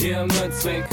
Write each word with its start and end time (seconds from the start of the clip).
Hallo 0.00 0.26
Münzweg. 0.26 0.84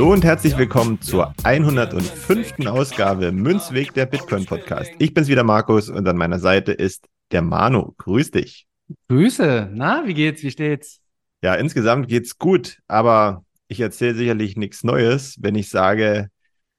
und 0.00 0.24
herzlich 0.24 0.56
willkommen 0.56 1.00
zur 1.00 1.34
105. 1.42 2.66
Ausgabe 2.66 3.32
Münzweg 3.32 3.92
der 3.94 4.06
Bitcoin 4.06 4.46
Podcast. 4.46 4.92
Ich 5.00 5.12
bin's 5.12 5.26
wieder 5.26 5.42
Markus 5.42 5.88
und 5.88 6.06
an 6.06 6.16
meiner 6.16 6.38
Seite 6.38 6.70
ist 6.72 7.08
der 7.32 7.42
Manu. 7.42 7.94
Grüß 7.98 8.30
dich. 8.30 8.68
Grüße. 9.08 9.70
Na, 9.72 10.06
wie 10.06 10.14
geht's? 10.14 10.44
Wie 10.44 10.52
steht's? 10.52 11.00
Ja, 11.42 11.56
insgesamt 11.56 12.06
geht's 12.06 12.38
gut, 12.38 12.78
aber 12.86 13.44
ich 13.66 13.80
erzähle 13.80 14.14
sicherlich 14.14 14.56
nichts 14.56 14.84
Neues, 14.84 15.36
wenn 15.40 15.56
ich 15.56 15.70
sage, 15.70 16.28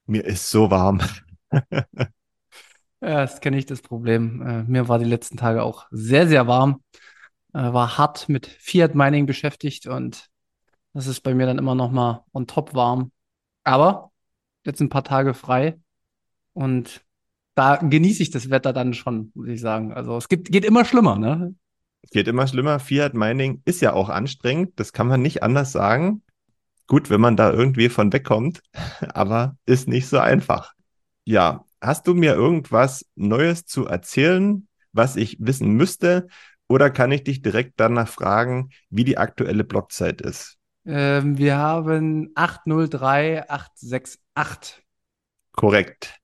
mir 0.05 0.23
ist 0.23 0.49
so 0.49 0.71
warm. 0.71 1.01
Ja, 3.01 3.21
das 3.21 3.39
kenne 3.39 3.57
ich, 3.57 3.65
das 3.65 3.81
Problem. 3.81 4.41
Äh, 4.41 4.63
mir 4.63 4.89
war 4.89 4.99
die 4.99 5.05
letzten 5.05 5.37
Tage 5.37 5.63
auch 5.63 5.87
sehr, 5.89 6.27
sehr 6.27 6.47
warm. 6.47 6.81
Äh, 7.53 7.73
war 7.73 7.97
hart 7.97 8.29
mit 8.29 8.47
Fiat 8.47 8.95
Mining 8.95 9.25
beschäftigt 9.25 9.87
und 9.87 10.29
das 10.93 11.07
ist 11.07 11.21
bei 11.21 11.33
mir 11.33 11.45
dann 11.45 11.57
immer 11.57 11.75
noch 11.75 11.91
mal 11.91 12.23
on 12.33 12.47
top 12.47 12.73
warm. 12.73 13.11
Aber 13.63 14.11
jetzt 14.65 14.81
ein 14.81 14.89
paar 14.89 15.03
Tage 15.03 15.33
frei 15.33 15.79
und 16.53 17.01
da 17.55 17.75
genieße 17.75 18.23
ich 18.23 18.31
das 18.31 18.49
Wetter 18.49 18.71
dann 18.71 18.93
schon, 18.93 19.31
muss 19.33 19.47
ich 19.47 19.61
sagen. 19.61 19.93
Also 19.93 20.15
es 20.17 20.29
gibt, 20.29 20.51
geht 20.51 20.63
immer 20.63 20.85
schlimmer, 20.85 21.17
ne? 21.17 21.55
Geht 22.11 22.27
immer 22.27 22.47
schlimmer. 22.47 22.79
Fiat 22.79 23.13
Mining 23.13 23.61
ist 23.65 23.81
ja 23.81 23.93
auch 23.93 24.09
anstrengend, 24.09 24.79
das 24.79 24.93
kann 24.93 25.07
man 25.07 25.21
nicht 25.21 25.43
anders 25.43 25.71
sagen. 25.71 26.23
Gut, 26.87 27.09
wenn 27.09 27.21
man 27.21 27.35
da 27.35 27.51
irgendwie 27.51 27.89
von 27.89 28.13
wegkommt, 28.13 28.61
aber 29.13 29.57
ist 29.65 29.87
nicht 29.87 30.07
so 30.07 30.19
einfach. 30.19 30.73
Ja, 31.25 31.65
hast 31.81 32.07
du 32.07 32.13
mir 32.13 32.33
irgendwas 32.33 33.05
Neues 33.15 33.65
zu 33.65 33.85
erzählen, 33.85 34.67
was 34.91 35.15
ich 35.15 35.37
wissen 35.39 35.71
müsste? 35.73 36.27
Oder 36.69 36.91
kann 36.91 37.11
ich 37.11 37.23
dich 37.23 37.41
direkt 37.41 37.79
danach 37.79 38.07
fragen, 38.07 38.69
wie 38.91 39.03
die 39.03 39.17
aktuelle 39.17 39.63
Blockzeit 39.63 40.21
ist? 40.21 40.59
Ähm, 40.85 41.39
wir 41.39 41.57
haben 41.57 42.29
803868. 42.35 44.85
Korrekt. 45.51 46.19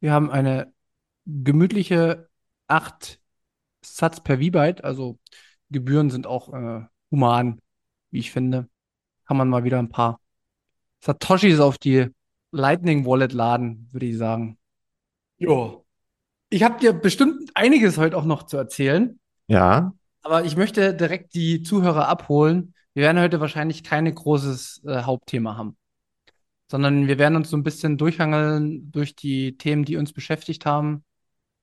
Wir 0.00 0.12
haben 0.12 0.30
eine 0.30 0.72
gemütliche 1.26 2.30
8 2.66 3.20
Satz 3.82 4.20
per 4.20 4.38
V-Byte, 4.38 4.84
also 4.84 5.18
Gebühren 5.70 6.10
sind 6.10 6.26
auch 6.26 6.52
äh, 6.52 6.82
human, 7.10 7.60
wie 8.10 8.18
ich 8.20 8.30
finde. 8.32 8.68
Kann 9.26 9.36
man 9.36 9.48
mal 9.48 9.64
wieder 9.64 9.78
ein 9.78 9.90
paar 9.90 10.20
Satoshis 11.00 11.60
auf 11.60 11.76
die 11.78 12.08
Lightning 12.52 13.06
Wallet 13.06 13.32
laden, 13.32 13.88
würde 13.92 14.06
ich 14.06 14.18
sagen. 14.18 14.58
Jo. 15.36 15.84
Ich 16.48 16.62
habe 16.62 16.78
dir 16.80 16.94
bestimmt 16.94 17.50
einiges 17.54 17.98
heute 17.98 18.16
auch 18.16 18.24
noch 18.24 18.44
zu 18.44 18.56
erzählen, 18.56 19.20
Ja, 19.50 19.92
aber 20.22 20.44
ich 20.44 20.56
möchte 20.56 20.94
direkt 20.94 21.34
die 21.34 21.62
Zuhörer 21.64 22.06
abholen. 22.06 22.72
Wir 22.94 23.02
werden 23.02 23.20
heute 23.20 23.40
wahrscheinlich 23.40 23.82
kein 23.82 24.12
großes 24.14 24.82
äh, 24.86 25.02
Hauptthema 25.02 25.56
haben, 25.56 25.76
sondern 26.70 27.08
wir 27.08 27.18
werden 27.18 27.34
uns 27.34 27.50
so 27.50 27.56
ein 27.56 27.64
bisschen 27.64 27.98
durchhangeln 27.98 28.92
durch 28.92 29.16
die 29.16 29.56
Themen, 29.56 29.84
die 29.84 29.96
uns 29.96 30.12
beschäftigt 30.12 30.66
haben. 30.66 31.04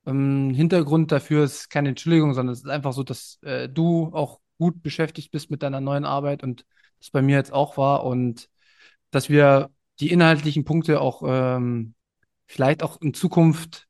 Ähm, 0.06 0.54
Hintergrund 0.54 1.14
dafür 1.14 1.46
ist 1.46 1.70
keine 1.70 1.90
Entschuldigung, 1.90 2.34
sondern 2.34 2.52
es 2.52 2.60
ist 2.60 2.70
einfach 2.70 2.92
so, 2.92 3.04
dass 3.04 3.40
äh, 3.44 3.70
du 3.70 4.12
auch 4.14 4.42
gut 4.58 4.84
beschäftigt 4.84 5.32
bist 5.32 5.50
mit 5.50 5.64
deiner 5.64 5.80
neuen 5.80 6.04
Arbeit 6.04 6.44
und 6.44 6.66
das 7.00 7.10
bei 7.10 7.22
mir 7.22 7.38
jetzt 7.38 7.54
auch 7.54 7.78
war 7.78 8.04
und 8.04 8.50
dass 9.12 9.30
wir 9.30 9.70
die 10.02 10.12
inhaltlichen 10.12 10.66
Punkte 10.66 11.00
auch 11.00 11.24
ähm, 11.26 11.96
vielleicht 12.48 12.84
auch 12.84 13.00
in 13.02 13.14
Zukunft 13.14 13.87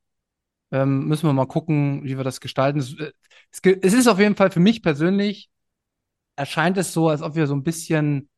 ähm, 0.71 1.07
müssen 1.07 1.27
wir 1.27 1.33
mal 1.33 1.47
gucken, 1.47 2.03
wie 2.03 2.17
wir 2.17 2.23
das 2.23 2.41
gestalten. 2.41 2.79
Es, 2.79 2.93
äh, 2.99 3.11
es, 3.51 3.61
es 3.81 3.93
ist 3.93 4.07
auf 4.07 4.19
jeden 4.19 4.35
Fall 4.35 4.51
für 4.51 4.59
mich 4.59 4.81
persönlich, 4.81 5.49
erscheint 6.35 6.77
es 6.77 6.93
so, 6.93 7.09
als 7.09 7.21
ob 7.21 7.35
wir 7.35 7.47
so 7.47 7.55
ein 7.55 7.63
bisschen 7.63 8.29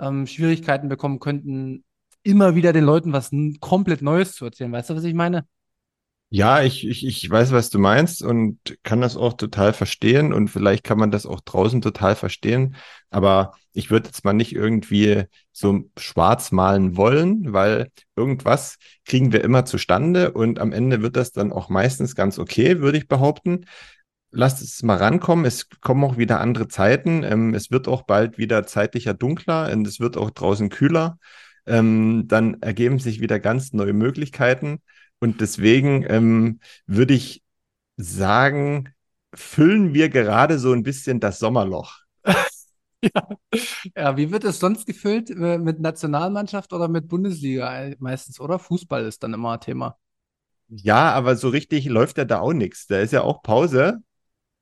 ähm, 0.00 0.26
Schwierigkeiten 0.26 0.88
bekommen 0.88 1.20
könnten, 1.20 1.84
immer 2.22 2.54
wieder 2.54 2.72
den 2.72 2.84
Leuten 2.84 3.12
was 3.12 3.30
komplett 3.60 4.02
Neues 4.02 4.34
zu 4.34 4.44
erzählen. 4.44 4.72
Weißt 4.72 4.90
du, 4.90 4.96
was 4.96 5.04
ich 5.04 5.14
meine? 5.14 5.46
Ja, 6.28 6.62
ich, 6.62 6.86
ich, 6.86 7.06
ich 7.06 7.30
weiß, 7.30 7.52
was 7.52 7.70
du 7.70 7.78
meinst 7.78 8.22
und 8.22 8.58
kann 8.82 9.00
das 9.00 9.16
auch 9.16 9.34
total 9.34 9.72
verstehen 9.72 10.32
und 10.32 10.48
vielleicht 10.48 10.82
kann 10.84 10.98
man 10.98 11.10
das 11.12 11.24
auch 11.24 11.40
draußen 11.40 11.80
total 11.80 12.16
verstehen. 12.16 12.74
Aber 13.10 13.52
ich 13.72 13.90
würde 13.90 14.08
jetzt 14.08 14.24
mal 14.24 14.32
nicht 14.32 14.52
irgendwie 14.52 15.24
so 15.52 15.84
schwarz 15.96 16.50
malen 16.50 16.96
wollen, 16.96 17.52
weil 17.52 17.90
irgendwas 18.16 18.78
kriegen 19.04 19.32
wir 19.32 19.44
immer 19.44 19.64
zustande 19.64 20.32
und 20.32 20.58
am 20.58 20.72
Ende 20.72 21.00
wird 21.00 21.16
das 21.16 21.30
dann 21.32 21.52
auch 21.52 21.68
meistens 21.68 22.16
ganz 22.16 22.38
okay, 22.38 22.80
würde 22.80 22.98
ich 22.98 23.06
behaupten. 23.08 23.66
Lasst 24.32 24.62
es 24.62 24.82
mal 24.82 24.96
rankommen. 24.96 25.44
Es 25.44 25.68
kommen 25.80 26.04
auch 26.04 26.18
wieder 26.18 26.40
andere 26.40 26.68
Zeiten. 26.68 27.22
Ähm, 27.22 27.54
es 27.54 27.70
wird 27.70 27.88
auch 27.88 28.02
bald 28.02 28.36
wieder 28.38 28.66
zeitlicher 28.66 29.14
dunkler 29.14 29.70
und 29.72 29.86
es 29.86 30.00
wird 30.00 30.16
auch 30.16 30.30
draußen 30.30 30.68
kühler. 30.70 31.18
Ähm, 31.66 32.24
dann 32.26 32.60
ergeben 32.62 32.98
sich 32.98 33.20
wieder 33.20 33.38
ganz 33.40 33.72
neue 33.72 33.92
Möglichkeiten. 33.92 34.80
Und 35.20 35.40
deswegen 35.40 36.04
ähm, 36.08 36.60
würde 36.86 37.14
ich 37.14 37.42
sagen, 37.96 38.90
füllen 39.34 39.94
wir 39.94 40.08
gerade 40.10 40.58
so 40.58 40.72
ein 40.72 40.82
bisschen 40.82 41.20
das 41.20 41.38
Sommerloch. 41.38 42.00
Ja. 43.02 43.28
Ja, 43.96 44.16
wie 44.16 44.30
wird 44.32 44.44
es 44.44 44.58
sonst 44.60 44.86
gefüllt? 44.86 45.30
Äh, 45.30 45.58
Mit 45.58 45.80
Nationalmannschaft 45.80 46.72
oder 46.72 46.88
mit 46.88 47.08
Bundesliga 47.08 47.92
meistens, 47.98 48.40
oder? 48.40 48.58
Fußball 48.58 49.04
ist 49.06 49.22
dann 49.22 49.34
immer 49.34 49.60
Thema. 49.60 49.98
Ja, 50.68 51.12
aber 51.12 51.36
so 51.36 51.48
richtig 51.48 51.86
läuft 51.86 52.18
ja 52.18 52.24
da 52.24 52.40
auch 52.40 52.52
nichts. 52.52 52.86
Da 52.86 52.98
ist 53.00 53.12
ja 53.12 53.22
auch 53.22 53.42
Pause. 53.42 54.02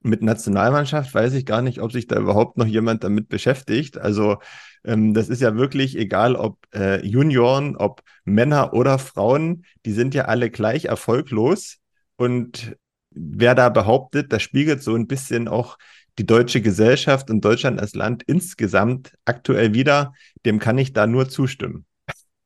Mit 0.06 0.22
Nationalmannschaft 0.22 1.14
weiß 1.14 1.32
ich 1.32 1.46
gar 1.46 1.62
nicht, 1.62 1.80
ob 1.80 1.90
sich 1.92 2.06
da 2.06 2.18
überhaupt 2.20 2.58
noch 2.58 2.66
jemand 2.66 3.04
damit 3.04 3.28
beschäftigt. 3.30 3.96
Also 3.98 4.36
ähm, 4.84 5.14
das 5.14 5.30
ist 5.30 5.40
ja 5.40 5.56
wirklich 5.56 5.96
egal, 5.96 6.36
ob 6.36 6.58
äh, 6.74 7.04
Junioren, 7.06 7.74
ob 7.76 8.02
Männer 8.24 8.74
oder 8.74 8.98
Frauen, 8.98 9.64
die 9.86 9.92
sind 9.92 10.14
ja 10.14 10.26
alle 10.26 10.50
gleich 10.50 10.84
erfolglos. 10.86 11.78
Und 12.16 12.76
wer 13.10 13.54
da 13.54 13.70
behauptet, 13.70 14.30
das 14.32 14.42
spiegelt 14.42 14.82
so 14.82 14.94
ein 14.94 15.06
bisschen 15.06 15.48
auch 15.48 15.78
die 16.18 16.26
deutsche 16.26 16.60
Gesellschaft 16.60 17.30
und 17.30 17.42
Deutschland 17.44 17.80
als 17.80 17.94
Land 17.94 18.22
insgesamt 18.24 19.14
aktuell 19.24 19.72
wieder, 19.74 20.12
dem 20.44 20.58
kann 20.58 20.76
ich 20.78 20.92
da 20.92 21.06
nur 21.06 21.28
zustimmen. 21.30 21.86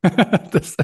Das, 0.52 0.76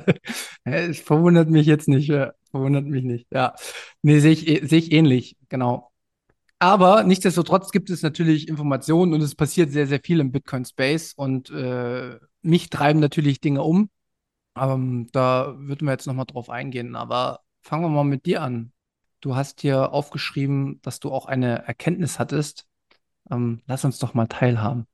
es 0.65 1.01
verwundert 1.01 1.49
mich 1.51 1.67
jetzt 1.67 1.89
nicht, 1.89 2.09
verwundert 2.51 2.85
mich 2.87 3.05
nicht. 3.05 3.27
Ja, 3.33 3.55
nee, 4.03 4.19
sehe 4.21 4.33
ich, 4.33 4.49
eh- 4.49 4.67
sehe 4.67 4.79
ich 4.79 4.93
ähnlich, 4.93 5.37
genau. 5.49 5.91
Aber 6.59 7.03
nichtsdestotrotz 7.03 7.73
gibt 7.73 7.91
es 7.91 8.03
natürlich 8.03 8.49
Informationen 8.49 9.13
und 9.13 9.21
es 9.21 9.35
passiert 9.35 9.71
sehr, 9.71 9.87
sehr 9.87 10.01
viel 10.03 10.21
im 10.21 10.33
Bitcoin-Space 10.33 11.13
und 11.15 11.51
äh, 11.51 12.19
mich 12.43 12.71
treiben 12.71 13.01
natürlich 13.01 13.41
Dinge 13.41 13.63
um. 13.63 13.91
Ähm, 14.57 15.09
da 15.13 15.55
würden 15.59 15.87
wir 15.87 15.93
jetzt 15.93 16.07
nochmal 16.07 16.27
drauf 16.27 16.49
eingehen, 16.49 16.97
aber 16.97 17.41
fangen 17.63 17.85
wir 17.85 17.89
mal 17.89 18.05
mit 18.05 18.25
dir 18.27 18.43
an. 18.43 18.73
Du 19.21 19.35
hast 19.35 19.63
hier 19.63 19.93
aufgeschrieben, 19.93 20.81
dass 20.83 21.01
du 21.01 21.11
auch 21.11 21.27
eine 21.27 21.67
Erkenntnis 21.67 22.19
hattest. 22.19 22.67
Ähm, 23.31 23.63
lass 23.67 23.85
uns 23.85 23.99
doch 23.99 24.15
mal 24.15 24.27
teilhaben. 24.27 24.87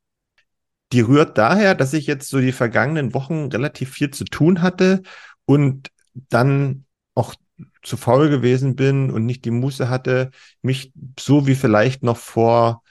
Die 0.92 1.00
rührt 1.00 1.38
daher, 1.38 1.74
dass 1.74 1.92
ich 1.92 2.06
jetzt 2.06 2.28
so 2.28 2.40
die 2.40 2.52
vergangenen 2.52 3.14
Wochen 3.14 3.46
relativ 3.46 3.90
viel 3.90 4.10
zu 4.10 4.24
tun 4.24 4.62
hatte 4.62 5.02
und 5.44 5.90
dann 6.14 6.84
auch 7.14 7.34
zu 7.82 7.96
faul 7.96 8.28
gewesen 8.28 8.76
bin 8.76 9.10
und 9.10 9.26
nicht 9.26 9.44
die 9.44 9.50
Muße 9.50 9.88
hatte, 9.88 10.30
mich 10.62 10.92
so 11.18 11.46
wie 11.46 11.54
vielleicht 11.54 12.02
noch 12.02 12.16
vor 12.16 12.82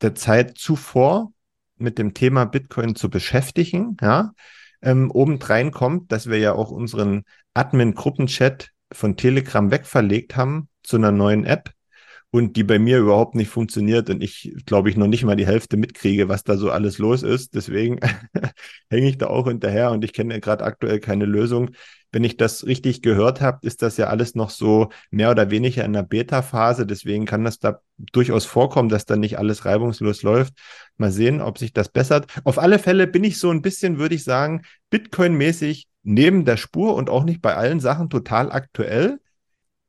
der 0.00 0.14
Zeit 0.14 0.58
zuvor 0.58 1.32
mit 1.76 1.98
dem 1.98 2.14
Thema 2.14 2.44
Bitcoin 2.44 2.94
zu 2.94 3.10
beschäftigen. 3.10 3.96
Ja, 4.00 4.32
ähm, 4.82 5.10
obendrein 5.10 5.72
kommt, 5.72 6.12
dass 6.12 6.28
wir 6.28 6.38
ja 6.38 6.52
auch 6.52 6.70
unseren 6.70 7.24
Admin-Gruppenchat 7.54 8.70
von 8.92 9.16
Telegram 9.16 9.70
wegverlegt 9.70 10.36
haben 10.36 10.68
zu 10.82 10.96
einer 10.96 11.12
neuen 11.12 11.44
App. 11.44 11.72
Und 12.30 12.56
die 12.56 12.64
bei 12.64 12.78
mir 12.78 12.98
überhaupt 12.98 13.34
nicht 13.34 13.48
funktioniert 13.48 14.10
und 14.10 14.22
ich 14.22 14.54
glaube 14.66 14.90
ich 14.90 14.96
noch 14.96 15.06
nicht 15.06 15.24
mal 15.24 15.36
die 15.36 15.46
Hälfte 15.46 15.76
mitkriege, 15.76 16.28
was 16.28 16.44
da 16.44 16.56
so 16.56 16.70
alles 16.70 16.98
los 16.98 17.22
ist. 17.22 17.54
Deswegen 17.54 17.98
hänge 18.90 19.08
ich 19.08 19.18
da 19.18 19.28
auch 19.28 19.46
hinterher 19.48 19.90
und 19.92 20.04
ich 20.04 20.12
kenne 20.12 20.40
gerade 20.40 20.64
aktuell 20.64 21.00
keine 21.00 21.24
Lösung. 21.24 21.70
Wenn 22.12 22.24
ich 22.24 22.36
das 22.36 22.66
richtig 22.66 23.02
gehört 23.02 23.40
habe, 23.40 23.58
ist 23.66 23.82
das 23.82 23.96
ja 23.96 24.06
alles 24.06 24.34
noch 24.34 24.50
so 24.50 24.88
mehr 25.10 25.30
oder 25.30 25.50
weniger 25.50 25.84
in 25.84 25.92
der 25.92 26.02
Beta-Phase. 26.02 26.86
Deswegen 26.86 27.26
kann 27.26 27.44
das 27.44 27.58
da 27.58 27.80
durchaus 27.98 28.44
vorkommen, 28.44 28.88
dass 28.88 29.04
da 29.04 29.16
nicht 29.16 29.38
alles 29.38 29.64
reibungslos 29.64 30.22
läuft. 30.22 30.54
Mal 30.96 31.12
sehen, 31.12 31.40
ob 31.40 31.58
sich 31.58 31.72
das 31.72 31.88
bessert. 31.90 32.26
Auf 32.44 32.58
alle 32.58 32.78
Fälle 32.78 33.06
bin 33.06 33.24
ich 33.24 33.38
so 33.38 33.50
ein 33.50 33.60
bisschen, 33.60 33.98
würde 33.98 34.14
ich 34.14 34.24
sagen, 34.24 34.62
Bitcoin-mäßig 34.90 35.88
neben 36.04 36.44
der 36.44 36.56
Spur 36.56 36.94
und 36.94 37.10
auch 37.10 37.24
nicht 37.24 37.42
bei 37.42 37.54
allen 37.54 37.80
Sachen 37.80 38.08
total 38.08 38.50
aktuell. 38.50 39.18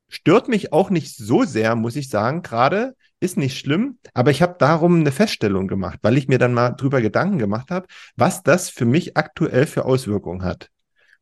Stört 0.10 0.48
mich 0.48 0.72
auch 0.72 0.90
nicht 0.90 1.16
so 1.16 1.44
sehr, 1.44 1.76
muss 1.76 1.96
ich 1.96 2.10
sagen, 2.10 2.42
gerade. 2.42 2.96
Ist 3.20 3.36
nicht 3.36 3.58
schlimm, 3.58 3.98
aber 4.14 4.30
ich 4.30 4.44
habe 4.44 4.58
darum 4.60 5.00
eine 5.00 5.12
Feststellung 5.12 5.68
gemacht, 5.68 5.98
weil 6.04 6.18
ich 6.18 6.28
mir 6.28 6.38
dann 6.38 6.54
mal 6.54 6.74
drüber 6.74 7.02
Gedanken 7.02 7.40
gemacht 7.40 7.72
habe, 7.72 7.88
was 8.16 8.44
das 8.44 8.70
für 8.70 8.86
mich 8.86 9.18
aktuell 9.18 9.66
für 9.66 9.86
Auswirkungen 9.86 10.44
hat. 10.44 10.70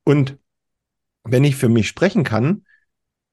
Und 0.04 0.38
wenn 1.24 1.46
ich 1.46 1.56
für 1.56 1.70
mich 1.70 1.88
sprechen 1.88 2.26
kann, 2.26 2.66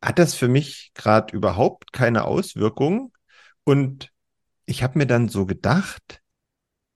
hat 0.00 0.20
das 0.20 0.34
für 0.34 0.46
mich 0.46 0.92
gerade 0.94 1.34
überhaupt 1.36 1.92
keine 1.92 2.24
Auswirkungen. 2.24 3.12
Und 3.64 4.10
ich 4.64 4.84
habe 4.84 4.98
mir 4.98 5.06
dann 5.06 5.28
so 5.28 5.44
gedacht, 5.44 6.21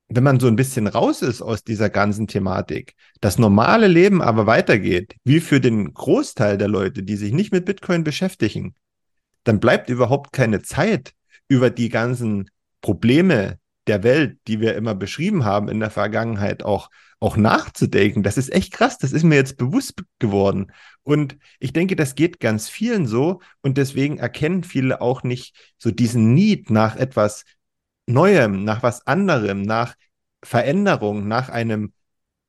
wenn 0.08 0.24
man 0.24 0.40
so 0.40 0.46
ein 0.46 0.56
bisschen 0.56 0.86
raus 0.86 1.22
ist 1.22 1.42
aus 1.42 1.64
dieser 1.64 1.90
ganzen 1.90 2.26
Thematik, 2.26 2.94
das 3.20 3.38
normale 3.38 3.88
Leben 3.88 4.22
aber 4.22 4.46
weitergeht, 4.46 5.16
wie 5.24 5.40
für 5.40 5.60
den 5.60 5.92
Großteil 5.94 6.58
der 6.58 6.68
Leute, 6.68 7.02
die 7.02 7.16
sich 7.16 7.32
nicht 7.32 7.52
mit 7.52 7.64
Bitcoin 7.64 8.04
beschäftigen, 8.04 8.74
dann 9.44 9.60
bleibt 9.60 9.90
überhaupt 9.90 10.32
keine 10.32 10.62
Zeit, 10.62 11.12
über 11.48 11.70
die 11.70 11.88
ganzen 11.88 12.50
Probleme 12.80 13.58
der 13.86 14.02
Welt, 14.02 14.38
die 14.48 14.60
wir 14.60 14.74
immer 14.74 14.94
beschrieben 14.94 15.44
haben 15.44 15.68
in 15.68 15.80
der 15.80 15.90
Vergangenheit, 15.90 16.64
auch, 16.64 16.90
auch 17.20 17.36
nachzudenken. 17.36 18.22
Das 18.22 18.36
ist 18.36 18.52
echt 18.52 18.72
krass. 18.72 18.98
Das 18.98 19.12
ist 19.12 19.22
mir 19.22 19.36
jetzt 19.36 19.56
bewusst 19.56 20.02
geworden. 20.18 20.72
Und 21.02 21.38
ich 21.60 21.72
denke, 21.72 21.94
das 21.94 22.14
geht 22.14 22.40
ganz 22.40 22.68
vielen 22.68 23.06
so. 23.06 23.40
Und 23.62 23.78
deswegen 23.78 24.18
erkennen 24.18 24.64
viele 24.64 25.00
auch 25.00 25.22
nicht 25.22 25.54
so 25.78 25.90
diesen 25.90 26.34
Need 26.34 26.70
nach 26.70 26.96
etwas 26.96 27.44
Neuem, 28.06 28.64
nach 28.64 28.82
was 28.82 29.06
anderem, 29.06 29.62
nach 29.62 29.94
Veränderung, 30.42 31.26
nach 31.28 31.48
einem 31.48 31.92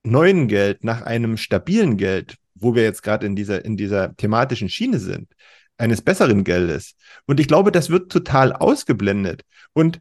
neuen 0.04 0.48
Geld, 0.48 0.84
nach 0.84 1.02
einem 1.02 1.38
stabilen 1.38 1.98
Geld, 1.98 2.38
wo 2.56 2.76
wir 2.76 2.84
jetzt 2.84 3.04
gerade 3.04 3.26
in 3.26 3.36
dieser, 3.36 3.66
in 3.66 3.78
dieser 3.78 4.16
thematischen 4.16 4.70
Schiene 4.70 5.00
sind, 5.00 5.32
eines 5.78 6.02
besseren 6.02 6.44
Geldes. 6.44 6.96
Und 7.26 7.40
ich 7.40 7.48
glaube, 7.48 7.72
das 7.72 7.90
wird 7.90 8.12
total 8.12 8.54
ausgeblendet. 8.54 9.44
Und 9.74 10.00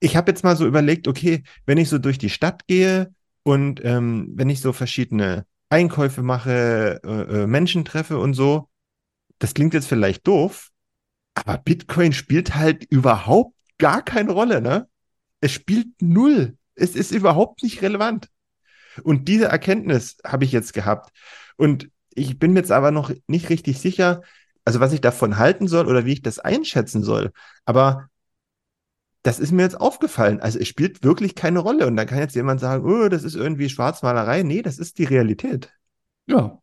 ich 0.00 0.16
habe 0.16 0.30
jetzt 0.30 0.44
mal 0.44 0.56
so 0.56 0.66
überlegt, 0.66 1.06
okay, 1.06 1.42
wenn 1.66 1.78
ich 1.78 1.88
so 1.88 1.98
durch 1.98 2.18
die 2.18 2.30
Stadt 2.30 2.66
gehe 2.66 3.14
und 3.42 3.84
ähm, 3.84 4.32
wenn 4.34 4.50
ich 4.50 4.60
so 4.60 4.72
verschiedene 4.72 5.46
Einkäufe 5.68 6.22
mache, 6.22 7.00
äh, 7.04 7.42
äh, 7.42 7.46
Menschen 7.46 7.84
treffe 7.84 8.18
und 8.18 8.34
so, 8.34 8.68
das 9.38 9.54
klingt 9.54 9.74
jetzt 9.74 9.86
vielleicht 9.86 10.26
doof, 10.26 10.70
aber 11.34 11.58
Bitcoin 11.58 12.12
spielt 12.12 12.54
halt 12.54 12.84
überhaupt 12.84 13.54
gar 13.82 14.02
keine 14.02 14.30
Rolle, 14.30 14.62
ne? 14.62 14.88
Es 15.40 15.50
spielt 15.50 15.88
null. 16.00 16.56
Es 16.76 16.94
ist 16.94 17.10
überhaupt 17.10 17.64
nicht 17.64 17.82
relevant. 17.82 18.28
Und 19.02 19.26
diese 19.26 19.46
Erkenntnis 19.46 20.18
habe 20.24 20.44
ich 20.44 20.52
jetzt 20.52 20.72
gehabt. 20.72 21.10
Und 21.56 21.90
ich 22.14 22.38
bin 22.38 22.52
mir 22.52 22.60
jetzt 22.60 22.70
aber 22.70 22.92
noch 22.92 23.12
nicht 23.26 23.48
richtig 23.50 23.80
sicher, 23.80 24.22
also 24.64 24.78
was 24.78 24.92
ich 24.92 25.00
davon 25.00 25.36
halten 25.36 25.66
soll 25.66 25.88
oder 25.88 26.04
wie 26.04 26.12
ich 26.12 26.22
das 26.22 26.38
einschätzen 26.38 27.02
soll. 27.02 27.32
Aber 27.64 28.08
das 29.24 29.40
ist 29.40 29.50
mir 29.50 29.62
jetzt 29.62 29.80
aufgefallen. 29.80 30.40
Also 30.40 30.60
es 30.60 30.68
spielt 30.68 31.02
wirklich 31.02 31.34
keine 31.34 31.58
Rolle. 31.58 31.88
Und 31.88 31.96
dann 31.96 32.06
kann 32.06 32.18
jetzt 32.18 32.36
jemand 32.36 32.60
sagen, 32.60 32.84
oh, 32.84 33.08
das 33.08 33.24
ist 33.24 33.34
irgendwie 33.34 33.68
Schwarzmalerei. 33.68 34.44
Nee, 34.44 34.62
das 34.62 34.78
ist 34.78 34.98
die 34.98 35.04
Realität. 35.04 35.72
Ja, 36.26 36.60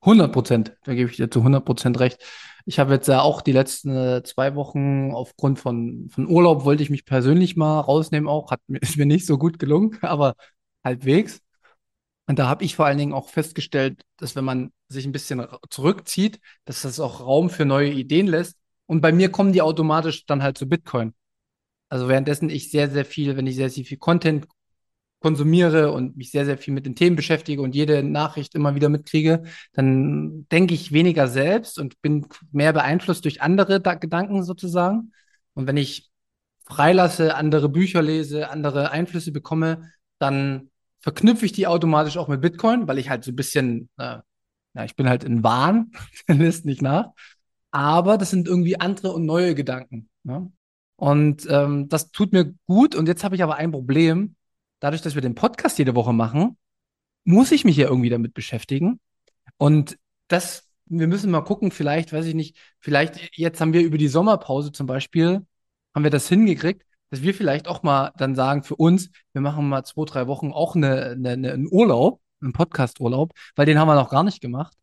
100 0.00 0.32
Prozent. 0.32 0.76
Da 0.84 0.94
gebe 0.94 1.10
ich 1.10 1.16
dir 1.16 1.30
zu 1.30 1.40
100 1.40 1.64
Prozent 1.64 2.00
recht. 2.00 2.24
Ich 2.64 2.78
habe 2.78 2.94
jetzt 2.94 3.08
ja 3.08 3.22
auch 3.22 3.42
die 3.42 3.52
letzten 3.52 3.96
äh, 3.96 4.22
zwei 4.22 4.54
Wochen 4.54 5.12
aufgrund 5.12 5.58
von, 5.58 6.08
von 6.10 6.28
Urlaub 6.28 6.64
wollte 6.64 6.82
ich 6.82 6.90
mich 6.90 7.04
persönlich 7.04 7.56
mal 7.56 7.80
rausnehmen 7.80 8.28
auch. 8.28 8.50
Hat 8.50 8.60
mir, 8.66 8.78
ist 8.82 8.96
mir 8.96 9.06
nicht 9.06 9.26
so 9.26 9.38
gut 9.38 9.58
gelungen, 9.58 9.98
aber 10.02 10.34
halbwegs. 10.84 11.40
Und 12.26 12.38
da 12.38 12.48
habe 12.48 12.64
ich 12.64 12.76
vor 12.76 12.86
allen 12.86 12.98
Dingen 12.98 13.12
auch 13.12 13.28
festgestellt, 13.28 14.04
dass 14.16 14.36
wenn 14.36 14.44
man 14.44 14.72
sich 14.88 15.04
ein 15.04 15.12
bisschen 15.12 15.44
zurückzieht, 15.70 16.40
dass 16.64 16.82
das 16.82 17.00
auch 17.00 17.20
Raum 17.20 17.50
für 17.50 17.64
neue 17.64 17.90
Ideen 17.90 18.26
lässt. 18.26 18.56
Und 18.86 19.00
bei 19.00 19.12
mir 19.12 19.30
kommen 19.30 19.52
die 19.52 19.62
automatisch 19.62 20.24
dann 20.26 20.42
halt 20.42 20.56
zu 20.56 20.68
Bitcoin. 20.68 21.14
Also 21.88 22.08
währenddessen 22.08 22.48
ich 22.48 22.70
sehr, 22.70 22.90
sehr 22.90 23.04
viel, 23.04 23.36
wenn 23.36 23.46
ich 23.46 23.56
sehr, 23.56 23.70
sehr 23.70 23.84
viel 23.84 23.98
Content 23.98 24.46
konsumiere 25.22 25.92
und 25.92 26.16
mich 26.16 26.30
sehr, 26.30 26.44
sehr 26.44 26.58
viel 26.58 26.74
mit 26.74 26.84
den 26.84 26.94
Themen 26.96 27.16
beschäftige 27.16 27.62
und 27.62 27.74
jede 27.74 28.02
Nachricht 28.02 28.54
immer 28.54 28.74
wieder 28.74 28.88
mitkriege, 28.88 29.44
dann 29.72 30.46
denke 30.50 30.74
ich 30.74 30.92
weniger 30.92 31.28
selbst 31.28 31.78
und 31.78 32.02
bin 32.02 32.26
mehr 32.50 32.72
beeinflusst 32.72 33.24
durch 33.24 33.40
andere 33.40 33.80
da 33.80 33.94
Gedanken 33.94 34.42
sozusagen. 34.42 35.12
Und 35.54 35.66
wenn 35.66 35.76
ich 35.76 36.10
freilasse, 36.64 37.36
andere 37.36 37.68
Bücher 37.68 38.02
lese, 38.02 38.50
andere 38.50 38.90
Einflüsse 38.90 39.32
bekomme, 39.32 39.90
dann 40.18 40.70
verknüpfe 41.00 41.46
ich 41.46 41.52
die 41.52 41.66
automatisch 41.66 42.16
auch 42.16 42.28
mit 42.28 42.40
Bitcoin, 42.40 42.88
weil 42.88 42.98
ich 42.98 43.08
halt 43.08 43.24
so 43.24 43.32
ein 43.32 43.36
bisschen, 43.36 43.88
äh, 43.98 44.18
ja, 44.74 44.84
ich 44.84 44.96
bin 44.96 45.08
halt 45.08 45.24
in 45.24 45.42
Wahn, 45.42 45.92
lässt 46.26 46.64
nicht 46.64 46.82
nach. 46.82 47.10
Aber 47.70 48.18
das 48.18 48.30
sind 48.30 48.48
irgendwie 48.48 48.78
andere 48.78 49.12
und 49.12 49.24
neue 49.24 49.54
Gedanken. 49.54 50.08
Ne? 50.24 50.52
Und 50.96 51.46
ähm, 51.50 51.88
das 51.88 52.10
tut 52.12 52.32
mir 52.32 52.54
gut. 52.66 52.94
Und 52.94 53.08
jetzt 53.08 53.24
habe 53.24 53.34
ich 53.34 53.42
aber 53.42 53.56
ein 53.56 53.72
Problem 53.72 54.36
dadurch, 54.82 55.02
dass 55.02 55.14
wir 55.14 55.22
den 55.22 55.36
Podcast 55.36 55.78
jede 55.78 55.94
Woche 55.94 56.12
machen, 56.12 56.58
muss 57.24 57.52
ich 57.52 57.64
mich 57.64 57.76
ja 57.76 57.86
irgendwie 57.86 58.10
damit 58.10 58.34
beschäftigen. 58.34 59.00
Und 59.56 59.96
das, 60.26 60.68
wir 60.86 61.06
müssen 61.06 61.30
mal 61.30 61.42
gucken, 61.42 61.70
vielleicht, 61.70 62.12
weiß 62.12 62.26
ich 62.26 62.34
nicht, 62.34 62.56
vielleicht 62.80 63.36
jetzt 63.36 63.60
haben 63.60 63.72
wir 63.72 63.82
über 63.82 63.96
die 63.96 64.08
Sommerpause 64.08 64.72
zum 64.72 64.86
Beispiel, 64.88 65.46
haben 65.94 66.02
wir 66.02 66.10
das 66.10 66.28
hingekriegt, 66.28 66.84
dass 67.10 67.22
wir 67.22 67.32
vielleicht 67.32 67.68
auch 67.68 67.84
mal 67.84 68.12
dann 68.16 68.34
sagen 68.34 68.64
für 68.64 68.74
uns, 68.74 69.10
wir 69.32 69.40
machen 69.40 69.68
mal 69.68 69.84
zwei, 69.84 70.04
drei 70.04 70.26
Wochen 70.26 70.50
auch 70.50 70.74
eine, 70.74 71.10
eine, 71.10 71.30
eine 71.30 71.52
einen 71.52 71.68
Urlaub, 71.70 72.20
einen 72.40 72.52
Podcast-Urlaub, 72.52 73.32
weil 73.54 73.66
den 73.66 73.78
haben 73.78 73.88
wir 73.88 73.94
noch 73.94 74.10
gar 74.10 74.24
nicht 74.24 74.40
gemacht. 74.40 74.76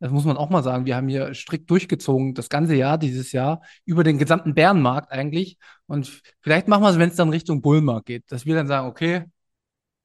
Das 0.00 0.10
muss 0.10 0.24
man 0.24 0.38
auch 0.38 0.48
mal 0.48 0.62
sagen. 0.62 0.86
Wir 0.86 0.96
haben 0.96 1.08
hier 1.08 1.34
strikt 1.34 1.70
durchgezogen, 1.70 2.34
das 2.34 2.48
ganze 2.48 2.74
Jahr, 2.74 2.96
dieses 2.96 3.32
Jahr, 3.32 3.62
über 3.84 4.02
den 4.02 4.18
gesamten 4.18 4.54
Bärenmarkt 4.54 5.12
eigentlich. 5.12 5.58
Und 5.86 6.22
vielleicht 6.40 6.68
machen 6.68 6.82
wir 6.82 6.90
es, 6.90 6.98
wenn 6.98 7.10
es 7.10 7.16
dann 7.16 7.28
Richtung 7.28 7.60
Bullmarkt 7.60 8.06
geht, 8.06 8.32
dass 8.32 8.46
wir 8.46 8.54
dann 8.54 8.66
sagen, 8.66 8.88
okay, 8.88 9.24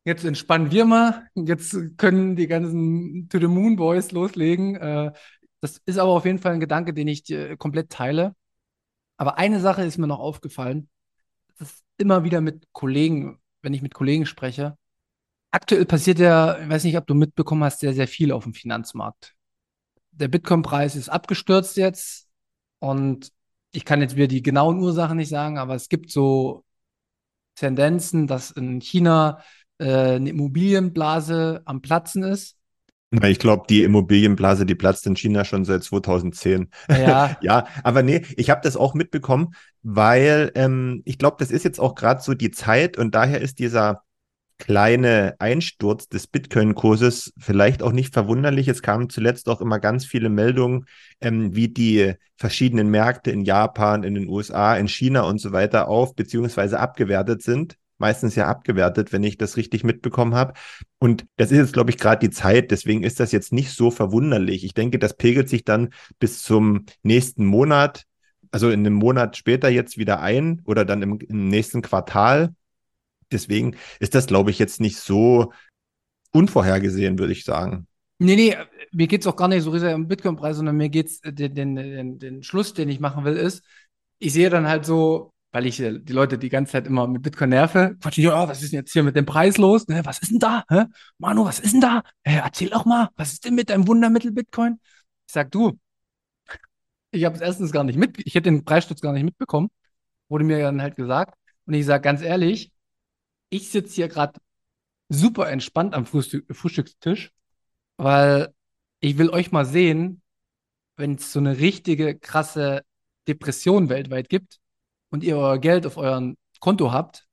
jetzt 0.03 0.25
entspannen 0.25 0.71
wir 0.71 0.86
mal, 0.86 1.27
jetzt 1.36 1.77
können 1.97 2.36
die 2.36 2.47
ganzen 2.47 3.30
To 3.30 3.39
the 3.39 3.47
Moon 3.47 3.77
Boys 3.77 4.12
loslegen. 4.12 4.75
Äh, 4.75 5.13
das 5.61 5.81
ist 5.85 5.97
aber 5.97 6.11
auf 6.11 6.25
jeden 6.25 6.40
Fall 6.40 6.54
ein 6.54 6.59
Gedanke, 6.59 6.94
den 6.94 7.07
ich 7.07 7.30
äh, 7.31 7.56
komplett 7.57 7.90
teile. 7.90 8.35
Aber 9.18 9.37
eine 9.37 9.61
Sache 9.61 9.83
ist 9.83 9.97
mir 9.97 10.07
noch 10.07 10.19
aufgefallen. 10.19 10.90
Das 11.57 11.71
ist 11.71 11.85
immer 11.97 12.25
wieder 12.25 12.42
mit 12.42 12.68
Kollegen, 12.73 13.40
wenn 13.61 13.73
ich 13.73 13.81
mit 13.81 13.94
Kollegen 13.94 14.25
spreche. 14.25 14.78
Aktuell 15.52 15.85
passiert 15.85 16.19
ja, 16.19 16.59
ich 16.59 16.69
weiß 16.69 16.83
nicht, 16.83 16.97
ob 16.97 17.07
du 17.07 17.16
mitbekommen 17.16 17.64
hast, 17.64 17.80
sehr, 17.80 17.94
sehr 17.94 18.09
viel 18.09 18.33
auf 18.33 18.44
dem 18.44 18.54
Finanzmarkt 18.54 19.35
der 20.16 20.28
Bitcoin-Preis 20.28 20.95
ist 20.95 21.10
abgestürzt 21.10 21.78
jetzt 21.78 22.28
und 22.80 23.31
ich 23.72 23.86
kann 23.86 24.02
jetzt 24.02 24.16
wieder 24.16 24.28
die 24.28 24.42
genauen 24.42 24.80
Ursachen 24.80 25.18
nicht 25.18 25.30
sagen, 25.30 25.57
aber 25.57 25.76
es 25.76 25.90
gibt 25.90 26.10
so 26.12 26.64
Tendenzen, 27.56 28.28
dass 28.28 28.52
in 28.52 28.80
China 28.80 29.42
äh, 29.78 30.16
eine 30.16 30.30
Immobilienblase 30.30 31.62
am 31.66 31.81
Platzen 31.81 32.24
ist. 32.24 32.57
Ich 33.24 33.40
glaube, 33.40 33.66
die 33.69 33.84
Immobilienblase, 33.84 34.66
die 34.66 34.76
platzt 34.76 35.06
in 35.07 35.16
China 35.16 35.45
schon 35.45 35.64
seit 35.64 35.84
2010. 35.84 36.69
Ja, 36.90 37.38
ja 37.42 37.68
aber 37.84 38.04
nee, 38.04 38.26
ich 38.36 38.50
habe 38.50 38.62
das 38.64 38.76
auch 38.76 38.94
mitbekommen, 38.94 39.54
weil 39.84 40.52
ähm, 40.56 41.02
ich 41.06 41.18
glaube, 41.18 41.38
das 41.40 41.52
ist 41.52 41.64
jetzt 41.64 41.80
auch 41.80 41.95
gerade 41.95 42.22
so 42.22 42.34
die 42.34 42.52
Zeit 42.52 42.98
und 42.98 43.16
daher 43.16 43.42
ist 43.42 43.60
dieser 43.60 44.04
kleine 44.57 45.35
Einsturz 45.40 46.07
des 46.07 46.28
Bitcoin-Kurses 46.28 47.33
vielleicht 47.38 47.83
auch 47.83 47.92
nicht 47.92 48.14
verwunderlich. 48.14 48.68
Es 48.68 48.81
kamen 48.81 49.09
zuletzt 49.09 49.50
auch 49.50 49.62
immer 49.62 49.80
ganz 49.80 50.06
viele 50.06 50.30
Meldungen, 50.30 50.85
ähm, 51.19 51.56
wie 51.56 51.68
die 51.68 52.14
verschiedenen 52.38 52.90
Märkte 52.90 53.31
in 53.31 53.44
Japan, 53.44 54.04
in 54.04 54.16
den 54.16 54.28
USA, 54.28 54.76
in 54.76 54.88
China 54.88 55.21
und 55.21 55.40
so 55.40 55.52
weiter 55.52 55.88
auf 55.88 56.16
beziehungsweise 56.16 56.80
abgewertet 56.80 57.42
sind. 57.42 57.76
Meistens 57.97 58.35
ja 58.35 58.47
abgewertet, 58.47 59.14
wenn 59.14 59.24
ich 59.24 59.38
das 59.38 59.56
richtig 59.56 59.85
mitbekommen 59.85 60.35
habe. 60.35 60.54
Und 61.00 61.26
das 61.38 61.52
ist 61.52 61.57
jetzt, 61.57 61.74
glaube 61.74 61.92
ich, 61.92 61.97
gerade 61.97 62.28
die 62.28 62.33
Zeit. 62.33 62.71
Deswegen 62.71 63.04
ist 63.04 63.21
das 63.21 63.31
jetzt 63.31 63.54
nicht 63.54 63.71
so 63.71 63.90
verwunderlich. 63.90 64.66
Ich 64.66 64.74
denke, 64.74 65.00
das 65.00 65.16
pegelt 65.16 65.47
sich 65.47 65.64
dann 65.64 65.90
bis 66.19 66.44
zum 66.44 66.85
nächsten 67.04 67.45
Monat, 67.45 68.04
also 68.52 68.69
in 68.69 68.81
einem 68.81 68.95
Monat 68.95 69.38
später 69.38 69.69
jetzt 69.69 69.97
wieder 69.97 70.19
ein 70.19 70.62
oder 70.66 70.83
dann 70.83 71.02
im, 71.02 71.19
im 71.19 71.47
nächsten 71.47 71.81
Quartal 71.81 72.54
Deswegen 73.31 73.75
ist 73.99 74.15
das, 74.15 74.27
glaube 74.27 74.51
ich, 74.51 74.59
jetzt 74.59 74.79
nicht 74.79 74.97
so 74.97 75.51
unvorhergesehen, 76.31 77.17
würde 77.17 77.33
ich 77.33 77.44
sagen. 77.44 77.87
Nee, 78.19 78.35
nee, 78.35 78.55
mir 78.91 79.07
geht 79.07 79.21
es 79.21 79.27
auch 79.27 79.35
gar 79.35 79.47
nicht 79.47 79.63
so 79.63 79.71
riesig 79.71 79.94
um 79.94 80.07
Bitcoin-Preis, 80.07 80.55
sondern 80.55 80.77
mir 80.77 80.89
geht 80.89 81.07
es, 81.07 81.19
den, 81.21 81.53
den, 81.53 81.75
den, 81.75 82.19
den 82.19 82.44
Schluss, 82.44 82.73
den 82.73 82.87
ich 82.89 82.99
machen 82.99 83.25
will, 83.25 83.35
ist, 83.35 83.63
ich 84.19 84.33
sehe 84.33 84.49
dann 84.49 84.67
halt 84.67 84.85
so, 84.85 85.33
weil 85.51 85.65
ich 85.65 85.79
äh, 85.79 85.99
die 85.99 86.13
Leute 86.13 86.37
die 86.37 86.49
ganze 86.49 86.73
Zeit 86.73 86.87
immer 86.87 87.07
mit 87.07 87.21
Bitcoin 87.21 87.49
nerve, 87.49 87.95
quatschen, 88.01 88.23
ja, 88.23 88.47
was 88.47 88.61
ist 88.61 88.71
denn 88.71 88.79
jetzt 88.79 88.94
hier 88.94 89.03
mit 89.03 89.15
dem 89.15 89.25
Preis 89.25 89.57
los? 89.57 89.87
Ne, 89.87 90.01
was 90.05 90.19
ist 90.19 90.31
denn 90.31 90.39
da? 90.39 90.63
Hä? 90.69 90.85
Manu, 91.17 91.45
was 91.45 91.59
ist 91.59 91.73
denn 91.73 91.81
da? 91.81 92.03
Hey, 92.23 92.39
erzähl 92.44 92.69
doch 92.69 92.85
mal, 92.85 93.09
was 93.15 93.33
ist 93.33 93.45
denn 93.45 93.55
mit 93.55 93.69
deinem 93.69 93.87
Wundermittel 93.87 94.31
Bitcoin? 94.31 94.79
Ich 95.27 95.33
sag, 95.33 95.51
du, 95.51 95.77
ich 97.11 97.25
habe 97.25 97.35
es 97.35 97.41
erstens 97.41 97.71
gar 97.71 97.83
nicht 97.83 97.97
mit, 97.97 98.17
ich 98.25 98.35
hätte 98.35 98.49
den 98.51 98.65
Preissturz 98.65 99.01
gar 99.01 99.13
nicht 99.13 99.23
mitbekommen, 99.23 99.69
wurde 100.29 100.45
mir 100.45 100.59
dann 100.59 100.81
halt 100.81 100.95
gesagt. 100.95 101.35
Und 101.65 101.73
ich 101.73 101.85
sage 101.85 102.01
ganz 102.01 102.21
ehrlich, 102.21 102.71
ich 103.49 103.69
sitze 103.69 103.95
hier 103.95 104.07
gerade 104.07 104.40
super 105.09 105.49
entspannt 105.49 105.94
am 105.94 106.06
Frühstück, 106.06 106.45
Frühstückstisch, 106.56 107.31
weil 107.97 108.54
ich 108.99 109.18
will 109.18 109.30
euch 109.30 109.52
mal 109.52 109.66
sehen, 109.66 110.21
wenn 110.97 111.16
es 111.16 111.31
so 111.31 111.40
eine 111.40 111.59
richtige 111.59 112.18
krasse 112.18 112.83
Depression 113.28 113.90
weltweit 113.90 114.30
gibt 114.30 114.59
und 115.09 115.23
ihr 115.23 115.37
euer 115.37 115.59
Geld 115.59 115.85
auf 115.85 115.97
eurem 115.97 116.37
Konto 116.59 116.92
habt, 116.92 117.28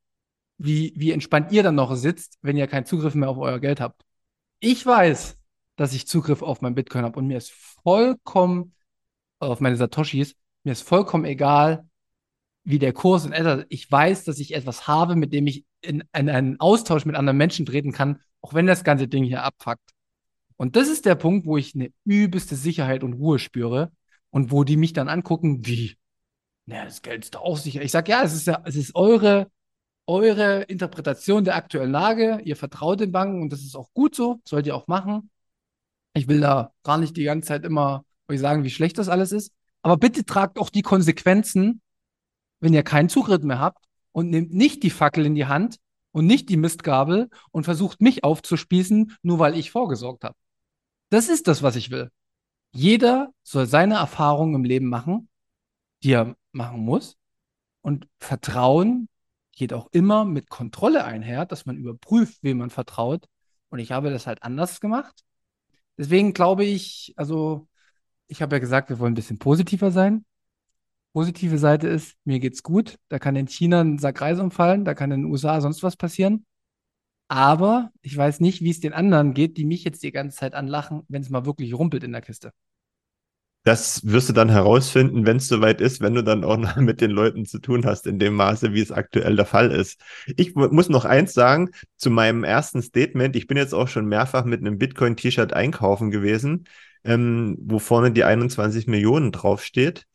wie, 0.59 0.93
wie 0.97 1.13
entspannt 1.13 1.53
ihr 1.53 1.63
dann 1.63 1.75
noch 1.75 1.95
sitzt, 1.95 2.39
wenn 2.43 2.57
ihr 2.57 2.67
keinen 2.67 2.87
Zugriff 2.87 3.15
mehr 3.15 3.31
auf 3.31 3.39
euer 3.39 3.59
Geld 3.61 3.81
habt. 3.81 4.03
Ich 4.61 4.85
weiß, 4.85 5.39
dass 5.77 5.95
ich 5.95 6.07
Zugriff 6.07 6.43
auf 6.43 6.61
mein 6.61 6.75
Bitcoin 6.75 7.05
habe 7.05 7.19
und 7.19 7.27
mir 7.27 7.39
ist 7.39 7.51
vollkommen, 7.51 8.75
auf 9.39 9.61
meine 9.61 9.77
Satoshis, 9.77 10.37
mir 10.63 10.73
ist 10.73 10.87
vollkommen 10.87 11.25
egal, 11.25 11.89
wie 12.65 12.79
der 12.79 12.93
Kurs 12.93 13.25
in 13.25 13.33
etwa. 13.33 13.65
Ich 13.69 13.91
weiß, 13.91 14.25
dass 14.25 14.39
ich 14.39 14.55
etwas 14.55 14.87
habe, 14.87 15.17
mit 15.17 15.33
dem 15.33 15.47
ich 15.47 15.65
in, 15.81 16.05
in 16.17 16.31
einen 16.31 16.61
Austausch 16.61 17.05
mit 17.05 17.17
anderen 17.17 17.37
Menschen 17.37 17.67
treten 17.67 17.93
kann, 17.93 18.21
auch 18.41 18.55
wenn 18.55 18.67
das 18.67 18.85
ganze 18.85 19.09
Ding 19.09 19.25
hier 19.25 19.43
abfuckt. 19.43 19.91
Und 20.57 20.77
das 20.77 20.89
ist 20.89 21.07
der 21.07 21.17
Punkt, 21.17 21.47
wo 21.47 21.57
ich 21.57 21.75
eine 21.75 21.93
übelste 22.05 22.55
Sicherheit 22.55 23.03
und 23.03 23.15
Ruhe 23.15 23.39
spüre 23.39 23.91
und 24.31 24.53
wo 24.53 24.65
die 24.65 24.77
mich 24.77 24.93
dann 24.93 25.09
angucken, 25.09 25.67
wie, 25.67 25.97
naja, 26.67 26.85
das 26.85 27.03
Geld 27.03 27.25
ist 27.25 27.35
doch 27.35 27.43
auch 27.43 27.59
sicher. 27.59 27.83
Ich 27.83 27.91
sage, 27.91 28.13
ja, 28.13 28.23
es 28.23 28.33
ist 28.33 28.47
ja, 28.47 28.63
es 28.65 28.77
ist 28.77 28.95
eure, 28.95 29.51
eure 30.07 30.63
Interpretation 30.63 31.45
der 31.45 31.57
aktuellen 31.57 31.91
Lage. 31.91 32.41
Ihr 32.45 32.57
vertraut 32.57 33.01
den 33.01 33.13
Banken 33.13 33.43
und 33.43 33.53
das 33.53 33.63
ist 33.63 33.75
auch 33.75 33.93
gut 33.93 34.15
so, 34.15 34.41
sollt 34.45 34.67
ihr 34.67 34.77
auch 34.77 34.87
machen. 34.87 35.31
Ich 36.15 36.29
will 36.29 36.41
da 36.41 36.73
gar 36.85 36.99
nicht 36.99 37.17
die 37.17 37.25
ganze 37.25 37.49
Zeit 37.49 37.65
immer 37.65 38.05
euch 38.29 38.39
sagen, 38.39 38.65
wie 38.65 38.71
schlecht 38.71 38.99
das 38.99 39.09
alles 39.09 39.33
ist. 39.33 39.53
Aber 39.83 39.97
bitte 39.97 40.25
tragt 40.25 40.59
auch 40.59 40.71
die 40.71 40.83
Konsequenzen 40.83 41.81
wenn 42.63 42.73
ihr 42.73 42.85
keinen 42.85 43.09
Zugriff 43.09 43.43
mehr 43.43 43.59
habt 43.59 43.85
und 44.13 44.31
nehmt 44.31 44.55
nicht 44.55 44.85
die 44.85 44.91
Fackel 44.91 45.27
in 45.27 45.35
die 45.35 45.47
Hand 45.47 45.79
und 46.13 46.27
nicht 46.27 46.49
die 46.49 46.57
Mistgabel 46.57 47.29
und 47.51 47.65
versucht 47.65 48.01
mich 48.01 48.23
aufzuspießen, 48.23 49.17
nur 49.23 49.41
weil 49.41 49.57
ich 49.57 49.73
vorgesorgt 49.73 50.23
habe. 50.23 50.37
Das 51.11 51.29
ist 51.29 51.49
das, 51.49 51.63
was 51.63 51.75
ich 51.75 51.91
will. 51.91 52.11
Jeder 52.73 53.35
soll 53.43 53.67
seine 53.67 53.97
Erfahrungen 53.97 54.55
im 54.55 54.65
Leben 54.65 54.89
machen, 54.89 55.29
die 56.05 56.13
er 56.13 56.37
machen 56.53 56.81
muss. 56.85 57.17
Und 57.81 58.07
Vertrauen 58.19 59.09
geht 59.51 59.73
auch 59.73 59.89
immer 59.91 60.25
mit 60.25 60.49
Kontrolle 60.49 61.05
einher, 61.05 61.47
dass 61.47 61.67
man 61.67 61.77
überprüft, 61.77 62.39
wem 62.43 62.59
man 62.59 62.71
vertraut. 62.71 63.27
Und 63.71 63.81
ich 63.81 63.91
habe 63.91 64.11
das 64.11 64.29
halt 64.29 64.45
anders 64.45 64.81
gemacht. 64.81 65.25
Deswegen 65.99 66.33
glaube 66.33 66.65
ich, 66.65 67.13
also 67.17 67.67
ich 68.29 68.41
habe 68.41 68.55
ja 68.55 68.61
gesagt, 68.61 68.89
wir 68.89 69.01
wollen 69.01 69.13
ein 69.13 69.17
bisschen 69.17 69.41
positiver 69.41 69.91
sein 69.91 70.25
positive 71.13 71.59
Seite 71.59 71.89
ist, 71.89 72.17
mir 72.25 72.41
geht's 72.41 72.63
gut. 72.63 72.99
Da 73.09 73.19
kann 73.19 73.37
in 73.37 73.47
China 73.49 73.81
ein 73.81 73.99
Sack 73.99 74.21
Reis 74.21 74.39
umfallen, 74.39 74.85
da 74.85 74.95
kann 74.95 75.11
in 75.13 75.23
den 75.23 75.31
USA 75.31 75.61
sonst 75.61 75.83
was 75.83 75.97
passieren. 75.97 76.47
Aber 77.29 77.91
ich 78.03 78.17
weiß 78.17 78.41
nicht, 78.41 78.61
wie 78.61 78.71
es 78.71 78.81
den 78.81 78.93
anderen 78.93 79.33
geht, 79.33 79.57
die 79.57 79.65
mich 79.65 79.85
jetzt 79.85 80.03
die 80.03 80.13
ganze 80.13 80.37
Zeit 80.37 80.55
anlachen, 80.55 81.03
wenn 81.09 81.23
es 81.23 81.31
mal 81.31 81.47
wirklich 81.47 81.73
rumpelt 81.75 82.05
in 82.05 82.13
der 82.13 82.21
Kiste. 82.21 82.53
Das 83.65 84.05
wirst 84.05 84.29
du 84.29 84.33
dann 84.33 84.49
herausfinden, 84.49 85.25
wenn 85.25 85.37
es 85.37 85.47
soweit 85.47 85.81
ist, 85.81 86.01
wenn 86.01 86.15
du 86.15 86.25
dann 86.25 86.43
auch 86.43 86.57
noch 86.57 86.77
mit 86.77 87.01
den 87.01 87.13
Leuten 87.13 87.47
zu 87.47 87.61
tun 87.61 87.87
hast, 87.87 88.07
in 88.07 88.19
dem 88.19 88.35
Maße, 88.35 88.75
wie 88.75 88.81
es 88.81 88.91
aktuell 88.91 89.37
der 89.37 89.47
Fall 89.47 89.71
ist. 89.71 90.01
Ich 90.37 90.55
muss 90.55 90.89
noch 90.89 91.05
eins 91.05 91.33
sagen 91.33 91.71
zu 91.97 92.11
meinem 92.11 92.43
ersten 92.43 92.83
Statement. 92.83 93.37
Ich 93.37 93.47
bin 93.47 93.57
jetzt 93.57 93.73
auch 93.73 93.89
schon 93.89 94.07
mehrfach 94.07 94.45
mit 94.45 94.61
einem 94.61 94.79
Bitcoin-T-Shirt 94.79 95.53
einkaufen 95.53 96.11
gewesen, 96.11 96.65
ähm, 97.05 97.57
wo 97.61 97.79
vorne 97.79 98.11
die 98.11 98.25
21 98.25 98.89
Millionen 98.89 99.31
draufsteht. 99.31 100.07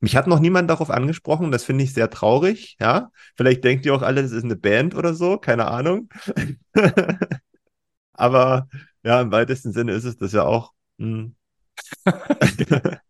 Mich 0.00 0.16
hat 0.16 0.26
noch 0.26 0.40
niemand 0.40 0.70
darauf 0.70 0.90
angesprochen, 0.90 1.50
das 1.50 1.64
finde 1.64 1.84
ich 1.84 1.92
sehr 1.92 2.08
traurig, 2.10 2.76
ja. 2.80 3.10
Vielleicht 3.36 3.64
denkt 3.64 3.84
ihr 3.84 3.94
auch 3.94 4.02
alle, 4.02 4.22
das 4.22 4.32
ist 4.32 4.44
eine 4.44 4.56
Band 4.56 4.94
oder 4.94 5.14
so, 5.14 5.36
keine 5.38 5.68
Ahnung. 5.68 6.08
Aber 8.12 8.68
ja, 9.02 9.20
im 9.20 9.30
weitesten 9.30 9.72
Sinne 9.72 9.92
ist 9.92 10.04
es 10.04 10.16
das 10.16 10.32
ja 10.32 10.44
auch. 10.44 10.72
Hm. 10.98 11.34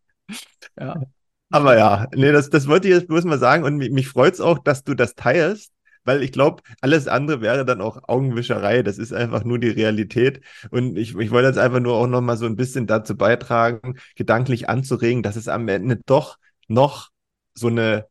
ja. 0.78 1.02
Aber 1.50 1.76
ja, 1.76 2.06
nee, 2.14 2.32
das, 2.32 2.50
das 2.50 2.68
wollte 2.68 2.88
ich 2.88 2.94
jetzt 2.94 3.08
bloß 3.08 3.24
mal 3.24 3.38
sagen 3.38 3.64
und 3.64 3.76
mich, 3.76 3.90
mich 3.90 4.08
freut 4.08 4.34
es 4.34 4.40
auch, 4.40 4.58
dass 4.58 4.84
du 4.84 4.94
das 4.94 5.14
teilst, 5.16 5.72
weil 6.04 6.22
ich 6.22 6.32
glaube, 6.32 6.62
alles 6.80 7.08
andere 7.08 7.40
wäre 7.40 7.64
dann 7.64 7.80
auch 7.80 8.08
Augenwischerei. 8.08 8.82
Das 8.82 8.98
ist 8.98 9.12
einfach 9.12 9.44
nur 9.44 9.58
die 9.58 9.68
Realität. 9.68 10.40
Und 10.70 10.96
ich, 10.96 11.16
ich 11.16 11.30
wollte 11.30 11.48
jetzt 11.48 11.58
einfach 11.58 11.80
nur 11.80 11.94
auch 11.94 12.06
noch 12.06 12.20
mal 12.20 12.36
so 12.36 12.46
ein 12.46 12.56
bisschen 12.56 12.86
dazu 12.86 13.16
beitragen, 13.16 13.96
gedanklich 14.16 14.68
anzuregen, 14.68 15.22
dass 15.22 15.36
es 15.36 15.48
am 15.48 15.68
Ende 15.68 16.00
doch 16.06 16.38
noch 16.70 17.10
so 17.54 17.66
eine 17.68 18.06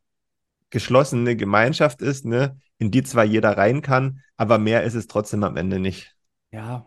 geschlossene 0.69 1.35
Gemeinschaft 1.35 2.01
ist, 2.01 2.25
ne, 2.25 2.59
in 2.77 2.91
die 2.91 3.03
zwar 3.03 3.23
jeder 3.23 3.57
rein 3.57 3.81
kann, 3.81 4.21
aber 4.37 4.59
mehr 4.59 4.83
ist 4.83 4.93
es 4.93 5.07
trotzdem 5.07 5.43
am 5.43 5.57
Ende 5.57 5.79
nicht. 5.79 6.15
Ja. 6.51 6.85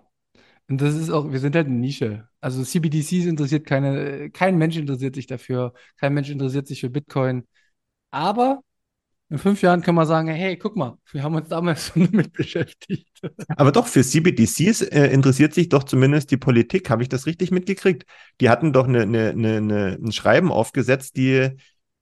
Und 0.69 0.81
das 0.81 0.95
ist 0.95 1.11
auch, 1.11 1.31
wir 1.31 1.41
sind 1.41 1.57
halt 1.57 1.67
eine 1.67 1.77
Nische. 1.77 2.29
Also 2.41 2.63
CBDCs 2.63 3.27
interessiert 3.27 3.67
keine, 3.67 4.31
kein 4.31 4.57
Mensch 4.59 4.77
interessiert 4.77 5.15
sich 5.15 5.27
dafür, 5.27 5.75
kein 5.97 6.15
Mensch 6.15 6.31
interessiert 6.31 6.67
sich 6.67 6.81
für 6.81 6.91
Bitcoin. 6.91 7.47
Aber 8.11 8.63
in 9.33 9.39
fünf 9.39 9.63
Jahren 9.63 9.81
können 9.81 9.97
wir 9.97 10.05
sagen, 10.05 10.29
hey, 10.29 10.59
guck 10.59 10.77
mal, 10.77 10.99
wir 11.11 11.23
haben 11.23 11.35
uns 11.35 11.49
damals 11.49 11.87
schon 11.95 12.05
damit 12.11 12.35
beschäftigt. 12.35 13.09
Aber 13.49 13.73
doch, 13.73 13.87
für 13.87 14.03
CBDCs 14.03 14.83
äh, 14.83 15.07
interessiert 15.07 15.55
sich 15.55 15.71
doch 15.71 15.85
zumindest 15.85 16.31
die 16.31 16.37
Politik. 16.37 16.91
Habe 16.91 17.03
ich 17.03 17.09
das 17.09 17.25
richtig 17.25 17.51
mitgekriegt? 17.51 18.05
Die 18.43 18.51
hatten 18.51 18.75
doch 18.75 18.87
eine, 18.87 19.03
eine, 19.03 19.31
eine, 19.31 19.99
ein 20.03 20.13
Schreiben 20.13 20.53
aufgesetzt, 20.53 21.17
die 21.17 21.49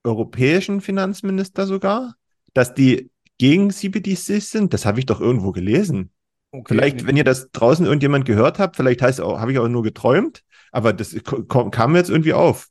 europäischen 0.02 0.80
Finanzminister 0.80 1.66
sogar, 1.66 2.16
dass 2.52 2.75
die 2.75 3.12
gegen 3.38 3.70
CBDCs 3.70 4.50
sind. 4.50 4.75
Das 4.75 4.84
habe 4.84 4.99
ich 4.99 5.06
doch 5.06 5.20
irgendwo 5.20 5.52
gelesen. 5.52 6.10
Okay, 6.50 6.64
vielleicht, 6.66 7.06
wenn 7.06 7.16
ihr 7.16 7.22
das 7.22 7.52
draußen 7.52 7.87
irgendjemand 7.87 8.25
gehört 8.25 8.58
habt, 8.58 8.75
vielleicht 8.75 9.02
heißt 9.02 9.20
auch, 9.20 9.38
habe 9.38 9.52
ich 9.52 9.60
auch 9.60 9.68
nur 9.68 9.84
geträumt, 9.84 10.42
aber 10.72 10.92
das 10.92 11.14
kam 11.46 11.94
jetzt 11.94 12.10
irgendwie 12.10 12.32
auf. 12.32 12.66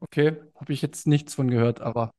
Okay, 0.00 0.36
habe 0.56 0.74
ich 0.74 0.82
jetzt 0.82 1.06
nichts 1.06 1.32
von 1.32 1.48
gehört, 1.48 1.80
aber 1.80 2.12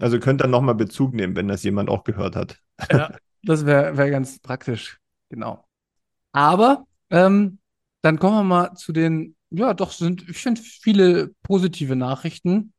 also 0.00 0.18
könnt 0.18 0.42
ihr 0.42 0.48
nochmal 0.48 0.74
Bezug 0.74 1.14
nehmen, 1.14 1.36
wenn 1.36 1.48
das 1.48 1.62
jemand 1.62 1.88
auch 1.88 2.04
gehört 2.04 2.36
hat. 2.36 2.58
Ja, 2.90 3.14
das 3.42 3.66
wäre 3.66 3.96
wär 3.96 4.10
ganz 4.10 4.38
praktisch, 4.38 4.98
genau. 5.28 5.64
Aber 6.32 6.86
ähm, 7.10 7.58
dann 8.02 8.18
kommen 8.18 8.36
wir 8.36 8.44
mal 8.44 8.74
zu 8.74 8.92
den, 8.92 9.36
ja, 9.50 9.74
doch 9.74 9.92
sind, 9.92 10.28
ich 10.28 10.38
finde, 10.38 10.60
viele 10.62 11.34
positive 11.42 11.96
Nachrichten 11.96 12.72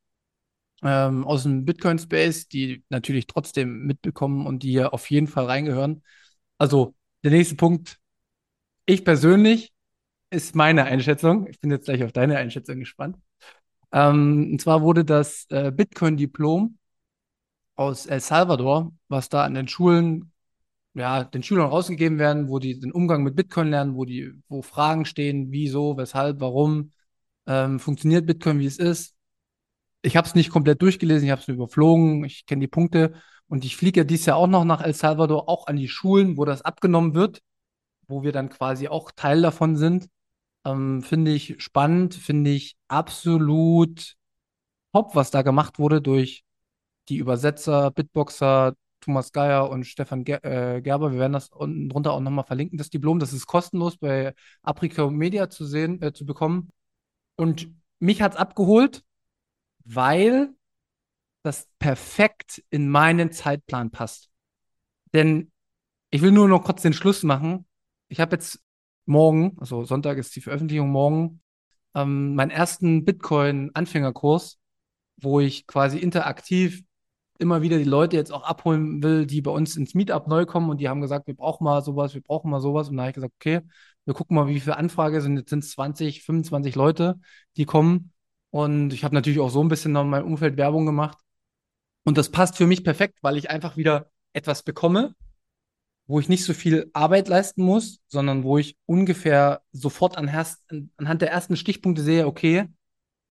ähm, 0.83 1.25
aus 1.25 1.43
dem 1.43 1.65
Bitcoin-Space, 1.65 2.47
die 2.47 2.83
natürlich 2.89 3.27
trotzdem 3.27 3.85
mitbekommen 3.85 4.47
und 4.47 4.63
die 4.63 4.71
hier 4.71 4.93
auf 4.93 5.09
jeden 5.09 5.27
Fall 5.27 5.45
reingehören. 5.45 6.03
Also 6.57 6.95
der 7.23 7.31
nächste 7.31 7.55
Punkt, 7.55 7.99
ich 8.85 9.05
persönlich, 9.05 9.73
ist 10.33 10.55
meine 10.55 10.85
Einschätzung. 10.85 11.45
Ich 11.47 11.59
bin 11.59 11.71
jetzt 11.71 11.85
gleich 11.85 12.03
auf 12.03 12.13
deine 12.13 12.37
Einschätzung 12.37 12.79
gespannt. 12.79 13.17
Ähm, 13.91 14.51
und 14.53 14.61
zwar 14.61 14.81
wurde 14.81 15.03
das 15.03 15.45
äh, 15.49 15.71
Bitcoin-Diplom 15.71 16.77
aus 17.81 18.05
El 18.05 18.21
Salvador, 18.21 18.93
was 19.09 19.29
da 19.29 19.43
an 19.43 19.55
den 19.55 19.67
Schulen, 19.67 20.31
ja, 20.93 21.23
den 21.23 21.43
Schülern 21.43 21.69
rausgegeben 21.69 22.19
werden, 22.19 22.49
wo 22.49 22.59
die 22.59 22.79
den 22.79 22.91
Umgang 22.91 23.23
mit 23.23 23.35
Bitcoin 23.35 23.69
lernen, 23.69 23.95
wo 23.95 24.05
die, 24.05 24.31
wo 24.49 24.61
Fragen 24.61 25.05
stehen, 25.05 25.51
wieso, 25.51 25.97
weshalb, 25.97 26.39
warum, 26.41 26.91
ähm, 27.47 27.79
funktioniert 27.79 28.25
Bitcoin, 28.25 28.59
wie 28.59 28.65
es 28.65 28.77
ist. 28.77 29.15
Ich 30.03 30.17
habe 30.17 30.27
es 30.27 30.35
nicht 30.35 30.51
komplett 30.51 30.81
durchgelesen, 30.81 31.25
ich 31.25 31.31
habe 31.31 31.41
es 31.41 31.47
überflogen, 31.47 32.23
ich 32.25 32.45
kenne 32.45 32.61
die 32.61 32.67
Punkte 32.67 33.13
und 33.47 33.65
ich 33.65 33.77
fliege 33.77 34.01
ja 34.01 34.03
dieses 34.03 34.25
Jahr 34.27 34.37
auch 34.37 34.47
noch 34.47 34.65
nach 34.65 34.81
El 34.81 34.93
Salvador, 34.93 35.49
auch 35.49 35.67
an 35.67 35.75
die 35.77 35.87
Schulen, 35.87 36.37
wo 36.37 36.45
das 36.45 36.61
abgenommen 36.63 37.15
wird, 37.15 37.41
wo 38.07 38.23
wir 38.23 38.31
dann 38.31 38.49
quasi 38.49 38.87
auch 38.87 39.11
Teil 39.11 39.41
davon 39.41 39.75
sind. 39.75 40.07
Ähm, 40.65 41.01
finde 41.03 41.31
ich 41.31 41.55
spannend, 41.61 42.15
finde 42.15 42.51
ich 42.51 42.75
absolut 42.87 44.15
top, 44.93 45.15
was 45.15 45.31
da 45.31 45.41
gemacht 45.41 45.79
wurde 45.79 46.01
durch 46.01 46.43
die 47.09 47.17
Übersetzer, 47.17 47.91
Bitboxer, 47.91 48.75
Thomas 49.01 49.31
Geier 49.31 49.69
und 49.69 49.85
Stefan 49.85 50.23
Ger 50.23 50.43
äh, 50.45 50.81
Gerber. 50.81 51.11
Wir 51.11 51.19
werden 51.19 51.33
das 51.33 51.49
unten 51.49 51.89
drunter 51.89 52.13
auch 52.13 52.19
nochmal 52.19 52.45
verlinken, 52.45 52.77
das 52.77 52.89
Diplom. 52.89 53.19
Das 53.19 53.33
ist 53.33 53.47
kostenlos 53.47 53.97
bei 53.97 54.33
Aprico 54.61 55.09
Media 55.09 55.49
zu 55.49 55.65
sehen, 55.65 56.01
äh, 56.01 56.13
zu 56.13 56.25
bekommen. 56.25 56.69
Und 57.35 57.69
mich 57.99 58.21
hat 58.21 58.33
es 58.33 58.37
abgeholt, 58.37 59.03
weil 59.83 60.53
das 61.43 61.67
perfekt 61.79 62.63
in 62.69 62.87
meinen 62.87 63.31
Zeitplan 63.31 63.91
passt. 63.91 64.29
Denn 65.13 65.51
ich 66.11 66.21
will 66.21 66.31
nur 66.31 66.47
noch 66.47 66.63
kurz 66.63 66.81
den 66.83 66.93
Schluss 66.93 67.23
machen. 67.23 67.65
Ich 68.07 68.19
habe 68.19 68.35
jetzt 68.35 68.61
morgen, 69.05 69.57
also 69.59 69.83
Sonntag 69.83 70.17
ist 70.17 70.35
die 70.35 70.41
Veröffentlichung 70.41 70.89
morgen, 70.89 71.41
ähm, 71.95 72.35
meinen 72.35 72.51
ersten 72.51 73.03
Bitcoin-Anfängerkurs, 73.05 74.59
wo 75.17 75.39
ich 75.39 75.67
quasi 75.67 75.97
interaktiv 75.97 76.83
immer 77.41 77.61
wieder 77.61 77.77
die 77.77 77.83
Leute 77.83 78.15
jetzt 78.15 78.31
auch 78.31 78.43
abholen 78.43 79.03
will, 79.03 79.25
die 79.25 79.41
bei 79.41 79.51
uns 79.51 79.75
ins 79.75 79.93
Meetup 79.95 80.27
neu 80.27 80.45
kommen 80.45 80.69
und 80.69 80.79
die 80.79 80.89
haben 80.89 81.01
gesagt, 81.01 81.27
wir 81.27 81.35
brauchen 81.35 81.63
mal 81.63 81.83
sowas, 81.83 82.13
wir 82.13 82.21
brauchen 82.21 82.51
mal 82.51 82.61
sowas. 82.61 82.89
Und 82.89 82.97
da 82.97 83.03
habe 83.03 83.09
ich 83.09 83.15
gesagt, 83.15 83.33
okay, 83.35 83.61
wir 84.05 84.13
gucken 84.13 84.35
mal, 84.35 84.47
wie 84.47 84.59
viele 84.59 84.77
Anfragen 84.77 85.21
sind. 85.21 85.37
Jetzt 85.37 85.49
sind 85.49 85.63
es 85.63 85.71
20, 85.71 86.23
25 86.23 86.75
Leute, 86.75 87.19
die 87.57 87.65
kommen. 87.65 88.13
Und 88.51 88.93
ich 88.93 89.03
habe 89.03 89.15
natürlich 89.15 89.39
auch 89.39 89.49
so 89.49 89.63
ein 89.63 89.69
bisschen 89.69 89.91
noch 89.91 90.03
in 90.03 90.09
meinem 90.09 90.25
Umfeld 90.25 90.57
Werbung 90.57 90.85
gemacht. 90.85 91.17
Und 92.03 92.17
das 92.17 92.29
passt 92.29 92.57
für 92.57 92.67
mich 92.67 92.83
perfekt, 92.83 93.19
weil 93.21 93.37
ich 93.37 93.49
einfach 93.49 93.77
wieder 93.77 94.11
etwas 94.33 94.63
bekomme, 94.63 95.15
wo 96.07 96.19
ich 96.19 96.29
nicht 96.29 96.43
so 96.43 96.53
viel 96.53 96.89
Arbeit 96.93 97.27
leisten 97.27 97.63
muss, 97.63 97.99
sondern 98.07 98.43
wo 98.43 98.57
ich 98.57 98.77
ungefähr 98.85 99.61
sofort 99.71 100.17
anhand 100.17 101.21
der 101.21 101.31
ersten 101.31 101.55
Stichpunkte 101.55 102.01
sehe, 102.01 102.27
okay, 102.27 102.67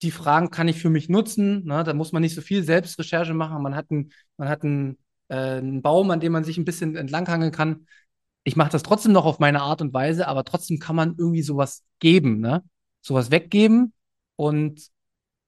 die 0.01 0.11
Fragen 0.11 0.49
kann 0.49 0.67
ich 0.67 0.81
für 0.81 0.89
mich 0.89 1.09
nutzen. 1.09 1.65
Ne? 1.65 1.83
Da 1.83 1.93
muss 1.93 2.11
man 2.11 2.21
nicht 2.21 2.35
so 2.35 2.41
viel 2.41 2.63
Selbstrecherche 2.63 3.33
machen. 3.33 3.61
Man 3.61 3.75
hat 3.75 4.63
einen, 4.63 4.97
äh, 5.27 5.61
Baum, 5.61 6.11
an 6.11 6.19
dem 6.19 6.31
man 6.31 6.43
sich 6.43 6.57
ein 6.57 6.65
bisschen 6.65 6.95
entlanghangeln 6.95 7.51
kann. 7.51 7.87
Ich 8.43 8.55
mache 8.55 8.71
das 8.71 8.83
trotzdem 8.83 9.11
noch 9.11 9.25
auf 9.25 9.39
meine 9.39 9.61
Art 9.61 9.81
und 9.81 9.93
Weise, 9.93 10.27
aber 10.27 10.43
trotzdem 10.43 10.79
kann 10.79 10.95
man 10.95 11.15
irgendwie 11.17 11.43
sowas 11.43 11.83
geben, 11.99 12.39
ne? 12.39 12.63
Sowas 13.01 13.31
weggeben 13.31 13.93
und 14.35 14.89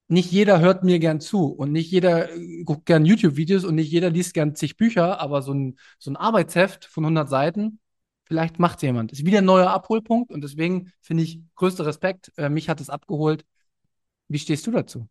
nicht 0.07 0.31
jeder 0.31 0.59
hört 0.59 0.83
mir 0.83 0.99
gern 0.99 1.19
zu 1.19 1.47
und 1.47 1.71
nicht 1.71 1.91
jeder 1.91 2.31
äh, 2.31 2.63
guckt 2.63 2.85
gern 2.85 3.05
YouTube-Videos 3.05 3.63
und 3.65 3.75
nicht 3.75 3.91
jeder 3.91 4.09
liest 4.09 4.33
gern 4.33 4.55
zig 4.55 4.77
Bücher, 4.77 5.19
aber 5.19 5.41
so 5.41 5.53
ein, 5.53 5.77
so 5.99 6.11
ein 6.11 6.15
Arbeitsheft 6.17 6.85
von 6.85 7.05
100 7.05 7.29
Seiten, 7.29 7.79
vielleicht 8.25 8.59
macht 8.59 8.81
jemand. 8.83 9.11
Ist 9.11 9.25
wieder 9.25 9.39
ein 9.39 9.45
neuer 9.45 9.71
Abholpunkt 9.71 10.31
und 10.31 10.43
deswegen 10.43 10.91
finde 11.01 11.23
ich 11.23 11.41
größter 11.55 11.85
Respekt. 11.85 12.31
Äh, 12.37 12.49
mich 12.49 12.69
hat 12.69 12.81
es 12.81 12.89
abgeholt. 12.89 13.45
Wie 14.33 14.39
stehst 14.39 14.65
du 14.65 14.71
dazu? 14.71 15.07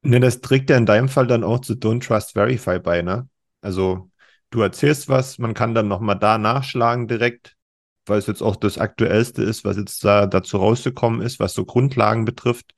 Ne, 0.00 0.18
das 0.18 0.40
trägt 0.40 0.70
ja 0.70 0.78
in 0.78 0.86
deinem 0.86 1.10
Fall 1.10 1.26
dann 1.26 1.44
auch 1.44 1.60
zu 1.60 1.74
Don't 1.74 2.02
Trust 2.06 2.32
Verify 2.32 2.78
bei, 2.78 3.02
ne? 3.02 3.28
Also 3.60 4.10
du 4.48 4.62
erzählst 4.62 5.10
was, 5.10 5.36
man 5.36 5.52
kann 5.52 5.74
dann 5.74 5.88
nochmal 5.88 6.18
da 6.18 6.38
nachschlagen 6.38 7.06
direkt, 7.06 7.58
weil 8.06 8.18
es 8.18 8.26
jetzt 8.26 8.40
auch 8.40 8.56
das 8.56 8.78
Aktuellste 8.78 9.42
ist, 9.42 9.66
was 9.66 9.76
jetzt 9.76 10.02
da 10.04 10.26
dazu 10.26 10.56
rausgekommen 10.56 11.20
ist, 11.20 11.38
was 11.38 11.52
so 11.52 11.66
Grundlagen 11.66 12.24
betrifft. 12.24 12.72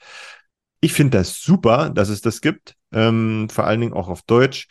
Ich 0.80 0.94
finde 0.94 1.18
das 1.18 1.40
super, 1.40 1.90
dass 1.90 2.08
es 2.08 2.22
das 2.22 2.40
gibt, 2.40 2.74
ähm, 2.90 3.48
vor 3.48 3.64
allen 3.64 3.82
Dingen 3.82 3.92
auch 3.92 4.08
auf 4.08 4.22
Deutsch. 4.22 4.66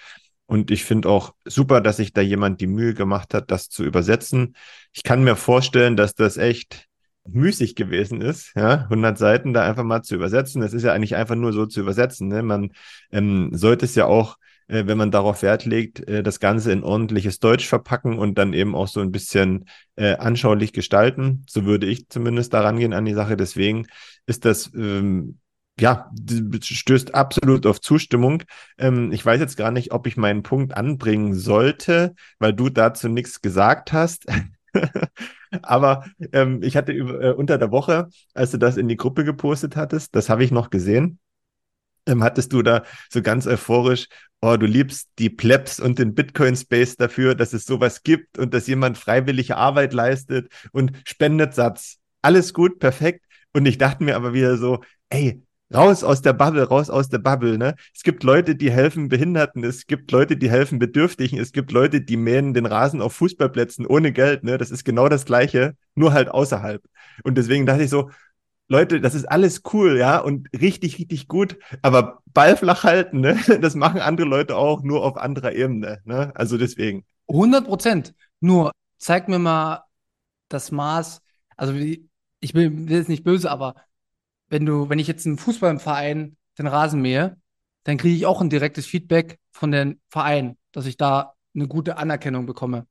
Und 0.45 0.71
ich 0.71 0.83
finde 0.83 1.07
auch 1.07 1.33
super, 1.45 1.79
dass 1.79 1.95
sich 1.95 2.11
da 2.11 2.19
jemand 2.19 2.59
die 2.59 2.67
Mühe 2.67 2.93
gemacht 2.93 3.33
hat, 3.33 3.49
das 3.49 3.69
zu 3.69 3.85
übersetzen. 3.85 4.57
Ich 4.91 5.03
kann 5.03 5.23
mir 5.23 5.37
vorstellen, 5.37 5.95
dass 5.95 6.15
das 6.15 6.35
echt 6.35 6.89
müßig 7.27 7.75
gewesen 7.75 8.21
ist, 8.21 8.53
ja, 8.55 8.83
100 8.83 9.17
Seiten 9.17 9.53
da 9.53 9.63
einfach 9.63 9.83
mal 9.83 10.01
zu 10.01 10.15
übersetzen. 10.15 10.61
Das 10.61 10.73
ist 10.73 10.83
ja 10.83 10.93
eigentlich 10.93 11.15
einfach 11.15 11.35
nur 11.35 11.53
so 11.53 11.65
zu 11.65 11.79
übersetzen. 11.79 12.27
Ne? 12.27 12.43
Man 12.43 12.71
ähm, 13.11 13.49
sollte 13.53 13.85
es 13.85 13.95
ja 13.95 14.05
auch, 14.05 14.37
äh, 14.67 14.85
wenn 14.87 14.97
man 14.97 15.11
darauf 15.11 15.41
Wert 15.41 15.65
legt, 15.65 16.07
äh, 16.07 16.23
das 16.23 16.39
Ganze 16.39 16.71
in 16.71 16.83
ordentliches 16.83 17.39
Deutsch 17.39 17.67
verpacken 17.67 18.17
und 18.17 18.37
dann 18.37 18.53
eben 18.53 18.75
auch 18.75 18.87
so 18.87 19.01
ein 19.01 19.11
bisschen 19.11 19.65
äh, 19.95 20.15
anschaulich 20.15 20.73
gestalten. 20.73 21.45
So 21.49 21.65
würde 21.65 21.87
ich 21.87 22.09
zumindest 22.09 22.53
daran 22.53 22.79
gehen 22.79 22.93
an 22.93 23.05
die 23.05 23.13
Sache. 23.13 23.37
Deswegen 23.37 23.87
ist 24.25 24.45
das 24.45 24.71
ähm, 24.73 25.37
ja, 25.79 26.11
stößt 26.61 27.15
absolut 27.15 27.65
auf 27.65 27.81
Zustimmung. 27.81 28.43
Ähm, 28.77 29.11
ich 29.11 29.25
weiß 29.25 29.39
jetzt 29.39 29.57
gar 29.57 29.71
nicht, 29.71 29.91
ob 29.91 30.05
ich 30.05 30.17
meinen 30.17 30.43
Punkt 30.43 30.75
anbringen 30.75 31.33
sollte, 31.33 32.13
weil 32.39 32.53
du 32.53 32.69
dazu 32.69 33.09
nichts 33.09 33.41
gesagt 33.41 33.93
hast. 33.93 34.25
Aber 35.61 36.05
ähm, 36.31 36.61
ich 36.63 36.77
hatte 36.77 36.91
über, 36.91 37.21
äh, 37.21 37.31
unter 37.31 37.57
der 37.57 37.71
Woche, 37.71 38.09
als 38.33 38.51
du 38.51 38.57
das 38.57 38.77
in 38.77 38.87
die 38.87 38.97
Gruppe 38.97 39.23
gepostet 39.23 39.75
hattest, 39.75 40.15
das 40.15 40.29
habe 40.29 40.43
ich 40.43 40.51
noch 40.51 40.69
gesehen, 40.69 41.19
ähm, 42.05 42.23
hattest 42.23 42.53
du 42.53 42.61
da 42.61 42.83
so 43.09 43.21
ganz 43.21 43.47
euphorisch, 43.47 44.07
oh, 44.41 44.57
du 44.57 44.65
liebst 44.65 45.09
die 45.19 45.29
Plebs 45.29 45.79
und 45.79 45.99
den 45.99 46.15
Bitcoin-Space 46.15 46.97
dafür, 46.97 47.35
dass 47.35 47.53
es 47.53 47.65
sowas 47.65 48.03
gibt 48.03 48.37
und 48.37 48.53
dass 48.53 48.67
jemand 48.67 48.97
freiwillige 48.97 49.57
Arbeit 49.57 49.93
leistet 49.93 50.51
und 50.71 50.93
spendet 51.05 51.53
Satz. 51.53 51.97
Alles 52.21 52.53
gut, 52.53 52.79
perfekt. 52.79 53.25
Und 53.53 53.65
ich 53.65 53.77
dachte 53.77 54.03
mir 54.03 54.15
aber 54.15 54.33
wieder 54.33 54.57
so, 54.57 54.83
ey, 55.09 55.43
raus 55.73 56.03
aus 56.03 56.21
der 56.21 56.33
Bubble, 56.33 56.63
raus 56.63 56.89
aus 56.89 57.09
der 57.09 57.19
Bubble. 57.19 57.57
Ne? 57.57 57.75
Es 57.93 58.03
gibt 58.03 58.23
Leute, 58.23 58.55
die 58.55 58.71
helfen 58.71 59.09
Behinderten, 59.09 59.63
es 59.63 59.87
gibt 59.87 60.11
Leute, 60.11 60.37
die 60.37 60.49
helfen 60.49 60.79
Bedürftigen, 60.79 61.39
es 61.39 61.51
gibt 61.51 61.71
Leute, 61.71 62.01
die 62.01 62.17
mähen 62.17 62.53
den 62.53 62.65
Rasen 62.65 63.01
auf 63.01 63.13
Fußballplätzen 63.13 63.85
ohne 63.85 64.11
Geld. 64.11 64.43
Ne? 64.43 64.57
Das 64.57 64.71
ist 64.71 64.83
genau 64.83 65.09
das 65.09 65.25
Gleiche, 65.25 65.75
nur 65.95 66.13
halt 66.13 66.29
außerhalb. 66.29 66.83
Und 67.23 67.37
deswegen 67.37 67.65
dachte 67.65 67.83
ich 67.83 67.89
so, 67.89 68.09
Leute, 68.67 69.01
das 69.01 69.15
ist 69.15 69.25
alles 69.25 69.63
cool, 69.73 69.97
ja, 69.97 70.17
und 70.19 70.47
richtig, 70.53 70.97
richtig 70.97 71.27
gut, 71.27 71.57
aber 71.81 72.19
Ball 72.27 72.55
flach 72.55 72.85
halten, 72.85 73.19
ne? 73.19 73.37
das 73.61 73.75
machen 73.75 73.99
andere 73.99 74.25
Leute 74.25 74.55
auch, 74.55 74.81
nur 74.81 75.03
auf 75.03 75.17
anderer 75.17 75.51
Ebene. 75.51 75.99
Ne? 76.05 76.31
Also 76.35 76.57
deswegen. 76.57 77.03
100 77.27 77.65
Prozent. 77.65 78.13
Nur 78.39 78.71
zeig 78.97 79.27
mir 79.27 79.39
mal 79.39 79.83
das 80.47 80.71
Maß, 80.71 81.21
also 81.57 81.73
ich 81.73 82.53
will, 82.53 82.87
will 82.87 82.97
jetzt 82.97 83.09
nicht 83.09 83.25
böse, 83.25 83.51
aber 83.51 83.75
wenn 84.51 84.65
du, 84.65 84.89
wenn 84.89 84.99
ich 84.99 85.07
jetzt 85.07 85.25
einen 85.25 85.37
Fußballverein 85.37 86.35
den 86.59 86.67
Rasen 86.67 87.01
mähe, 87.01 87.37
dann 87.85 87.97
kriege 87.97 88.15
ich 88.15 88.25
auch 88.25 88.41
ein 88.41 88.49
direktes 88.49 88.85
Feedback 88.85 89.39
von 89.51 89.71
dem 89.71 89.99
Verein, 90.09 90.57
dass 90.73 90.85
ich 90.85 90.97
da 90.97 91.33
eine 91.55 91.67
gute 91.67 91.97
Anerkennung 91.97 92.45
bekomme. 92.45 92.85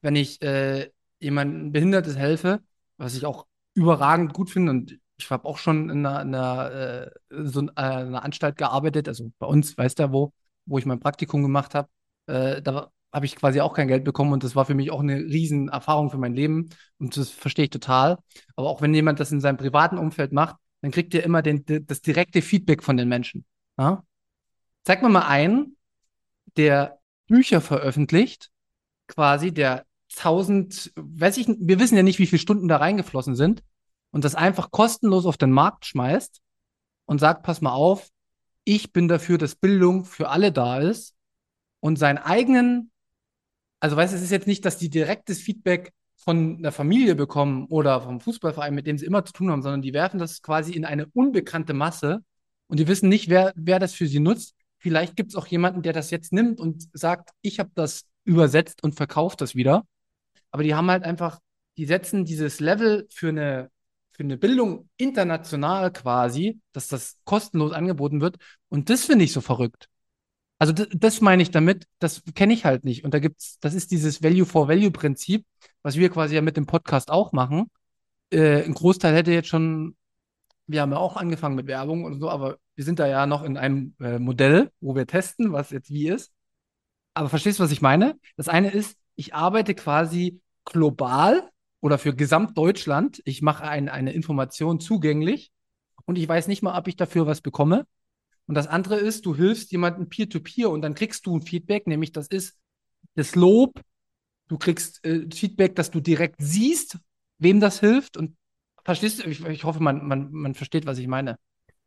Wenn 0.00 0.16
ich 0.16 0.40
äh, 0.42 0.90
jemandem 1.20 1.70
Behindertes 1.70 2.16
helfe, 2.16 2.62
was 2.96 3.14
ich 3.14 3.26
auch 3.26 3.46
überragend 3.74 4.32
gut 4.32 4.50
finde 4.50 4.72
und 4.72 4.98
ich 5.18 5.30
habe 5.30 5.44
auch 5.44 5.58
schon 5.58 5.90
in 5.90 6.04
einer, 6.04 6.22
in 6.22 6.34
einer, 6.34 6.72
äh, 6.72 7.10
so 7.44 7.60
äh, 7.60 7.70
einer 7.76 8.24
Anstalt 8.24 8.56
gearbeitet, 8.56 9.06
also 9.06 9.30
bei 9.38 9.46
uns, 9.46 9.76
weißt 9.76 9.98
du 9.98 10.12
wo, 10.12 10.32
wo 10.64 10.78
ich 10.78 10.86
mein 10.86 10.98
Praktikum 10.98 11.42
gemacht 11.42 11.74
habe, 11.74 11.88
äh, 12.26 12.62
da 12.62 12.90
habe 13.12 13.26
ich 13.26 13.36
quasi 13.36 13.60
auch 13.60 13.74
kein 13.74 13.88
Geld 13.88 14.04
bekommen 14.04 14.32
und 14.32 14.44
das 14.44 14.56
war 14.56 14.64
für 14.64 14.74
mich 14.74 14.90
auch 14.90 15.00
eine 15.00 15.16
riesen 15.16 15.68
Erfahrung 15.68 16.10
für 16.10 16.16
mein 16.16 16.32
Leben 16.34 16.70
und 16.98 17.18
das 17.18 17.28
verstehe 17.28 17.66
ich 17.66 17.70
total. 17.70 18.16
Aber 18.56 18.70
auch 18.70 18.80
wenn 18.80 18.94
jemand 18.94 19.20
das 19.20 19.30
in 19.30 19.42
seinem 19.42 19.58
privaten 19.58 19.98
Umfeld 19.98 20.32
macht, 20.32 20.56
dann 20.82 20.90
kriegt 20.90 21.14
ihr 21.14 21.22
immer 21.22 21.40
den, 21.42 21.64
das 21.86 22.02
direkte 22.02 22.42
Feedback 22.42 22.82
von 22.82 22.96
den 22.96 23.08
Menschen. 23.08 23.44
Ja? 23.78 24.04
Zeig 24.84 25.02
mir 25.02 25.08
mal 25.08 25.26
einen, 25.26 25.76
der 26.56 26.98
Bücher 27.28 27.60
veröffentlicht, 27.60 28.50
quasi, 29.06 29.52
der 29.52 29.86
tausend, 30.14 30.92
weiß 30.96 31.38
ich, 31.38 31.46
wir 31.48 31.80
wissen 31.80 31.96
ja 31.96 32.02
nicht, 32.02 32.18
wie 32.18 32.26
viele 32.26 32.40
Stunden 32.40 32.68
da 32.68 32.76
reingeflossen 32.76 33.36
sind, 33.36 33.62
und 34.10 34.24
das 34.24 34.34
einfach 34.34 34.70
kostenlos 34.70 35.24
auf 35.24 35.38
den 35.38 35.50
Markt 35.50 35.86
schmeißt 35.86 36.42
und 37.06 37.18
sagt, 37.18 37.44
pass 37.44 37.62
mal 37.62 37.72
auf, 37.72 38.10
ich 38.64 38.92
bin 38.92 39.08
dafür, 39.08 39.38
dass 39.38 39.56
Bildung 39.56 40.04
für 40.04 40.28
alle 40.28 40.52
da 40.52 40.80
ist 40.80 41.14
und 41.80 41.98
seinen 41.98 42.18
eigenen, 42.18 42.90
also 43.80 43.96
weißt 43.96 44.12
du, 44.12 44.16
es 44.16 44.22
ist 44.22 44.30
jetzt 44.30 44.46
nicht, 44.46 44.64
dass 44.64 44.76
die 44.76 44.90
direktes 44.90 45.40
Feedback 45.40 45.92
von 46.24 46.58
einer 46.58 46.72
Familie 46.72 47.14
bekommen 47.14 47.66
oder 47.66 48.00
vom 48.00 48.20
Fußballverein, 48.20 48.74
mit 48.74 48.86
dem 48.86 48.96
sie 48.98 49.06
immer 49.06 49.24
zu 49.24 49.32
tun 49.32 49.50
haben, 49.50 49.62
sondern 49.62 49.82
die 49.82 49.92
werfen 49.92 50.18
das 50.18 50.40
quasi 50.42 50.72
in 50.72 50.84
eine 50.84 51.06
unbekannte 51.06 51.74
Masse 51.74 52.22
und 52.68 52.78
die 52.78 52.86
wissen 52.86 53.08
nicht, 53.08 53.28
wer, 53.28 53.52
wer 53.56 53.78
das 53.78 53.92
für 53.92 54.06
sie 54.06 54.20
nutzt. 54.20 54.54
Vielleicht 54.78 55.16
gibt 55.16 55.30
es 55.30 55.36
auch 55.36 55.46
jemanden, 55.46 55.82
der 55.82 55.92
das 55.92 56.10
jetzt 56.10 56.32
nimmt 56.32 56.60
und 56.60 56.88
sagt, 56.92 57.30
ich 57.40 57.58
habe 57.58 57.70
das 57.74 58.04
übersetzt 58.24 58.82
und 58.82 58.94
verkauft 58.94 59.40
das 59.40 59.54
wieder. 59.54 59.84
Aber 60.50 60.62
die 60.62 60.74
haben 60.74 60.90
halt 60.90 61.04
einfach, 61.04 61.40
die 61.76 61.86
setzen 61.86 62.24
dieses 62.24 62.60
Level 62.60 63.06
für 63.10 63.28
eine, 63.30 63.70
für 64.12 64.22
eine 64.22 64.36
Bildung 64.38 64.88
international 64.96 65.92
quasi, 65.92 66.60
dass 66.72 66.88
das 66.88 67.16
kostenlos 67.24 67.72
angeboten 67.72 68.20
wird. 68.20 68.36
Und 68.68 68.90
das 68.90 69.06
finde 69.06 69.24
ich 69.24 69.32
so 69.32 69.40
verrückt. 69.40 69.88
Also 70.58 70.72
das, 70.72 70.86
das 70.92 71.20
meine 71.20 71.42
ich 71.42 71.50
damit, 71.50 71.86
das 71.98 72.22
kenne 72.34 72.52
ich 72.52 72.64
halt 72.64 72.84
nicht. 72.84 73.04
Und 73.04 73.14
da 73.14 73.18
gibt's, 73.18 73.58
das 73.60 73.74
ist 73.74 73.90
dieses 73.90 74.22
Value-for-Value-Prinzip, 74.22 75.44
was 75.82 75.96
wir 75.96 76.10
quasi 76.10 76.34
ja 76.34 76.42
mit 76.42 76.56
dem 76.56 76.66
Podcast 76.66 77.10
auch 77.10 77.32
machen. 77.32 77.70
Äh, 78.30 78.62
ein 78.64 78.74
Großteil 78.74 79.14
hätte 79.14 79.32
jetzt 79.32 79.48
schon, 79.48 79.96
wir 80.66 80.80
haben 80.80 80.92
ja 80.92 80.98
auch 80.98 81.16
angefangen 81.16 81.56
mit 81.56 81.66
Werbung 81.66 82.04
und 82.04 82.20
so, 82.20 82.30
aber 82.30 82.58
wir 82.74 82.84
sind 82.84 82.98
da 82.98 83.06
ja 83.06 83.26
noch 83.26 83.42
in 83.42 83.56
einem 83.56 83.94
äh, 84.00 84.18
Modell, 84.18 84.70
wo 84.80 84.94
wir 84.94 85.06
testen, 85.06 85.52
was 85.52 85.70
jetzt 85.70 85.90
wie 85.90 86.08
ist. 86.08 86.32
Aber 87.14 87.28
verstehst 87.28 87.58
du, 87.58 87.64
was 87.64 87.72
ich 87.72 87.82
meine? 87.82 88.18
Das 88.36 88.48
eine 88.48 88.70
ist, 88.70 88.96
ich 89.16 89.34
arbeite 89.34 89.74
quasi 89.74 90.40
global 90.64 91.50
oder 91.80 91.98
für 91.98 92.14
Gesamtdeutschland. 92.14 93.20
Ich 93.24 93.42
mache 93.42 93.64
ein, 93.64 93.88
eine 93.88 94.12
Information 94.12 94.80
zugänglich 94.80 95.50
und 96.06 96.16
ich 96.16 96.28
weiß 96.28 96.48
nicht 96.48 96.62
mal, 96.62 96.78
ob 96.78 96.88
ich 96.88 96.96
dafür 96.96 97.26
was 97.26 97.40
bekomme. 97.40 97.86
Und 98.46 98.54
das 98.54 98.66
andere 98.66 98.96
ist, 98.96 99.26
du 99.26 99.34
hilfst 99.36 99.70
jemandem 99.72 100.08
peer-to-peer 100.08 100.70
und 100.70 100.82
dann 100.82 100.94
kriegst 100.94 101.26
du 101.26 101.36
ein 101.36 101.42
Feedback, 101.42 101.86
nämlich 101.86 102.12
das 102.12 102.28
ist 102.28 102.56
das 103.14 103.34
Lob. 103.34 103.80
Du 104.52 104.58
kriegst 104.58 105.02
äh, 105.06 105.22
Feedback, 105.34 105.76
dass 105.76 105.90
du 105.90 106.00
direkt 106.00 106.34
siehst, 106.38 106.98
wem 107.38 107.58
das 107.58 107.80
hilft. 107.80 108.18
Und 108.18 108.36
verstehst 108.84 109.24
du? 109.24 109.30
Ich, 109.30 109.42
ich 109.46 109.64
hoffe, 109.64 109.82
man, 109.82 110.06
man, 110.06 110.30
man 110.30 110.54
versteht, 110.54 110.84
was 110.84 110.98
ich 110.98 111.06
meine. 111.06 111.38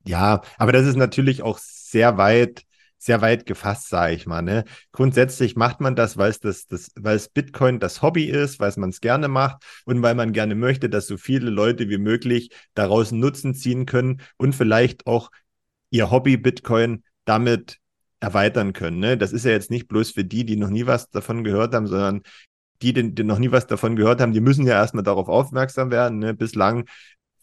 Ja, 0.03 0.41
aber 0.57 0.71
das 0.71 0.87
ist 0.87 0.95
natürlich 0.95 1.43
auch 1.43 1.59
sehr 1.59 2.17
weit, 2.17 2.63
sehr 2.97 3.21
weit 3.21 3.45
gefasst, 3.45 3.89
sage 3.89 4.15
ich 4.15 4.25
mal. 4.25 4.41
Ne? 4.41 4.63
Grundsätzlich 4.93 5.55
macht 5.55 5.79
man 5.79 5.95
das, 5.95 6.17
weil 6.17 6.31
es 6.31 6.39
das, 6.39 6.65
das, 6.65 6.89
weil 6.95 7.21
Bitcoin 7.35 7.79
das 7.79 8.01
Hobby 8.01 8.25
ist, 8.25 8.59
weil 8.59 8.73
man 8.77 8.89
es 8.89 8.99
gerne 8.99 9.27
macht 9.27 9.63
und 9.85 10.01
weil 10.01 10.15
man 10.15 10.33
gerne 10.33 10.55
möchte, 10.55 10.89
dass 10.89 11.05
so 11.05 11.17
viele 11.17 11.51
Leute 11.51 11.87
wie 11.89 11.99
möglich 11.99 12.49
daraus 12.73 13.11
Nutzen 13.11 13.53
ziehen 13.53 13.85
können 13.85 14.23
und 14.37 14.55
vielleicht 14.55 15.05
auch 15.05 15.29
ihr 15.91 16.09
Hobby 16.09 16.35
Bitcoin 16.35 17.03
damit 17.25 17.77
erweitern 18.19 18.73
können. 18.73 18.97
Ne? 18.97 19.17
Das 19.19 19.33
ist 19.33 19.45
ja 19.45 19.51
jetzt 19.51 19.69
nicht 19.69 19.87
bloß 19.87 20.09
für 20.09 20.25
die, 20.25 20.45
die 20.45 20.55
noch 20.55 20.71
nie 20.71 20.87
was 20.87 21.11
davon 21.11 21.43
gehört 21.43 21.75
haben, 21.75 21.85
sondern 21.85 22.23
die, 22.81 22.93
die, 22.93 23.23
noch 23.23 23.39
nie 23.39 23.51
was 23.51 23.67
davon 23.67 23.95
gehört 23.95 24.21
haben, 24.21 24.33
die 24.33 24.41
müssen 24.41 24.65
ja 24.65 24.73
erstmal 24.73 25.03
darauf 25.03 25.27
aufmerksam 25.27 25.91
werden. 25.91 26.19
Ne? 26.19 26.33
Bislang 26.33 26.85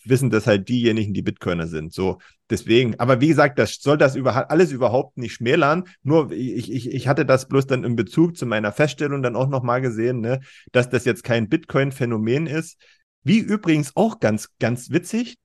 wissen 0.04 0.30
das 0.30 0.46
halt 0.46 0.68
diejenigen, 0.68 1.14
die 1.14 1.22
Bitcoiner 1.22 1.66
sind. 1.66 1.92
So, 1.92 2.18
deswegen, 2.50 2.98
aber 2.98 3.20
wie 3.20 3.28
gesagt, 3.28 3.58
das 3.58 3.76
soll 3.80 3.98
das 3.98 4.16
über, 4.16 4.50
alles 4.50 4.72
überhaupt 4.72 5.16
nicht 5.16 5.34
schmälern. 5.34 5.84
Nur 6.02 6.32
ich, 6.32 6.72
ich, 6.72 6.90
ich 6.90 7.08
hatte 7.08 7.24
das 7.24 7.48
bloß 7.48 7.66
dann 7.66 7.84
in 7.84 7.96
Bezug 7.96 8.36
zu 8.36 8.46
meiner 8.46 8.72
Feststellung 8.72 9.22
dann 9.22 9.36
auch 9.36 9.48
nochmal 9.48 9.80
gesehen, 9.80 10.20
ne, 10.20 10.40
dass 10.72 10.90
das 10.90 11.04
jetzt 11.04 11.24
kein 11.24 11.48
Bitcoin-Phänomen 11.48 12.46
ist. 12.46 12.80
Wie 13.22 13.38
übrigens 13.38 13.94
auch 13.94 14.18
ganz, 14.18 14.48
ganz 14.58 14.90
witzig, 14.90 15.36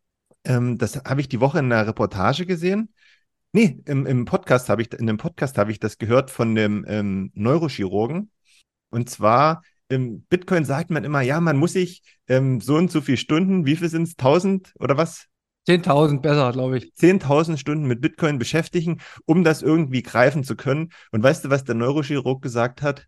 ähm, 0.43 0.77
das 0.77 1.03
habe 1.05 1.21
ich 1.21 1.29
die 1.29 1.39
Woche 1.39 1.59
in 1.59 1.71
einer 1.71 1.87
Reportage 1.87 2.45
gesehen. 2.45 2.93
Nee, 3.53 3.81
im, 3.85 4.05
im 4.05 4.25
Podcast 4.25 4.69
habe 4.69 4.81
ich, 4.81 4.91
in 4.93 5.07
dem 5.07 5.17
Podcast 5.17 5.57
habe 5.57 5.71
ich 5.71 5.79
das 5.79 5.97
gehört 5.97 6.31
von 6.31 6.55
dem 6.55 6.85
ähm, 6.87 7.31
Neurochirurgen. 7.33 8.31
Und 8.89 9.09
zwar 9.09 9.61
im 9.89 10.21
Bitcoin 10.23 10.65
sagt 10.65 10.89
man 10.89 11.03
immer, 11.03 11.21
ja, 11.21 11.39
man 11.39 11.57
muss 11.57 11.73
sich 11.73 12.01
ähm, 12.27 12.59
so 12.61 12.75
und 12.75 12.91
so 12.91 13.01
viele 13.01 13.17
Stunden, 13.17 13.65
wie 13.65 13.75
viel 13.75 13.89
sind 13.89 14.03
es, 14.03 14.17
1000 14.17 14.73
oder 14.79 14.97
was? 14.97 15.27
10.000 15.67 16.21
besser, 16.21 16.51
glaube 16.53 16.77
ich. 16.77 16.93
10.000 16.95 17.57
Stunden 17.57 17.87
mit 17.87 17.99
Bitcoin 17.99 18.39
beschäftigen, 18.39 19.01
um 19.25 19.43
das 19.43 19.61
irgendwie 19.61 20.01
greifen 20.01 20.43
zu 20.43 20.55
können. 20.55 20.91
Und 21.11 21.23
weißt 21.23 21.45
du, 21.45 21.49
was 21.49 21.65
der 21.65 21.75
Neurochirurg 21.75 22.41
gesagt 22.41 22.81
hat? 22.81 23.07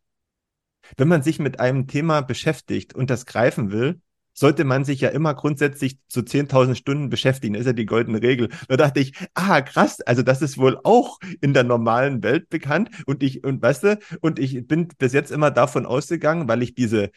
Wenn 0.97 1.07
man 1.07 1.23
sich 1.23 1.39
mit 1.39 1.59
einem 1.59 1.87
Thema 1.87 2.21
beschäftigt 2.21 2.93
und 2.95 3.09
das 3.09 3.25
greifen 3.25 3.71
will, 3.71 4.01
sollte 4.33 4.63
man 4.63 4.85
sich 4.85 5.01
ja 5.01 5.09
immer 5.09 5.33
grundsätzlich 5.33 5.99
zu 6.07 6.21
10.000 6.21 6.75
Stunden 6.75 7.09
beschäftigen. 7.09 7.53
Das 7.53 7.61
ist 7.61 7.67
ja 7.67 7.73
die 7.73 7.85
goldene 7.85 8.21
Regel. 8.21 8.49
Da 8.67 8.77
dachte 8.77 8.99
ich, 8.99 9.13
ah, 9.33 9.61
krass, 9.61 10.01
also 10.01 10.23
das 10.23 10.41
ist 10.41 10.57
wohl 10.57 10.79
auch 10.83 11.19
in 11.41 11.53
der 11.53 11.63
normalen 11.63 12.23
Welt 12.23 12.49
bekannt. 12.49 12.89
Und 13.05 13.23
ich, 13.23 13.43
und 13.43 13.61
weißt 13.61 13.83
du, 13.83 13.99
und 14.21 14.39
ich 14.39 14.67
bin 14.67 14.87
bis 14.97 15.13
jetzt 15.13 15.31
immer 15.31 15.51
davon 15.51 15.85
ausgegangen, 15.85 16.47
weil 16.47 16.63
ich 16.63 16.73
diese 16.73 17.11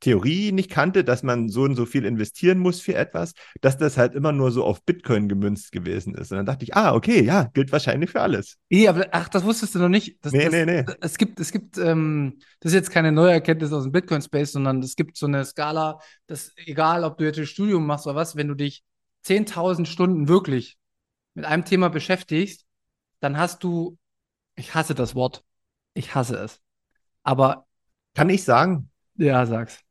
Theorie 0.00 0.52
nicht 0.52 0.70
kannte, 0.70 1.02
dass 1.02 1.22
man 1.22 1.48
so 1.48 1.62
und 1.62 1.74
so 1.74 1.84
viel 1.84 2.04
investieren 2.04 2.58
muss 2.58 2.80
für 2.80 2.94
etwas, 2.94 3.32
dass 3.60 3.76
das 3.76 3.96
halt 3.96 4.14
immer 4.14 4.32
nur 4.32 4.52
so 4.52 4.64
auf 4.64 4.84
Bitcoin 4.84 5.28
gemünzt 5.28 5.72
gewesen 5.72 6.14
ist. 6.14 6.30
Und 6.30 6.38
dann 6.38 6.46
dachte 6.46 6.64
ich, 6.64 6.76
ah, 6.76 6.94
okay, 6.94 7.22
ja, 7.24 7.44
gilt 7.52 7.72
wahrscheinlich 7.72 8.10
für 8.10 8.20
alles. 8.20 8.56
Nee, 8.70 8.86
aber 8.86 9.08
ach, 9.10 9.28
das 9.28 9.44
wusstest 9.44 9.74
du 9.74 9.80
noch 9.80 9.88
nicht. 9.88 10.18
Das, 10.24 10.32
nee, 10.32 10.44
das, 10.44 10.52
nee, 10.52 10.64
nee. 10.64 10.84
Es 11.00 11.18
gibt, 11.18 11.40
es 11.40 11.50
gibt, 11.50 11.78
ähm, 11.78 12.38
das 12.60 12.72
ist 12.72 12.76
jetzt 12.76 12.90
keine 12.90 13.10
neue 13.10 13.32
Erkenntnis 13.32 13.72
aus 13.72 13.84
dem 13.84 13.92
Bitcoin-Space, 13.92 14.52
sondern 14.52 14.80
es 14.82 14.94
gibt 14.94 15.16
so 15.16 15.26
eine 15.26 15.44
Skala, 15.44 15.98
dass 16.26 16.52
egal, 16.56 17.02
ob 17.02 17.18
du 17.18 17.24
jetzt 17.24 17.38
ein 17.38 17.46
Studium 17.46 17.84
machst 17.84 18.06
oder 18.06 18.16
was, 18.16 18.36
wenn 18.36 18.48
du 18.48 18.54
dich 18.54 18.84
10.000 19.26 19.86
Stunden 19.86 20.28
wirklich 20.28 20.78
mit 21.34 21.44
einem 21.44 21.64
Thema 21.64 21.88
beschäftigst, 21.90 22.64
dann 23.20 23.36
hast 23.36 23.64
du, 23.64 23.98
ich 24.54 24.74
hasse 24.74 24.94
das 24.94 25.16
Wort, 25.16 25.42
ich 25.94 26.14
hasse 26.14 26.36
es. 26.36 26.60
Aber. 27.24 27.66
Kann 28.14 28.30
ich 28.30 28.42
sagen? 28.42 28.90
Ja, 29.16 29.44
sag's 29.46 29.84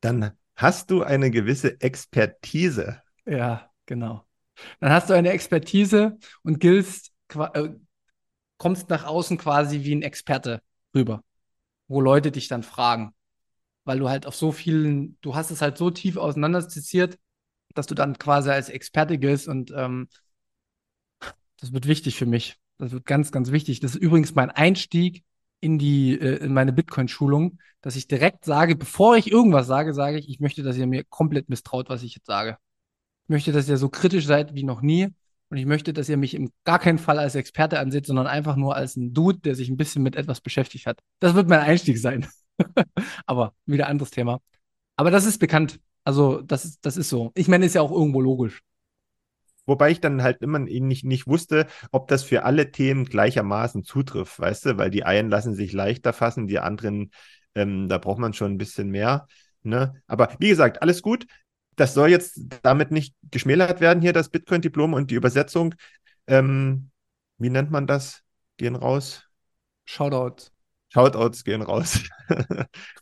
dann 0.00 0.32
hast 0.56 0.90
du 0.90 1.02
eine 1.02 1.30
gewisse 1.30 1.80
Expertise. 1.80 3.02
Ja, 3.26 3.70
genau. 3.86 4.24
Dann 4.80 4.90
hast 4.90 5.08
du 5.08 5.14
eine 5.14 5.30
Expertise 5.30 6.18
und 6.42 6.58
giltst, 6.60 7.12
äh, 7.54 7.68
kommst 8.56 8.90
nach 8.90 9.04
außen 9.04 9.38
quasi 9.38 9.84
wie 9.84 9.94
ein 9.94 10.02
Experte 10.02 10.60
rüber, 10.94 11.22
wo 11.86 12.00
Leute 12.00 12.32
dich 12.32 12.48
dann 12.48 12.62
fragen. 12.62 13.14
Weil 13.84 14.00
du 14.00 14.08
halt 14.08 14.26
auf 14.26 14.34
so 14.34 14.52
vielen, 14.52 15.16
du 15.20 15.34
hast 15.34 15.50
es 15.50 15.62
halt 15.62 15.78
so 15.78 15.90
tief 15.90 16.16
auseinanderziziert, 16.16 17.18
dass 17.74 17.86
du 17.86 17.94
dann 17.94 18.18
quasi 18.18 18.50
als 18.50 18.68
Experte 18.68 19.18
giltst 19.18 19.48
und 19.48 19.72
ähm, 19.74 20.08
das 21.60 21.72
wird 21.72 21.86
wichtig 21.86 22.16
für 22.16 22.26
mich. 22.26 22.56
Das 22.78 22.92
wird 22.92 23.06
ganz, 23.06 23.32
ganz 23.32 23.50
wichtig. 23.50 23.80
Das 23.80 23.94
ist 23.94 24.02
übrigens 24.02 24.34
mein 24.34 24.50
Einstieg 24.50 25.24
in 25.60 25.78
die, 25.78 26.18
äh, 26.18 26.44
in 26.44 26.52
meine 26.52 26.72
Bitcoin-Schulung, 26.72 27.58
dass 27.80 27.96
ich 27.96 28.08
direkt 28.08 28.44
sage, 28.44 28.76
bevor 28.76 29.16
ich 29.16 29.30
irgendwas 29.30 29.66
sage, 29.66 29.94
sage 29.94 30.18
ich, 30.18 30.28
ich 30.28 30.40
möchte, 30.40 30.62
dass 30.62 30.76
ihr 30.76 30.86
mir 30.86 31.04
komplett 31.04 31.48
misstraut, 31.48 31.88
was 31.88 32.02
ich 32.02 32.14
jetzt 32.14 32.26
sage. 32.26 32.58
Ich 33.24 33.30
möchte, 33.30 33.52
dass 33.52 33.68
ihr 33.68 33.76
so 33.76 33.88
kritisch 33.88 34.26
seid 34.26 34.54
wie 34.54 34.64
noch 34.64 34.80
nie. 34.80 35.08
Und 35.50 35.56
ich 35.56 35.66
möchte, 35.66 35.92
dass 35.92 36.08
ihr 36.08 36.16
mich 36.18 36.34
im 36.34 36.50
gar 36.64 36.78
keinen 36.78 36.98
Fall 36.98 37.18
als 37.18 37.34
Experte 37.34 37.78
ansieht, 37.78 38.06
sondern 38.06 38.26
einfach 38.26 38.56
nur 38.56 38.76
als 38.76 38.96
ein 38.96 39.14
Dude, 39.14 39.38
der 39.38 39.54
sich 39.54 39.68
ein 39.70 39.78
bisschen 39.78 40.02
mit 40.02 40.16
etwas 40.16 40.40
beschäftigt 40.40 40.86
hat. 40.86 41.00
Das 41.20 41.34
wird 41.34 41.48
mein 41.48 41.60
Einstieg 41.60 41.98
sein. 41.98 42.26
Aber 43.26 43.54
wieder 43.64 43.88
anderes 43.88 44.10
Thema. 44.10 44.40
Aber 44.96 45.10
das 45.10 45.24
ist 45.24 45.38
bekannt. 45.38 45.80
Also, 46.04 46.42
das 46.42 46.64
ist, 46.64 46.84
das 46.84 46.96
ist 46.96 47.08
so. 47.08 47.32
Ich 47.34 47.48
meine, 47.48 47.66
ist 47.66 47.74
ja 47.74 47.82
auch 47.82 47.92
irgendwo 47.92 48.20
logisch. 48.20 48.62
Wobei 49.68 49.90
ich 49.90 50.00
dann 50.00 50.22
halt 50.22 50.40
immer 50.40 50.58
nicht, 50.58 51.04
nicht 51.04 51.26
wusste, 51.26 51.66
ob 51.92 52.08
das 52.08 52.22
für 52.22 52.44
alle 52.44 52.72
Themen 52.72 53.04
gleichermaßen 53.04 53.84
zutrifft, 53.84 54.40
weißt 54.40 54.64
du, 54.64 54.78
weil 54.78 54.88
die 54.88 55.04
einen 55.04 55.28
lassen 55.28 55.54
sich 55.54 55.72
leichter 55.74 56.14
fassen, 56.14 56.46
die 56.46 56.58
anderen, 56.58 57.10
ähm, 57.54 57.86
da 57.86 57.98
braucht 57.98 58.18
man 58.18 58.32
schon 58.32 58.52
ein 58.52 58.58
bisschen 58.58 58.88
mehr. 58.88 59.26
Ne? 59.62 59.92
Aber 60.06 60.34
wie 60.38 60.48
gesagt, 60.48 60.80
alles 60.80 61.02
gut. 61.02 61.26
Das 61.76 61.92
soll 61.92 62.08
jetzt 62.08 62.40
damit 62.62 62.90
nicht 62.90 63.14
geschmälert 63.30 63.80
werden 63.82 64.00
hier, 64.00 64.14
das 64.14 64.30
Bitcoin-Diplom 64.30 64.94
und 64.94 65.10
die 65.10 65.16
Übersetzung. 65.16 65.74
Ähm, 66.26 66.90
wie 67.36 67.50
nennt 67.50 67.70
man 67.70 67.86
das? 67.86 68.22
Gehen 68.56 68.74
raus. 68.74 69.28
Shoutouts. 69.84 70.50
Shoutouts 70.88 71.44
gehen 71.44 71.60
raus. 71.60 72.00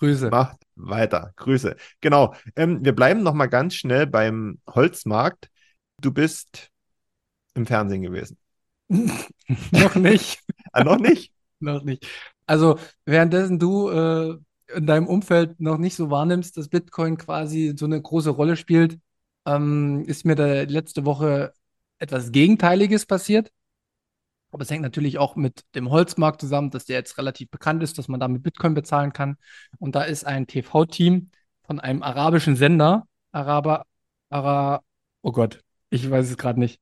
Grüße. 0.01 0.31
Macht 0.31 0.59
weiter. 0.75 1.33
Grüße. 1.37 1.77
Genau. 2.01 2.35
Ähm, 2.57 2.85
wir 2.85 2.95
bleiben 2.95 3.23
noch 3.23 3.35
mal 3.35 3.47
ganz 3.47 3.77
schnell 3.77 4.09
beim 4.09 4.59
Holzmarkt. 4.69 5.49
Du 6.07 6.13
bist 6.13 6.71
im 7.55 7.67
Fernsehen 7.67 8.03
gewesen. 8.03 8.39
noch 9.73 9.97
nicht. 9.97 10.39
ah, 10.73 10.85
noch 10.85 11.01
nicht? 11.01 11.33
noch 11.59 11.83
nicht. 11.83 12.07
Also, 12.47 12.79
währenddessen 13.07 13.59
du 13.59 13.89
äh, 13.89 14.39
in 14.73 14.87
deinem 14.87 15.09
Umfeld 15.09 15.59
noch 15.59 15.79
nicht 15.79 15.97
so 15.97 16.09
wahrnimmst, 16.09 16.57
dass 16.57 16.69
Bitcoin 16.69 17.17
quasi 17.17 17.75
so 17.77 17.87
eine 17.87 18.01
große 18.01 18.31
Rolle 18.31 18.57
spielt, 18.57 19.01
ähm, 19.47 20.05
ist 20.07 20.25
mir 20.25 20.37
da 20.37 20.63
letzte 20.63 21.05
Woche 21.05 21.53
etwas 21.99 22.31
Gegenteiliges 22.31 23.05
passiert. 23.05 23.51
Aber 24.53 24.63
es 24.63 24.71
hängt 24.71 24.83
natürlich 24.83 25.19
auch 25.19 25.35
mit 25.35 25.65
dem 25.75 25.91
Holzmarkt 25.91 26.41
zusammen, 26.41 26.71
dass 26.71 26.85
der 26.85 26.99
jetzt 26.99 27.19
relativ 27.19 27.51
bekannt 27.51 27.83
ist, 27.83 27.99
dass 27.99 28.07
man 28.07 28.21
damit 28.21 28.45
Bitcoin 28.45 28.75
bezahlen 28.75 29.13
kann. 29.13 29.39
Und 29.81 29.97
da 29.97 30.05
ist 30.05 30.25
ein 30.25 30.47
TV-Team 30.47 31.33
von 31.65 31.81
einem 31.81 32.05
arabischen 32.05 32.55
Sender, 32.55 33.09
Araber, 33.33 33.87
Ara, 34.31 34.83
oh 35.23 35.33
Gott, 35.33 35.66
ich 35.91 36.11
weiß 36.11 36.31
es 36.31 36.37
gerade 36.37 36.61
nicht. 36.61 36.81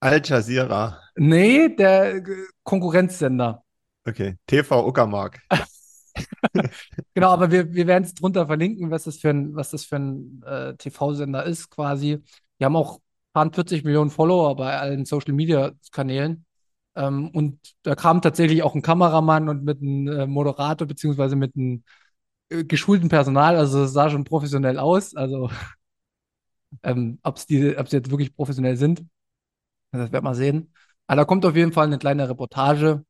Al 0.00 0.22
Jazeera. 0.24 1.00
Nee, 1.16 1.74
der 1.74 2.22
Konkurrenzsender. 2.62 3.64
Okay, 4.06 4.36
TV 4.46 4.86
Uckermark. 4.86 5.40
genau, 7.14 7.30
aber 7.30 7.50
wir, 7.50 7.72
wir 7.72 7.86
werden 7.86 8.04
es 8.04 8.14
drunter 8.14 8.46
verlinken, 8.46 8.90
was 8.90 9.04
das 9.04 9.18
für 9.18 9.30
ein, 9.30 9.54
was 9.54 9.70
das 9.70 9.84
für 9.84 9.96
ein 9.96 10.42
äh, 10.44 10.74
TV-Sender 10.76 11.44
ist, 11.44 11.70
quasi. 11.70 12.22
Die 12.58 12.64
haben 12.64 12.76
auch 12.76 13.00
40 13.34 13.84
Millionen 13.84 14.10
Follower 14.10 14.56
bei 14.56 14.78
allen 14.78 15.04
Social 15.04 15.34
Media 15.34 15.72
Kanälen. 15.92 16.44
Ähm, 16.96 17.30
und 17.30 17.60
da 17.82 17.94
kam 17.94 18.20
tatsächlich 18.22 18.62
auch 18.62 18.74
ein 18.74 18.82
Kameramann 18.82 19.48
und 19.48 19.64
mit 19.64 19.80
einem 19.80 20.08
äh, 20.08 20.26
Moderator, 20.26 20.86
beziehungsweise 20.86 21.36
mit 21.36 21.54
einem 21.56 21.84
äh, 22.50 22.64
geschulten 22.64 23.08
Personal. 23.08 23.56
Also 23.56 23.84
es 23.84 23.92
sah 23.92 24.10
schon 24.10 24.24
professionell 24.24 24.78
aus. 24.78 25.14
Also 25.14 25.50
ähm, 26.82 27.18
ob 27.22 27.38
sie 27.38 27.58
jetzt 27.58 28.10
wirklich 28.10 28.34
professionell 28.34 28.76
sind, 28.76 29.04
das 29.92 30.12
wird 30.12 30.22
man 30.22 30.34
sehen. 30.34 30.72
Aber 31.06 31.16
da 31.16 31.24
kommt 31.24 31.44
auf 31.44 31.56
jeden 31.56 31.72
Fall 31.72 31.86
eine 31.86 31.98
kleine 31.98 32.28
Reportage 32.28 33.04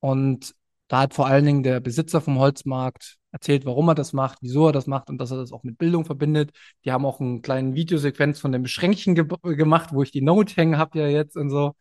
und 0.00 0.54
da 0.88 1.00
hat 1.00 1.14
vor 1.14 1.26
allen 1.26 1.44
Dingen 1.44 1.62
der 1.62 1.80
Besitzer 1.80 2.20
vom 2.20 2.38
Holzmarkt 2.38 3.16
erzählt, 3.32 3.66
warum 3.66 3.88
er 3.88 3.94
das 3.94 4.12
macht, 4.12 4.38
wieso 4.40 4.66
er 4.68 4.72
das 4.72 4.86
macht 4.86 5.10
und 5.10 5.18
dass 5.18 5.30
er 5.30 5.38
das 5.38 5.52
auch 5.52 5.62
mit 5.62 5.78
Bildung 5.78 6.04
verbindet. 6.04 6.52
Die 6.84 6.92
haben 6.92 7.04
auch 7.04 7.20
einen 7.20 7.42
kleinen 7.42 7.74
Videosequenz 7.74 8.40
von 8.40 8.52
dem 8.52 8.66
Schränkchen 8.66 9.14
ge 9.14 9.26
gemacht, 9.42 9.90
wo 9.92 10.02
ich 10.02 10.12
die 10.12 10.22
Note 10.22 10.54
hängen 10.56 10.78
habe 10.78 10.98
ja 11.00 11.08
jetzt 11.08 11.36
und 11.36 11.50
so. 11.50 11.74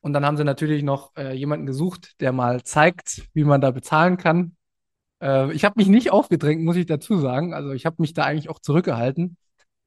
Und 0.00 0.12
dann 0.14 0.24
haben 0.26 0.36
sie 0.36 0.44
natürlich 0.44 0.82
noch 0.82 1.14
äh, 1.16 1.32
jemanden 1.32 1.66
gesucht, 1.66 2.20
der 2.20 2.32
mal 2.32 2.62
zeigt, 2.64 3.22
wie 3.34 3.44
man 3.44 3.60
da 3.60 3.70
bezahlen 3.70 4.16
kann. 4.16 4.56
Äh, 5.22 5.52
ich 5.52 5.64
habe 5.64 5.74
mich 5.76 5.88
nicht 5.88 6.12
aufgedrängt, 6.12 6.64
muss 6.64 6.76
ich 6.76 6.86
dazu 6.86 7.18
sagen. 7.18 7.54
Also 7.54 7.72
ich 7.72 7.86
habe 7.86 7.96
mich 7.98 8.12
da 8.14 8.24
eigentlich 8.24 8.48
auch 8.48 8.58
zurückgehalten. 8.60 9.36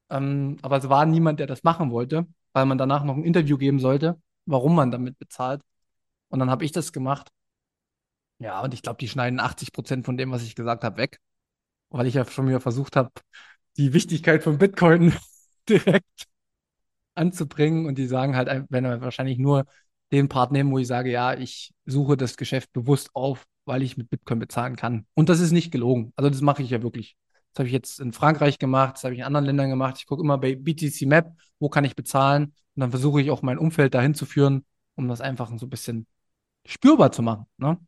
Ähm, 0.09 0.57
aber 0.61 0.77
es 0.77 0.89
war 0.89 1.05
niemand, 1.05 1.39
der 1.39 1.47
das 1.47 1.63
machen 1.63 1.91
wollte, 1.91 2.27
weil 2.53 2.65
man 2.65 2.77
danach 2.77 3.03
noch 3.03 3.15
ein 3.15 3.23
Interview 3.23 3.57
geben 3.57 3.79
sollte, 3.79 4.21
warum 4.45 4.75
man 4.75 4.91
damit 4.91 5.17
bezahlt. 5.19 5.61
Und 6.29 6.39
dann 6.39 6.49
habe 6.49 6.65
ich 6.65 6.71
das 6.71 6.93
gemacht. 6.93 7.29
Ja, 8.39 8.61
und 8.61 8.73
ich 8.73 8.81
glaube, 8.81 8.97
die 8.99 9.07
schneiden 9.07 9.39
80 9.39 9.71
Prozent 9.71 10.05
von 10.05 10.17
dem, 10.17 10.31
was 10.31 10.43
ich 10.43 10.55
gesagt 10.55 10.83
habe, 10.83 10.97
weg. 10.97 11.19
Weil 11.89 12.07
ich 12.07 12.15
ja 12.15 12.25
schon 12.25 12.47
wieder 12.47 12.59
versucht 12.61 12.95
habe, 12.95 13.11
die 13.77 13.93
Wichtigkeit 13.93 14.43
von 14.43 14.57
Bitcoin 14.57 15.13
direkt 15.69 16.27
anzubringen. 17.15 17.85
Und 17.85 17.97
die 17.97 18.07
sagen 18.07 18.35
halt, 18.35 18.65
wenn 18.69 18.83
wir 18.83 19.01
wahrscheinlich 19.01 19.37
nur 19.37 19.65
den 20.11 20.29
Part 20.29 20.51
nehmen, 20.51 20.71
wo 20.71 20.77
ich 20.79 20.87
sage, 20.87 21.11
ja, 21.11 21.33
ich 21.33 21.73
suche 21.85 22.17
das 22.17 22.37
Geschäft 22.37 22.71
bewusst 22.73 23.09
auf, 23.13 23.45
weil 23.65 23.81
ich 23.81 23.97
mit 23.97 24.09
Bitcoin 24.09 24.39
bezahlen 24.39 24.75
kann. 24.75 25.05
Und 25.13 25.29
das 25.29 25.39
ist 25.39 25.51
nicht 25.51 25.71
gelogen. 25.71 26.13
Also 26.15 26.29
das 26.29 26.41
mache 26.41 26.61
ich 26.61 26.69
ja 26.69 26.83
wirklich. 26.83 27.15
Das 27.55 27.61
habe 27.61 27.67
ich 27.69 27.73
jetzt 27.73 28.01
in 28.01 28.11
Frankreich 28.11 28.59
gemacht, 28.59 28.95
das 28.95 29.05
habe 29.05 29.13
ich 29.13 29.21
in 29.21 29.25
anderen 29.25 29.45
Ländern 29.45 29.69
gemacht. 29.69 29.95
Ich 29.97 30.07
gucke 30.07 30.21
immer 30.21 30.37
bei 30.37 30.55
BTC 30.55 31.05
Map, 31.05 31.31
wo 31.57 31.69
kann 31.69 31.85
ich 31.85 31.95
bezahlen. 31.95 32.53
Und 32.75 32.81
dann 32.81 32.91
versuche 32.91 33.21
ich 33.21 33.31
auch 33.31 33.41
mein 33.43 33.57
Umfeld 33.57 33.93
dahin 33.93 34.13
zu 34.13 34.25
führen, 34.25 34.65
um 34.95 35.07
das 35.07 35.21
einfach 35.21 35.49
so 35.57 35.65
ein 35.65 35.69
bisschen 35.69 36.05
spürbar 36.65 37.13
zu 37.13 37.21
machen. 37.21 37.45
Ne? 37.57 37.79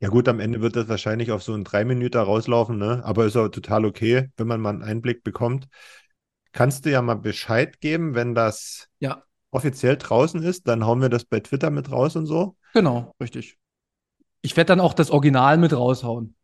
Ja 0.00 0.08
gut, 0.08 0.26
am 0.28 0.40
Ende 0.40 0.60
wird 0.60 0.74
das 0.74 0.88
wahrscheinlich 0.88 1.30
auf 1.30 1.44
so 1.44 1.54
einen 1.54 1.62
drei 1.62 1.84
Minuten 1.84 2.16
rauslaufen, 2.18 2.76
ne? 2.76 3.02
aber 3.04 3.24
ist 3.24 3.36
auch 3.36 3.48
total 3.48 3.84
okay, 3.84 4.30
wenn 4.36 4.48
man 4.48 4.60
mal 4.60 4.70
einen 4.70 4.82
Einblick 4.82 5.22
bekommt. 5.22 5.68
Kannst 6.50 6.84
du 6.84 6.90
ja 6.90 7.02
mal 7.02 7.14
Bescheid 7.14 7.80
geben, 7.80 8.16
wenn 8.16 8.34
das 8.34 8.88
Ja, 9.00 9.24
offiziell 9.52 9.96
draußen 9.98 10.42
ist, 10.42 10.68
dann 10.68 10.84
hauen 10.86 11.00
wir 11.02 11.08
das 11.08 11.24
bei 11.24 11.40
Twitter 11.40 11.70
mit 11.70 11.92
raus 11.92 12.16
und 12.16 12.26
so. 12.26 12.56
genau, 12.74 13.14
richtig. 13.20 13.58
Ich 14.40 14.56
werde 14.56 14.68
dann 14.68 14.80
auch 14.80 14.94
das 14.94 15.10
Original 15.10 15.58
mit 15.58 15.72
raushauen. 15.72 16.36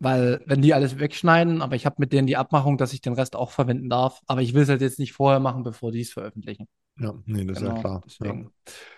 Weil, 0.00 0.42
wenn 0.46 0.62
die 0.62 0.74
alles 0.74 0.98
wegschneiden, 1.00 1.60
aber 1.60 1.74
ich 1.76 1.84
habe 1.84 1.96
mit 1.98 2.12
denen 2.12 2.26
die 2.28 2.36
Abmachung, 2.36 2.78
dass 2.78 2.92
ich 2.92 3.00
den 3.00 3.14
Rest 3.14 3.34
auch 3.34 3.50
verwenden 3.50 3.90
darf. 3.90 4.20
Aber 4.26 4.42
ich 4.42 4.54
will 4.54 4.62
es 4.62 4.68
halt 4.68 4.80
jetzt 4.80 4.98
nicht 5.00 5.12
vorher 5.12 5.40
machen, 5.40 5.64
bevor 5.64 5.90
die 5.92 6.02
es 6.02 6.12
veröffentlichen. 6.12 6.68
Ja, 7.00 7.14
nee, 7.26 7.44
das 7.44 7.58
ist 7.58 7.62
ja 7.66 7.70
Genau, 7.70 7.72
klar. 7.72 8.02
deswegen. 8.04 8.52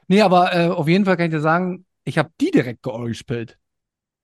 Nee, 0.08 0.22
aber 0.22 0.54
äh, 0.54 0.68
auf 0.68 0.88
jeden 0.88 1.04
Fall 1.04 1.16
kann 1.16 1.26
ich 1.26 1.32
dir 1.32 1.40
sagen, 1.40 1.86
ich 2.04 2.18
habe 2.18 2.30
die 2.40 2.50
direkt 2.50 2.82
gespielt. 2.82 3.58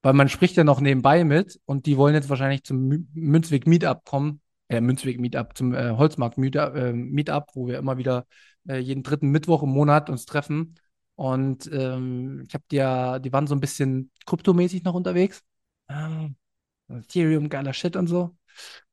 Weil 0.03 0.13
man 0.13 0.29
spricht 0.29 0.55
ja 0.57 0.63
noch 0.63 0.81
nebenbei 0.81 1.23
mit 1.23 1.59
und 1.65 1.85
die 1.85 1.97
wollen 1.97 2.15
jetzt 2.15 2.29
wahrscheinlich 2.29 2.63
zum 2.63 2.89
Mü- 2.89 3.05
Münzweg 3.13 3.67
Meetup 3.67 4.05
kommen. 4.05 4.41
Äh, 4.69 4.81
Münzweg 4.81 5.19
Meetup, 5.19 5.57
zum 5.57 5.73
äh, 5.73 5.91
Holzmarkt 5.91 6.37
Meetup, 6.37 6.75
äh, 6.75 6.93
Meetup, 6.93 7.51
wo 7.55 7.67
wir 7.67 7.77
immer 7.79 7.97
wieder 7.97 8.25
äh, 8.67 8.77
jeden 8.79 9.03
dritten 9.03 9.29
Mittwoch 9.29 9.63
im 9.63 9.69
Monat 9.69 10.09
uns 10.09 10.25
treffen. 10.25 10.75
Und 11.15 11.69
ähm, 11.73 12.43
ich 12.47 12.53
habe 12.53 12.63
die 12.71 12.77
ja, 12.77 13.19
die 13.19 13.33
waren 13.33 13.47
so 13.47 13.55
ein 13.55 13.59
bisschen 13.61 14.11
kryptomäßig 14.25 14.83
noch 14.83 14.93
unterwegs. 14.93 15.43
Ah, 15.89 16.29
Ethereum, 16.89 17.49
geiler 17.49 17.73
Shit 17.73 17.95
und 17.95 18.07
so. 18.07 18.35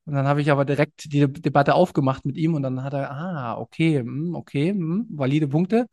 Und 0.07 0.15
dann 0.15 0.27
habe 0.27 0.43
ich 0.43 0.51
aber 0.51 0.65
direkt 0.65 1.13
die 1.13 1.27
Debatte 1.33 1.75
aufgemacht 1.75 2.25
mit 2.27 2.37
ihm 2.37 2.55
und 2.55 2.63
dann 2.63 2.83
hat 2.83 2.93
er, 2.93 3.11
ah, 3.11 3.59
okay, 3.59 4.01
hm, 4.01 4.35
okay, 4.35 4.71
hm, 4.71 5.07
valide 5.11 5.49
Punkte. 5.49 5.87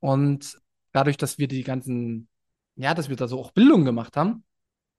Und 0.00 0.58
dadurch, 0.92 1.16
dass 1.18 1.38
wir 1.38 1.48
die 1.48 1.62
ganzen, 1.62 2.28
ja, 2.76 2.94
dass 2.94 3.08
wir 3.10 3.16
da 3.16 3.28
so 3.28 3.38
auch 3.38 3.52
Bildung 3.52 3.84
gemacht 3.84 4.16
haben, 4.16 4.44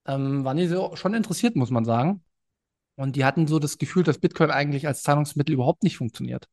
ähm, 0.06 0.44
waren 0.44 0.58
die 0.58 0.68
so 0.68 0.96
schon 0.96 1.14
interessiert, 1.14 1.56
muss 1.56 1.72
man 1.72 1.86
sagen. 1.86 2.24
Und 2.96 3.16
die 3.16 3.26
hatten 3.26 3.48
so 3.48 3.58
das 3.58 3.78
Gefühl, 3.78 4.04
dass 4.04 4.20
Bitcoin 4.20 4.52
eigentlich 4.52 4.86
als 4.88 5.02
Zahlungsmittel 5.02 5.54
überhaupt 5.54 5.84
nicht 5.84 5.98
funktioniert. 5.98 6.48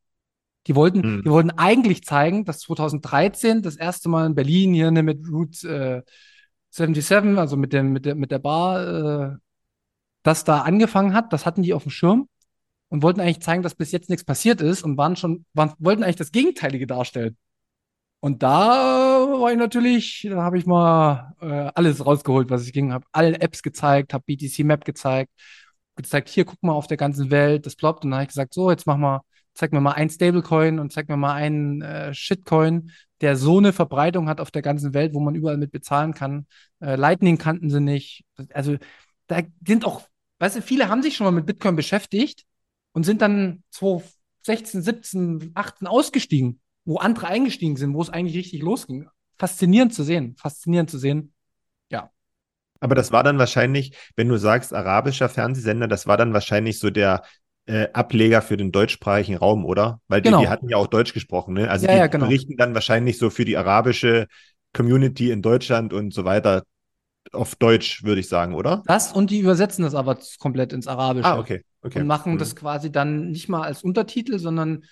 Die 0.66 0.74
wollten, 0.74 1.02
Hm. 1.02 1.22
die 1.24 1.30
wollten 1.30 1.50
eigentlich 1.50 2.04
zeigen, 2.04 2.44
dass 2.44 2.60
2013 2.60 3.62
das 3.62 3.76
erste 3.76 4.08
Mal 4.08 4.26
in 4.26 4.34
Berlin 4.34 4.74
hier 4.74 4.90
ne, 4.90 5.02
mit 5.02 5.26
Route 5.30 6.04
äh, 6.06 6.10
77, 6.70 7.38
also 7.38 7.56
mit 7.56 7.72
dem, 7.72 7.92
mit 7.92 8.04
der, 8.04 8.14
mit 8.14 8.30
der 8.30 8.38
Bar, 8.38 9.32
äh, 9.32 9.36
das 10.28 10.44
da 10.44 10.60
angefangen 10.62 11.14
hat. 11.14 11.32
Das 11.32 11.46
hatten 11.46 11.62
die 11.62 11.74
auf 11.74 11.84
dem 11.84 11.90
Schirm 11.90 12.28
und 12.88 13.02
wollten 13.02 13.20
eigentlich 13.20 13.40
zeigen, 13.40 13.62
dass 13.62 13.74
bis 13.74 13.92
jetzt 13.92 14.10
nichts 14.10 14.24
passiert 14.24 14.60
ist 14.60 14.82
und 14.82 14.98
waren 14.98 15.16
schon, 15.16 15.46
waren, 15.54 15.72
wollten 15.78 16.02
eigentlich 16.04 16.16
das 16.16 16.32
Gegenteilige 16.32 16.86
darstellen. 16.86 17.36
Und 18.20 18.42
da 18.42 18.48
war 19.40 19.52
ich 19.52 19.58
natürlich, 19.58 20.26
da 20.28 20.42
habe 20.42 20.58
ich 20.58 20.66
mal 20.66 21.34
äh, 21.40 21.70
alles 21.74 22.04
rausgeholt, 22.04 22.50
was 22.50 22.66
ich 22.66 22.72
ging, 22.72 22.92
habe 22.92 23.06
alle 23.12 23.40
Apps 23.40 23.62
gezeigt, 23.62 24.12
habe 24.12 24.24
BTC 24.26 24.64
Map 24.64 24.84
gezeigt, 24.84 25.30
gezeigt, 25.96 26.28
hier 26.28 26.44
guck 26.44 26.62
mal 26.62 26.72
auf 26.72 26.88
der 26.88 26.96
ganzen 26.96 27.30
Welt, 27.30 27.64
das 27.66 27.76
ploppt. 27.76 28.04
Und 28.04 28.10
dann 28.10 28.18
habe 28.18 28.24
ich 28.24 28.28
gesagt, 28.28 28.54
so, 28.54 28.70
jetzt 28.70 28.86
mach 28.86 28.96
mal, 28.96 29.20
zeig 29.54 29.72
mir 29.72 29.80
mal 29.80 29.92
ein 29.92 30.10
Stablecoin 30.10 30.78
und 30.78 30.92
zeig 30.92 31.08
mir 31.08 31.16
mal 31.16 31.34
einen 31.34 31.82
äh, 31.82 32.12
Shitcoin, 32.14 32.90
der 33.20 33.36
so 33.36 33.58
eine 33.58 33.72
Verbreitung 33.72 34.28
hat 34.28 34.40
auf 34.40 34.50
der 34.50 34.62
ganzen 34.62 34.94
Welt, 34.94 35.14
wo 35.14 35.20
man 35.20 35.34
überall 35.34 35.56
mit 35.58 35.72
bezahlen 35.72 36.12
kann. 36.14 36.46
Äh, 36.80 36.96
Lightning 36.96 37.38
kannten 37.38 37.70
sie 37.70 37.80
nicht. 37.80 38.24
Also 38.52 38.76
da 39.28 39.42
sind 39.66 39.84
auch, 39.84 40.02
weißt 40.38 40.56
du, 40.56 40.62
viele 40.62 40.88
haben 40.88 41.02
sich 41.02 41.16
schon 41.16 41.24
mal 41.24 41.30
mit 41.32 41.46
Bitcoin 41.46 41.76
beschäftigt 41.76 42.44
und 42.92 43.04
sind 43.04 43.22
dann 43.22 43.62
2016, 43.70 44.82
17, 44.82 45.50
18 45.54 45.86
ausgestiegen, 45.86 46.60
wo 46.84 46.98
andere 46.98 47.28
eingestiegen 47.28 47.76
sind, 47.76 47.94
wo 47.94 48.02
es 48.02 48.10
eigentlich 48.10 48.36
richtig 48.36 48.62
losging. 48.62 49.08
Faszinierend 49.38 49.94
zu 49.94 50.02
sehen, 50.02 50.36
faszinierend 50.36 50.90
zu 50.90 50.98
sehen. 50.98 51.32
Ja, 51.90 52.10
Aber 52.80 52.94
das 52.94 53.10
war 53.12 53.24
dann 53.24 53.38
wahrscheinlich, 53.38 53.92
wenn 54.16 54.28
du 54.28 54.36
sagst, 54.36 54.72
arabischer 54.72 55.28
Fernsehsender, 55.28 55.88
das 55.88 56.06
war 56.06 56.16
dann 56.16 56.32
wahrscheinlich 56.32 56.78
so 56.78 56.90
der 56.90 57.22
äh, 57.66 57.88
Ableger 57.92 58.40
für 58.40 58.56
den 58.56 58.70
deutschsprachigen 58.72 59.36
Raum, 59.36 59.64
oder? 59.64 60.00
Weil 60.08 60.22
die, 60.22 60.28
Genau. 60.30 60.36
die 60.36 60.48
hatten 60.48 60.68
ja 60.68 60.76
auch 60.76 60.86
Deutsch 60.86 61.12
gesprochen, 61.12 61.54
ne? 61.54 61.70
Also 61.70 61.86
Ja, 61.86 61.88
die 61.88 62.00
ja, 62.00 62.06
genau. 62.06 62.26
berichten 62.28 62.56
dann 62.56 62.74
wahrscheinlich 62.74 63.18
so 63.18 63.30
für 63.30 63.44
die 63.44 63.56
arabische 63.56 64.26
Community 64.72 65.30
in 65.30 65.42
Deutschland 65.42 65.92
und 65.92 66.14
so 66.14 66.24
weiter 66.24 66.62
auf 67.32 67.56
Deutsch, 67.56 68.04
würde 68.04 68.20
ich 68.20 68.28
sagen, 68.28 68.54
oder? 68.54 68.82
das 68.86 69.12
und 69.12 69.30
die 69.30 69.40
übersetzen 69.40 69.84
das 69.84 69.94
aber 69.94 70.18
komplett 70.38 70.72
ins 70.72 70.86
Arabische. 70.86 71.26
Ah, 71.26 71.38
okay. 71.38 71.62
okay. 71.82 72.00
und 72.00 72.06
machen 72.06 72.34
Mhm. 72.34 72.38
das 72.38 72.56
quasi 72.56 72.90
dann 72.90 73.30
nicht 73.30 73.48
mal 73.48 73.62
als 73.62 73.82
Untertitel, 73.82 74.38
sondern 74.38 74.84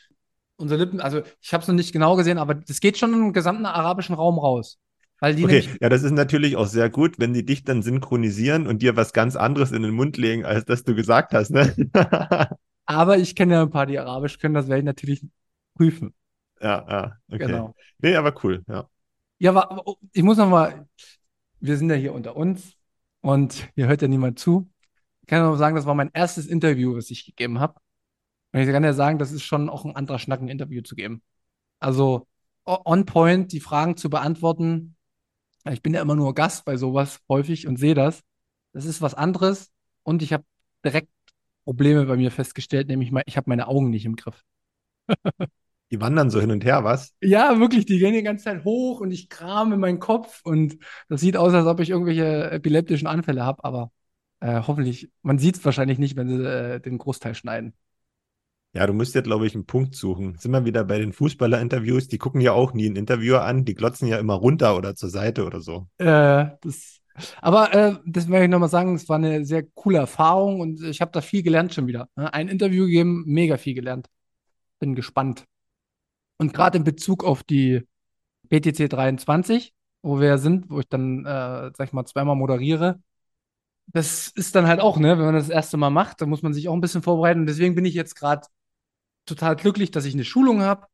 unsere 0.56 0.84
Lippen, 0.84 1.00
also 1.00 1.22
ich 1.40 1.52
habe 1.52 1.62
es 1.62 1.68
noch 1.68 1.74
nicht 1.74 1.92
genau 1.92 2.16
gesehen, 2.16 2.38
aber 2.38 2.54
das 2.54 2.80
geht 2.80 2.98
schon 2.98 3.12
im 3.12 3.32
gesamten 3.32 3.66
arabischen 3.66 4.14
Raum 4.14 4.38
raus. 4.38 4.78
Weil 5.18 5.34
die 5.34 5.44
Okay, 5.44 5.64
ja, 5.80 5.88
das 5.88 6.02
ist 6.02 6.12
natürlich 6.12 6.56
auch 6.56 6.66
sehr 6.66 6.90
gut, 6.90 7.18
wenn 7.18 7.32
die 7.32 7.44
dich 7.44 7.64
dann 7.64 7.82
synchronisieren 7.82 8.66
und 8.66 8.82
dir 8.82 8.96
was 8.96 9.14
ganz 9.14 9.34
anderes 9.34 9.72
in 9.72 9.82
den 9.82 9.94
Mund 9.94 10.18
legen, 10.18 10.44
als 10.44 10.66
das 10.66 10.84
du 10.84 10.94
gesagt 10.94 11.32
hast, 11.32 11.50
ne? 11.50 11.74
aber 12.86 13.16
ich 13.16 13.34
kenne 13.34 13.54
ja 13.54 13.62
ein 13.62 13.70
paar, 13.70 13.86
die 13.86 13.98
Arabisch 13.98 14.38
können, 14.38 14.54
das 14.54 14.68
werde 14.68 14.80
ich 14.80 14.84
natürlich 14.84 15.24
prüfen. 15.74 16.14
Ja, 16.60 16.86
ja, 16.88 17.12
okay. 17.30 17.46
Genau. 17.46 17.74
Nee, 17.98 18.14
aber 18.16 18.34
cool, 18.44 18.62
ja. 18.68 18.88
Ja, 19.38 19.50
aber 19.50 19.70
aber 19.70 19.94
ich 20.12 20.22
muss 20.22 20.38
noch 20.38 20.48
mal, 20.48 20.86
wir 21.60 21.76
sind 21.76 21.90
ja 21.90 21.96
hier 21.96 22.14
unter 22.14 22.36
uns 22.36 22.76
und 23.20 23.68
hier 23.74 23.88
hört 23.88 24.02
ja 24.02 24.08
niemand 24.08 24.38
zu. 24.38 24.70
Ich 25.22 25.28
kann 25.28 25.42
nur 25.42 25.56
sagen, 25.56 25.76
das 25.76 25.86
war 25.86 25.94
mein 25.94 26.10
erstes 26.12 26.46
Interview, 26.46 26.96
was 26.96 27.10
ich 27.10 27.26
gegeben 27.26 27.58
habe. 27.60 27.80
Und 28.52 28.60
ich 28.60 28.68
kann 28.68 28.84
ja 28.84 28.92
sagen, 28.92 29.18
das 29.18 29.32
ist 29.32 29.42
schon 29.42 29.68
auch 29.68 29.84
ein 29.84 29.96
anderer 29.96 30.18
Schnack, 30.18 30.40
ein 30.40 30.48
Interview 30.48 30.82
zu 30.82 30.94
geben. 30.96 31.22
Also 31.80 32.26
on 32.64 33.04
point, 33.06 33.52
die 33.52 33.60
Fragen 33.60 33.96
zu 33.96 34.10
beantworten. 34.10 34.96
Ich 35.70 35.82
bin 35.82 35.94
ja 35.94 36.02
immer 36.02 36.14
nur 36.14 36.34
Gast 36.34 36.64
bei 36.64 36.76
sowas 36.76 37.20
häufig 37.28 37.66
und 37.66 37.76
sehe 37.78 37.94
das. 37.94 38.22
Das 38.72 38.84
ist 38.84 39.02
was 39.02 39.14
anderes 39.14 39.72
und 40.04 40.22
ich 40.22 40.32
habe 40.32 40.44
direkt 40.84 41.10
Probleme 41.64 42.06
bei 42.06 42.16
mir 42.16 42.30
festgestellt, 42.30 42.88
nämlich 42.88 43.12
ich 43.26 43.36
habe 43.36 43.50
meine 43.50 43.66
Augen 43.68 43.90
nicht 43.90 44.04
im 44.04 44.16
Griff. 44.16 44.44
Die 45.90 46.00
wandern 46.00 46.30
so 46.30 46.40
hin 46.40 46.50
und 46.50 46.64
her, 46.64 46.82
was? 46.82 47.14
Ja, 47.20 47.60
wirklich, 47.60 47.86
die 47.86 47.98
gehen 47.98 48.12
die 48.12 48.22
ganze 48.22 48.44
Zeit 48.44 48.64
hoch 48.64 49.00
und 49.00 49.12
ich 49.12 49.28
kram 49.28 49.72
in 49.72 49.80
meinen 49.80 50.00
Kopf 50.00 50.40
und 50.44 50.78
das 51.08 51.20
sieht 51.20 51.36
aus, 51.36 51.54
als 51.54 51.66
ob 51.66 51.78
ich 51.80 51.90
irgendwelche 51.90 52.50
epileptischen 52.50 53.06
Anfälle 53.06 53.44
habe, 53.44 53.62
aber 53.62 53.92
äh, 54.40 54.62
hoffentlich, 54.66 55.10
man 55.22 55.38
sieht 55.38 55.56
es 55.56 55.64
wahrscheinlich 55.64 55.98
nicht, 55.98 56.16
wenn 56.16 56.28
sie 56.28 56.44
äh, 56.44 56.80
den 56.80 56.98
Großteil 56.98 57.34
schneiden. 57.34 57.74
Ja, 58.72 58.86
du 58.86 58.92
musst 58.92 59.14
ja, 59.14 59.22
glaube 59.22 59.46
ich, 59.46 59.54
einen 59.54 59.64
Punkt 59.64 59.94
suchen. 59.94 60.36
Sind 60.38 60.50
wir 60.50 60.66
wieder 60.66 60.84
bei 60.84 60.98
den 60.98 61.14
Fußballer-Interviews? 61.14 62.08
Die 62.08 62.18
gucken 62.18 62.42
ja 62.42 62.52
auch 62.52 62.74
nie 62.74 62.86
einen 62.86 62.96
Interviewer 62.96 63.42
an, 63.42 63.64
die 63.64 63.74
glotzen 63.74 64.06
ja 64.06 64.18
immer 64.18 64.34
runter 64.34 64.76
oder 64.76 64.94
zur 64.94 65.08
Seite 65.08 65.46
oder 65.46 65.60
so. 65.60 65.86
Äh, 65.96 66.48
das, 66.60 67.00
aber 67.40 67.72
äh, 67.72 67.96
das 68.04 68.26
möchte 68.26 68.44
ich 68.44 68.50
nochmal 68.50 68.68
sagen, 68.68 68.94
es 68.94 69.08
war 69.08 69.16
eine 69.16 69.46
sehr 69.46 69.62
coole 69.62 69.98
Erfahrung 69.98 70.60
und 70.60 70.82
ich 70.82 71.00
habe 71.00 71.10
da 71.10 71.22
viel 71.22 71.42
gelernt 71.42 71.72
schon 71.72 71.86
wieder. 71.86 72.08
ne? 72.16 72.32
Ein 72.34 72.48
Interview 72.48 72.84
gegeben, 72.84 73.24
mega 73.26 73.56
viel 73.56 73.74
gelernt. 73.74 74.08
Bin 74.78 74.94
gespannt. 74.94 75.46
Und 76.38 76.52
gerade 76.52 76.78
in 76.78 76.84
Bezug 76.84 77.24
auf 77.24 77.42
die 77.42 77.86
BTC 78.48 78.88
23, 78.88 79.74
wo 80.02 80.20
wir 80.20 80.38
sind, 80.38 80.70
wo 80.70 80.80
ich 80.80 80.88
dann, 80.88 81.24
äh, 81.24 81.70
sag 81.74 81.88
ich 81.88 81.92
mal, 81.92 82.04
zweimal 82.06 82.36
moderiere, 82.36 83.00
das 83.86 84.28
ist 84.28 84.54
dann 84.54 84.66
halt 84.66 84.80
auch, 84.80 84.98
ne, 84.98 85.18
wenn 85.18 85.24
man 85.26 85.34
das, 85.34 85.48
erste 85.48 85.76
Mal 85.76 85.90
macht, 85.90 86.20
dann 86.20 86.28
muss 86.28 86.42
man 86.42 86.52
sich 86.52 86.68
auch 86.68 86.74
ein 86.74 86.80
bisschen 86.80 87.02
vorbereiten. 87.02 87.40
Und 87.40 87.46
deswegen 87.46 87.74
bin 87.74 87.84
ich 87.84 87.94
jetzt 87.94 88.16
gerade 88.16 88.46
total 89.26 89.56
glücklich, 89.56 89.90
dass 89.90 90.04
ich 90.04 90.14
eine 90.14 90.24
Schulung 90.24 90.62
habe, 90.62 90.86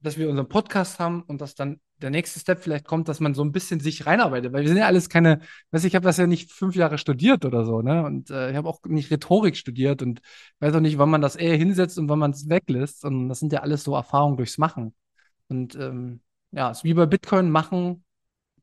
dass 0.00 0.18
wir 0.18 0.28
unseren 0.28 0.48
Podcast 0.48 0.98
haben 0.98 1.22
und 1.22 1.40
dass 1.40 1.54
dann 1.54 1.80
der 2.02 2.10
nächste 2.10 2.40
Step 2.40 2.60
vielleicht 2.60 2.84
kommt, 2.86 3.08
dass 3.08 3.20
man 3.20 3.34
so 3.34 3.42
ein 3.42 3.52
bisschen 3.52 3.80
sich 3.80 4.06
reinarbeitet, 4.06 4.52
weil 4.52 4.62
wir 4.62 4.68
sind 4.68 4.78
ja 4.78 4.86
alles 4.86 5.08
keine, 5.08 5.40
weiß 5.70 5.84
ich 5.84 5.94
habe 5.94 6.04
das 6.04 6.16
ja 6.16 6.26
nicht 6.26 6.50
fünf 6.50 6.76
Jahre 6.76 6.98
studiert 6.98 7.44
oder 7.44 7.64
so, 7.64 7.82
ne? 7.82 8.04
Und 8.04 8.30
äh, 8.30 8.50
ich 8.50 8.56
habe 8.56 8.68
auch 8.68 8.80
nicht 8.84 9.10
Rhetorik 9.10 9.56
studiert 9.56 10.02
und 10.02 10.20
weiß 10.60 10.74
auch 10.74 10.80
nicht, 10.80 10.98
wann 10.98 11.10
man 11.10 11.20
das 11.20 11.36
eher 11.36 11.56
hinsetzt 11.56 11.98
und 11.98 12.08
wann 12.08 12.18
man 12.18 12.32
es 12.32 12.48
weglässt. 12.48 13.04
Und 13.04 13.28
das 13.28 13.40
sind 13.40 13.52
ja 13.52 13.60
alles 13.60 13.84
so 13.84 13.94
Erfahrungen 13.94 14.36
durchs 14.36 14.58
Machen. 14.58 14.94
Und 15.48 15.74
ähm, 15.76 16.20
ja, 16.52 16.70
es 16.70 16.84
wie 16.84 16.94
bei 16.94 17.06
Bitcoin 17.06 17.50
machen 17.50 18.04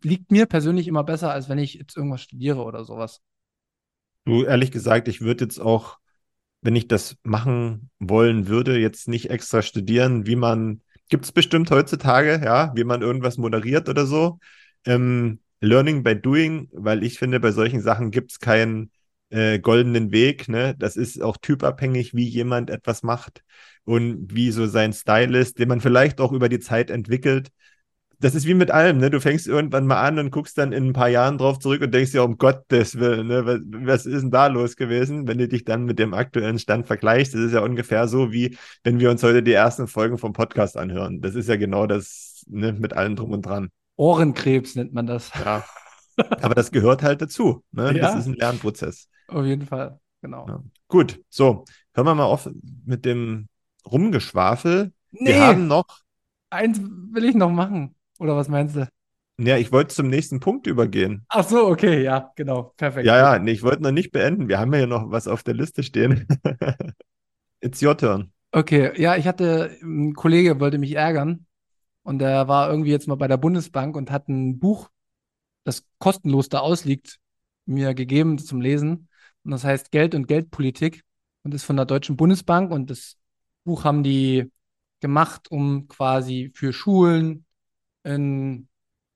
liegt 0.03 0.31
mir 0.31 0.45
persönlich 0.45 0.87
immer 0.87 1.03
besser, 1.03 1.31
als 1.31 1.49
wenn 1.49 1.57
ich 1.57 1.75
jetzt 1.75 1.97
irgendwas 1.97 2.21
studiere 2.21 2.63
oder 2.63 2.83
sowas. 2.83 3.21
Du, 4.25 4.43
ehrlich 4.43 4.71
gesagt, 4.71 5.07
ich 5.07 5.21
würde 5.21 5.45
jetzt 5.45 5.59
auch, 5.59 5.97
wenn 6.61 6.75
ich 6.75 6.87
das 6.87 7.17
machen 7.23 7.89
wollen 7.99 8.47
würde, 8.47 8.77
jetzt 8.77 9.07
nicht 9.07 9.29
extra 9.29 9.61
studieren, 9.61 10.25
wie 10.25 10.35
man, 10.35 10.81
gibt 11.09 11.25
es 11.25 11.31
bestimmt 11.31 11.71
heutzutage, 11.71 12.41
ja, 12.43 12.71
wie 12.75 12.83
man 12.83 13.01
irgendwas 13.01 13.37
moderiert 13.37 13.89
oder 13.89 14.05
so. 14.05 14.39
Ähm, 14.85 15.39
Learning 15.59 16.03
by 16.03 16.15
doing, 16.15 16.69
weil 16.71 17.03
ich 17.03 17.17
finde, 17.17 17.39
bei 17.39 17.51
solchen 17.51 17.81
Sachen 17.81 18.11
gibt 18.11 18.31
es 18.31 18.39
keinen 18.39 18.91
äh, 19.29 19.59
goldenen 19.59 20.11
Weg, 20.11 20.47
ne? 20.47 20.75
Das 20.77 20.95
ist 20.95 21.21
auch 21.21 21.37
typabhängig, 21.37 22.13
wie 22.13 22.27
jemand 22.27 22.69
etwas 22.69 23.03
macht 23.03 23.43
und 23.83 24.33
wie 24.33 24.51
so 24.51 24.67
sein 24.67 24.93
Style 24.93 25.37
ist, 25.37 25.59
den 25.59 25.69
man 25.69 25.81
vielleicht 25.81 26.21
auch 26.21 26.31
über 26.31 26.49
die 26.49 26.59
Zeit 26.59 26.89
entwickelt 26.91 27.49
das 28.19 28.35
ist 28.35 28.47
wie 28.47 28.53
mit 28.53 28.71
allem, 28.71 28.97
ne? 28.97 29.09
Du 29.09 29.19
fängst 29.19 29.47
irgendwann 29.47 29.85
mal 29.85 30.01
an 30.01 30.17
und 30.17 30.31
guckst 30.31 30.57
dann 30.57 30.71
in 30.71 30.87
ein 30.87 30.93
paar 30.93 31.09
Jahren 31.09 31.37
drauf 31.37 31.59
zurück 31.59 31.81
und 31.81 31.93
denkst 31.93 32.11
dir, 32.11 32.23
um 32.23 32.37
Gottes 32.37 32.97
Willen, 32.97 33.27
ne? 33.27 33.45
Was, 33.45 33.59
was 33.63 34.05
ist 34.05 34.21
denn 34.21 34.31
da 34.31 34.47
los 34.47 34.75
gewesen, 34.75 35.27
wenn 35.27 35.37
du 35.37 35.47
dich 35.47 35.65
dann 35.65 35.85
mit 35.85 35.99
dem 35.99 36.13
aktuellen 36.13 36.57
Stand 36.57 36.87
vergleichst? 36.87 37.33
Das 37.33 37.41
ist 37.41 37.53
ja 37.53 37.61
ungefähr 37.61 38.07
so, 38.07 38.31
wie 38.31 38.57
wenn 38.83 38.99
wir 38.99 39.11
uns 39.11 39.21
heute 39.23 39.43
die 39.43 39.53
ersten 39.53 39.87
Folgen 39.87 40.17
vom 40.17 40.33
Podcast 40.33 40.77
anhören. 40.77 41.21
Das 41.21 41.35
ist 41.35 41.47
ja 41.47 41.57
genau 41.57 41.85
das, 41.85 42.43
ne, 42.47 42.73
mit 42.73 42.93
allem 42.93 43.15
drum 43.15 43.31
und 43.31 43.45
dran. 43.45 43.69
Ohrenkrebs 43.97 44.75
nennt 44.75 44.93
man 44.93 45.05
das. 45.05 45.31
Ja. 45.43 45.63
Aber 46.41 46.55
das 46.55 46.71
gehört 46.71 47.03
halt 47.03 47.21
dazu. 47.21 47.63
Ne? 47.71 47.95
Ja. 47.95 48.01
Das 48.01 48.15
ist 48.15 48.25
ein 48.27 48.33
Lernprozess. 48.33 49.09
Auf 49.27 49.45
jeden 49.45 49.65
Fall. 49.65 49.99
Genau. 50.21 50.47
Ja. 50.47 50.63
Gut, 50.87 51.21
so, 51.29 51.65
hören 51.93 52.07
wir 52.07 52.15
mal 52.15 52.25
auf 52.25 52.49
mit 52.85 53.05
dem 53.05 53.47
Rumgeschwafel. 53.85 54.91
Nee, 55.11 55.33
Wir 55.33 55.47
haben 55.47 55.67
noch, 55.67 55.85
eins 56.49 56.81
will 56.81 57.25
ich 57.25 57.35
noch 57.35 57.51
machen. 57.51 57.95
Oder 58.19 58.35
was 58.35 58.47
meinst 58.47 58.75
du? 58.75 58.87
ja, 59.39 59.57
ich 59.57 59.71
wollte 59.71 59.93
zum 59.93 60.07
nächsten 60.07 60.39
Punkt 60.39 60.65
übergehen. 60.67 61.25
Ach 61.29 61.47
so, 61.47 61.67
okay, 61.67 62.03
ja, 62.03 62.31
genau. 62.35 62.73
Perfekt. 62.77 63.05
Ja, 63.05 63.17
ja, 63.17 63.39
nee, 63.39 63.51
ich 63.51 63.63
wollte 63.63 63.83
noch 63.83 63.91
nicht 63.91 64.11
beenden. 64.11 64.47
Wir 64.47 64.59
haben 64.59 64.73
ja 64.73 64.87
noch 64.87 65.11
was 65.11 65.27
auf 65.27 65.43
der 65.43 65.53
Liste 65.53 65.83
stehen. 65.83 66.27
It's 67.61 67.81
your 67.81 67.97
turn. 67.97 68.31
Okay, 68.51 68.99
ja, 68.99 69.15
ich 69.15 69.27
hatte, 69.27 69.77
ein 69.83 70.13
Kollege 70.13 70.59
wollte 70.59 70.77
mich 70.77 70.93
ärgern 70.93 71.45
und 72.03 72.19
der 72.19 72.47
war 72.47 72.69
irgendwie 72.69 72.91
jetzt 72.91 73.07
mal 73.07 73.15
bei 73.15 73.27
der 73.27 73.37
Bundesbank 73.37 73.95
und 73.95 74.09
hat 74.09 74.27
ein 74.29 74.57
Buch, 74.57 74.89
das 75.63 75.85
kostenlos 75.99 76.49
da 76.49 76.59
ausliegt, 76.59 77.19
mir 77.65 77.93
gegeben 77.93 78.37
zum 78.39 78.61
Lesen. 78.61 79.09
Und 79.43 79.51
das 79.51 79.63
heißt 79.63 79.91
Geld 79.91 80.15
und 80.15 80.27
Geldpolitik 80.27 81.03
und 81.43 81.53
ist 81.53 81.65
von 81.65 81.75
der 81.75 81.85
Deutschen 81.85 82.17
Bundesbank 82.17 82.71
und 82.71 82.89
das 82.89 83.17
Buch 83.63 83.83
haben 83.83 84.01
die 84.01 84.51
gemacht, 84.99 85.51
um 85.51 85.87
quasi 85.87 86.51
für 86.55 86.73
Schulen 86.73 87.45
in 88.07 88.67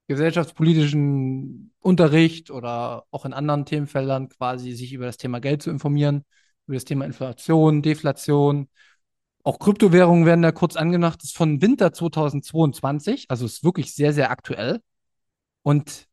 gesellschaftspolitischen 0.08 1.72
Unterricht 1.80 2.50
oder 2.50 3.04
auch 3.10 3.24
in 3.24 3.32
anderen 3.32 3.64
Themenfeldern 3.64 4.28
quasi 4.28 4.72
sich 4.72 4.92
über 4.92 5.06
das 5.06 5.16
Thema 5.16 5.40
Geld 5.40 5.62
zu 5.62 5.70
informieren, 5.70 6.24
über 6.66 6.74
das 6.74 6.84
Thema 6.84 7.04
Inflation, 7.04 7.82
Deflation. 7.82 8.68
Auch 9.44 9.58
Kryptowährungen 9.58 10.26
werden 10.26 10.42
da 10.42 10.52
kurz 10.52 10.76
angedacht. 10.76 11.20
Das 11.22 11.30
ist 11.30 11.36
von 11.36 11.62
Winter 11.62 11.92
2022, 11.92 13.26
also 13.28 13.46
ist 13.46 13.64
wirklich 13.64 13.94
sehr, 13.94 14.12
sehr 14.12 14.30
aktuell. 14.30 14.80
Und 15.62 16.06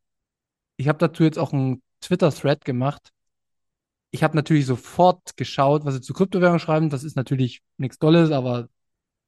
ich 0.78 0.88
habe 0.88 0.98
dazu 1.00 1.24
jetzt 1.24 1.38
auch 1.38 1.54
einen 1.54 1.82
Twitter-Thread 2.02 2.66
gemacht. 2.66 3.12
Ich 4.12 4.24
habe 4.24 4.36
natürlich 4.36 4.66
sofort 4.66 5.38
geschaut, 5.38 5.86
was 5.86 5.96
sie 5.96 6.02
zu 6.02 6.14
Kryptowährungen 6.14 6.60
schreiben. 6.60 6.90
Das 6.90 7.04
ist 7.04 7.16
natürlich 7.16 7.62
nichts 7.78 8.00
Dolles, 8.00 8.32
aber 8.32 8.70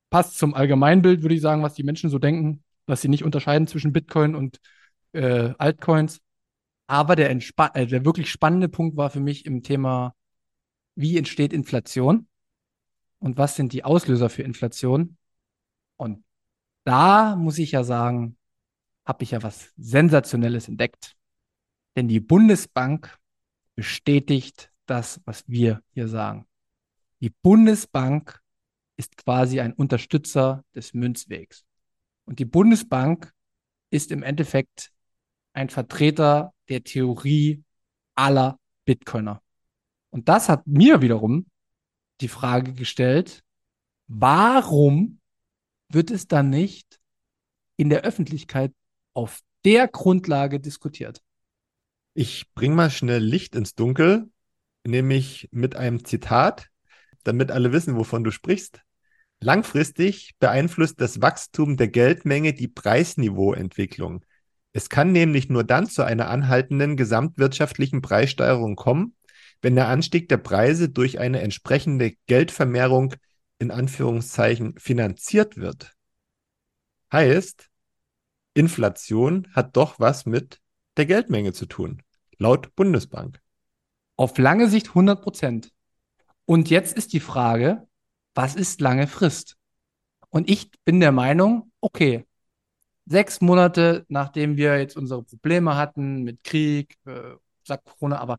passt 0.10 0.38
zum 0.38 0.54
Allgemeinbild, 0.54 1.22
würde 1.22 1.36
ich 1.36 1.42
sagen, 1.42 1.64
was 1.64 1.74
die 1.76 1.84
Menschen 1.84 2.10
so 2.10 2.20
denken, 2.20 2.64
dass 2.86 3.02
sie 3.02 3.10
nicht 3.10 3.24
unterscheiden 3.24 3.68
zwischen 3.68 3.94
Bitcoin 3.94 4.36
und 4.36 4.60
äh, 5.14 5.54
Altcoins. 5.58 6.20
Aber 6.88 7.16
der, 7.16 7.30
äh, 7.32 7.88
der 7.88 8.06
wirklich 8.06 8.30
spannende 8.30 8.70
Punkt 8.70 8.98
war 8.98 9.10
für 9.10 9.20
mich 9.20 9.46
im 9.46 9.64
Thema, 9.64 10.16
wie 10.96 11.18
entsteht 11.18 11.54
Inflation 11.54 12.28
und 13.20 13.38
was 13.38 13.56
sind 13.56 13.74
die 13.74 13.84
Auslöser 13.84 14.30
für 14.30 14.44
Inflation. 14.44 15.18
Und 15.98 16.24
da 16.84 17.36
muss 17.36 17.60
ich 17.60 17.72
ja 17.72 17.84
sagen, 17.84 18.38
habe 19.06 19.24
ich 19.24 19.32
ja 19.32 19.44
was 19.44 19.72
Sensationelles 19.78 20.68
entdeckt. 20.68 21.16
Denn 21.96 22.08
die 22.08 22.20
Bundesbank 22.20 23.18
bestätigt 23.76 24.72
das, 24.86 25.22
was 25.26 25.48
wir 25.48 25.82
hier 25.94 26.08
sagen. 26.08 26.48
Die 27.20 27.30
Bundesbank 27.30 28.42
ist 28.98 29.18
quasi 29.18 29.60
ein 29.60 29.74
Unterstützer 29.74 30.64
des 30.76 30.94
Münzwegs. 30.94 31.66
Und 32.26 32.40
die 32.40 32.46
Bundesbank 32.46 33.32
ist 33.90 34.12
im 34.12 34.24
Endeffekt 34.24 34.92
ein 35.54 35.70
Vertreter 35.70 36.54
der 36.70 36.84
Theorie 36.84 37.64
aller 38.16 38.60
Bitcoiner. 38.86 39.42
Und 40.10 40.30
das 40.30 40.50
hat 40.50 40.66
mir 40.68 41.02
wiederum 41.02 41.46
die 42.22 42.28
Frage 42.28 42.74
gestellt, 42.74 43.44
warum 44.08 45.20
wird 45.90 46.12
es 46.12 46.28
dann 46.28 46.50
nicht 46.50 47.00
in 47.78 47.90
der 47.90 48.02
Öffentlichkeit 48.02 48.74
auf 49.14 49.40
der 49.66 49.88
Grundlage 49.88 50.60
diskutiert? 50.60 51.22
Ich 52.14 52.52
bring 52.54 52.76
mal 52.76 52.90
schnell 52.90 53.24
Licht 53.24 53.56
ins 53.56 53.76
Dunkel, 53.76 54.30
nämlich 54.86 55.50
mit 55.52 55.76
einem 55.76 56.04
Zitat, 56.04 56.68
damit 57.24 57.52
alle 57.52 57.72
wissen, 57.72 57.96
wovon 57.96 58.24
du 58.24 58.32
sprichst. 58.32 58.82
Langfristig 59.44 60.36
beeinflusst 60.40 61.02
das 61.02 61.20
Wachstum 61.20 61.76
der 61.76 61.88
Geldmenge 61.88 62.54
die 62.54 62.68
Preisniveauentwicklung. 62.68 64.24
Es 64.72 64.88
kann 64.88 65.12
nämlich 65.12 65.50
nur 65.50 65.64
dann 65.64 65.88
zu 65.88 66.04
einer 66.04 66.30
anhaltenden 66.30 66.96
gesamtwirtschaftlichen 66.96 68.04
Preissteigerung 68.04 68.76
kommen, 68.76 69.16
wenn 69.64 69.74
der 69.76 69.88
Anstieg 69.88 70.30
der 70.30 70.38
Preise 70.38 70.90
durch 70.90 71.20
eine 71.20 71.42
entsprechende 71.42 72.14
Geldvermehrung 72.28 73.16
in 73.58 73.72
Anführungszeichen 73.72 74.78
finanziert 74.78 75.58
wird. 75.58 75.96
Heißt, 77.12 77.68
Inflation 78.54 79.48
hat 79.54 79.76
doch 79.76 80.00
was 80.00 80.28
mit 80.28 80.60
der 80.98 81.08
Geldmenge 81.08 81.54
zu 81.54 81.66
tun, 81.66 82.04
laut 82.38 82.76
Bundesbank. 82.76 83.42
Auf 84.18 84.38
lange 84.38 84.70
Sicht 84.70 84.90
100 84.90 85.22
Prozent. 85.22 85.72
Und 86.46 86.70
jetzt 86.70 86.96
ist 86.96 87.14
die 87.14 87.20
Frage, 87.20 87.88
was 88.34 88.56
ist 88.56 88.82
lange 88.82 89.08
Frist? 89.08 89.58
Und 90.30 90.50
ich 90.50 90.72
bin 90.86 91.00
der 91.00 91.12
Meinung, 91.12 91.72
okay, 91.82 92.26
sechs 93.06 93.42
Monate, 93.42 94.06
nachdem 94.10 94.58
wir 94.58 94.80
jetzt 94.80 94.96
unsere 94.96 95.24
Probleme 95.24 95.76
hatten 95.76 96.24
mit 96.24 96.44
Krieg, 96.44 96.98
äh, 97.06 97.36
sagt 97.64 97.86
Corona, 97.86 98.20
aber 98.20 98.38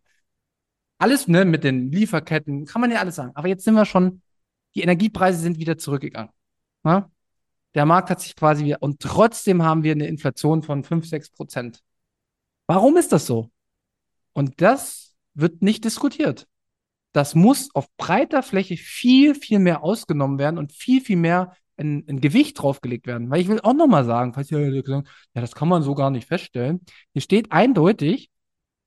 alles 0.98 1.28
ne, 1.28 1.44
mit 1.44 1.64
den 1.64 1.90
Lieferketten, 1.90 2.64
kann 2.66 2.80
man 2.80 2.90
ja 2.90 3.00
alles 3.00 3.16
sagen. 3.16 3.32
Aber 3.34 3.48
jetzt 3.48 3.64
sind 3.64 3.74
wir 3.74 3.84
schon, 3.86 4.22
die 4.74 4.82
Energiepreise 4.82 5.38
sind 5.40 5.58
wieder 5.58 5.76
zurückgegangen. 5.76 6.30
Ne? 6.84 7.10
Der 7.74 7.86
Markt 7.86 8.10
hat 8.10 8.20
sich 8.20 8.36
quasi 8.36 8.64
wieder, 8.64 8.82
und 8.82 9.00
trotzdem 9.00 9.62
haben 9.62 9.82
wir 9.82 9.92
eine 9.92 10.06
Inflation 10.06 10.62
von 10.62 10.84
5, 10.84 11.06
6 11.06 11.30
Prozent. 11.30 11.82
Warum 12.66 12.96
ist 12.96 13.12
das 13.12 13.26
so? 13.26 13.50
Und 14.32 14.60
das 14.60 15.14
wird 15.34 15.62
nicht 15.62 15.84
diskutiert. 15.84 16.46
Das 17.12 17.34
muss 17.34 17.74
auf 17.74 17.86
breiter 17.96 18.42
Fläche 18.42 18.76
viel, 18.76 19.34
viel 19.34 19.58
mehr 19.58 19.82
ausgenommen 19.82 20.38
werden 20.38 20.58
und 20.58 20.72
viel, 20.72 21.00
viel 21.00 21.16
mehr 21.16 21.54
ein, 21.76 22.04
ein 22.08 22.20
Gewicht 22.20 22.60
draufgelegt 22.60 23.06
werden. 23.06 23.30
Weil 23.30 23.40
ich 23.40 23.48
will 23.48 23.60
auch 23.60 23.74
nochmal 23.74 24.04
sagen, 24.04 24.32
falls 24.32 24.50
ihr 24.50 24.82
gesagt 24.82 25.08
ja, 25.34 25.40
das 25.40 25.54
kann 25.54 25.68
man 25.68 25.82
so 25.82 25.94
gar 25.94 26.10
nicht 26.10 26.28
feststellen. 26.28 26.80
Hier 27.12 27.22
steht 27.22 27.52
eindeutig, 27.52 28.30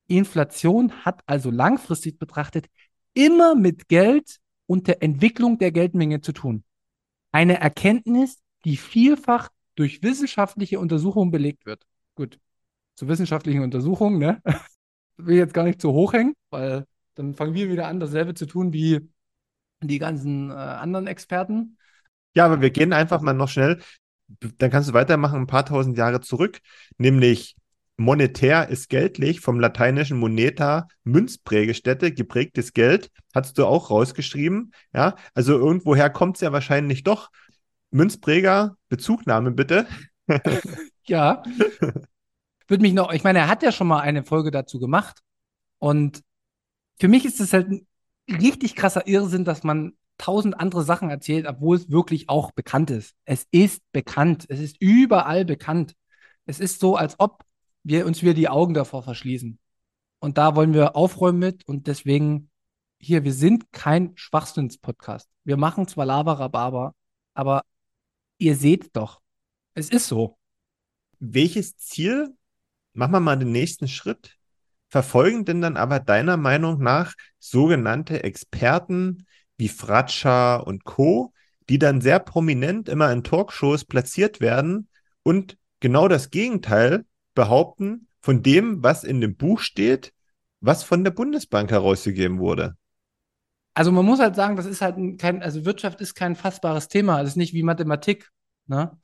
Inflation 0.08 0.92
hat 1.04 1.22
also 1.26 1.52
langfristig 1.52 2.20
betrachtet 2.20 2.68
immer 3.14 3.56
mit 3.56 3.88
Geld 3.88 4.38
und 4.68 4.88
der 4.88 5.02
Entwicklung 5.02 5.58
der 5.58 5.72
Geldmenge 5.72 6.22
zu 6.22 6.32
tun. 6.32 6.64
Eine 7.32 7.60
Erkenntnis, 7.60 8.40
die 8.66 8.78
vielfach 8.78 9.50
durch 9.76 10.04
wissenschaftliche 10.04 10.80
Untersuchungen 10.80 11.32
belegt 11.32 11.66
wird. 11.66 11.86
Gut, 12.16 12.40
zu 12.96 13.08
wissenschaftlichen 13.08 13.62
Untersuchungen, 13.62 14.20
ne? 14.20 14.42
Will 15.18 15.38
jetzt 15.38 15.54
gar 15.54 15.64
nicht 15.64 15.82
zu 15.82 15.92
hoch 15.92 16.14
hängen, 16.14 16.34
weil 16.50 16.86
dann 17.16 17.34
fangen 17.34 17.54
wir 17.54 17.70
wieder 17.70 17.88
an, 17.88 18.00
dasselbe 18.00 18.34
zu 18.34 18.46
tun 18.46 18.74
wie 18.74 19.10
die 19.82 20.00
ganzen 20.00 20.52
äh, 20.52 20.54
anderen 20.54 21.08
Experten. 21.08 21.78
Ja, 22.36 22.46
aber 22.46 22.62
wir 22.62 22.70
gehen 22.70 22.94
einfach 22.94 23.22
mal 23.22 23.34
noch 23.34 23.50
schnell, 23.50 23.82
dann 24.58 24.72
kannst 24.72 24.90
du 24.90 24.94
weitermachen, 24.94 25.42
ein 25.42 25.48
paar 25.48 25.66
tausend 25.66 25.98
Jahre 25.98 26.22
zurück, 26.22 26.60
nämlich 26.98 27.56
monetär 27.98 28.68
ist 28.70 28.90
geldlich, 28.90 29.40
vom 29.40 29.60
lateinischen 29.60 30.18
moneta, 30.18 30.88
Münzprägestätte, 31.04 32.12
geprägtes 32.12 32.74
Geld, 32.74 33.10
hast 33.34 33.58
du 33.58 33.66
auch 33.66 33.90
rausgeschrieben, 33.90 34.74
ja, 34.94 35.16
also 35.34 35.58
irgendwoher 35.58 36.10
kommt 36.10 36.38
es 36.38 36.42
ja 36.42 36.52
wahrscheinlich 36.52 37.04
doch. 37.04 37.30
Münzpräger, 37.92 38.76
Bezugnahme 38.90 39.52
bitte. 39.52 39.88
Ja. 41.08 41.44
Würde 42.68 42.82
mich 42.82 42.94
noch, 42.94 43.14
ich 43.14 43.24
meine, 43.24 43.40
er 43.40 43.48
hat 43.48 43.62
ja 43.62 43.72
schon 43.72 43.86
mal 43.86 44.00
eine 44.00 44.24
Folge 44.24 44.50
dazu 44.50 44.80
gemacht. 44.80 45.20
Und 45.78 46.22
für 47.00 47.08
mich 47.08 47.26
ist 47.26 47.40
es 47.40 47.54
halt 47.54 47.70
ein 47.70 47.88
richtig 48.30 48.76
krasser 48.76 49.08
Irrsinn, 49.08 49.46
dass 49.46 49.64
man 49.64 49.94
tausend 50.18 50.60
andere 50.60 50.84
Sachen 50.84 51.10
erzählt, 51.10 51.46
obwohl 51.46 51.78
es 51.78 51.90
wirklich 51.90 52.30
auch 52.30 52.52
bekannt 52.52 52.90
ist. 52.90 53.16
Es 53.26 53.48
ist 53.52 53.82
bekannt. 53.92 54.46
Es 54.50 54.60
ist 54.60 54.78
überall 54.80 55.46
bekannt. 55.46 55.96
Es 56.46 56.60
ist 56.60 56.80
so, 56.80 56.96
als 56.96 57.20
ob 57.20 57.44
wir 57.84 58.06
uns 58.06 58.22
wieder 58.22 58.34
die 58.34 58.50
Augen 58.50 58.74
davor 58.74 59.04
verschließen. 59.04 59.60
Und 60.20 60.38
da 60.38 60.56
wollen 60.56 60.74
wir 60.74 60.96
aufräumen 60.96 61.40
mit 61.40 61.68
und 61.68 61.88
deswegen 61.88 62.50
hier, 62.98 63.24
wir 63.24 63.34
sind 63.34 63.72
kein 63.72 64.14
Schwachsinns-Podcast. 64.16 65.30
Wir 65.44 65.58
machen 65.58 65.88
zwar 65.88 66.06
Laberababa, 66.06 66.96
aber 67.34 67.64
ihr 68.38 68.56
seht 68.56 68.96
doch, 68.96 69.22
es 69.74 69.90
ist 69.90 70.08
so. 70.08 70.38
Welches 71.20 71.78
Ziel, 71.78 72.36
machen 72.94 73.12
wir 73.12 73.20
mal 73.20 73.38
den 73.38 73.52
nächsten 73.52 73.88
Schritt, 73.88 74.38
verfolgen 74.90 75.46
denn 75.46 75.62
dann 75.62 75.78
aber 75.78 76.00
deiner 76.00 76.38
Meinung 76.38 76.82
nach 76.82 77.14
sogenannte 77.40 78.24
Experten 78.24 79.26
wie 79.58 79.70
Fratscher 79.70 80.66
und 80.66 80.84
Co., 80.84 81.34
die 81.70 81.80
dann 81.80 82.02
sehr 82.02 82.20
prominent 82.20 82.90
immer 82.90 83.12
in 83.12 83.24
Talkshows 83.24 83.86
platziert 83.86 84.40
werden 84.40 84.88
und 85.24 85.58
genau 85.80 86.08
das 86.08 86.30
Gegenteil 86.30 87.06
behaupten 87.34 88.08
von 88.22 88.44
dem, 88.44 88.84
was 88.84 89.04
in 89.04 89.22
dem 89.22 89.36
Buch 89.36 89.60
steht, 89.60 90.14
was 90.62 90.84
von 90.84 91.04
der 91.04 91.12
Bundesbank 91.12 91.72
herausgegeben 91.72 92.40
wurde. 92.40 92.76
Also 93.74 93.92
man 93.92 94.06
muss 94.06 94.20
halt 94.20 94.36
sagen, 94.36 94.56
das 94.56 94.66
ist 94.66 94.82
halt 94.82 94.98
ein- 94.98 95.18
kein, 95.18 95.42
also 95.44 95.66
Wirtschaft 95.66 96.00
ist 96.02 96.16
kein 96.16 96.36
fassbares 96.36 96.88
Thema. 96.88 97.22
Es 97.22 97.30
ist 97.30 97.36
nicht 97.36 97.54
wie 97.54 97.64
Mathematik. 97.64 98.30
Ne? 98.68 98.98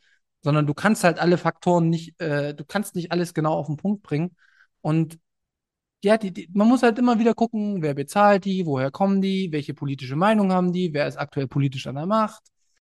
sondern 0.44 0.66
du 0.66 0.74
kannst 0.74 1.04
halt 1.04 1.20
alle 1.20 1.38
Faktoren 1.38 1.90
nicht, 1.90 2.20
äh, 2.20 2.56
du 2.56 2.66
kannst 2.66 2.96
nicht 2.96 3.12
alles 3.12 3.36
genau 3.36 3.54
auf 3.54 3.68
den 3.68 3.78
Punkt 3.78 4.02
bringen. 4.02 4.36
Und 4.82 5.20
ja, 6.04 6.18
die, 6.18 6.34
die, 6.34 6.50
man 6.54 6.68
muss 6.68 6.84
halt 6.84 6.98
immer 7.00 7.20
wieder 7.20 7.34
gucken, 7.34 7.82
wer 7.82 7.94
bezahlt 7.94 8.46
die, 8.46 8.66
woher 8.66 8.92
kommen 8.92 9.22
die, 9.22 9.52
welche 9.52 9.74
politische 9.74 10.16
Meinung 10.16 10.52
haben 10.52 10.72
die, 10.74 10.94
wer 10.94 11.08
ist 11.08 11.18
aktuell 11.18 11.48
politisch 11.48 11.88
an 11.88 11.96
der 11.96 12.08
Macht, 12.08 12.44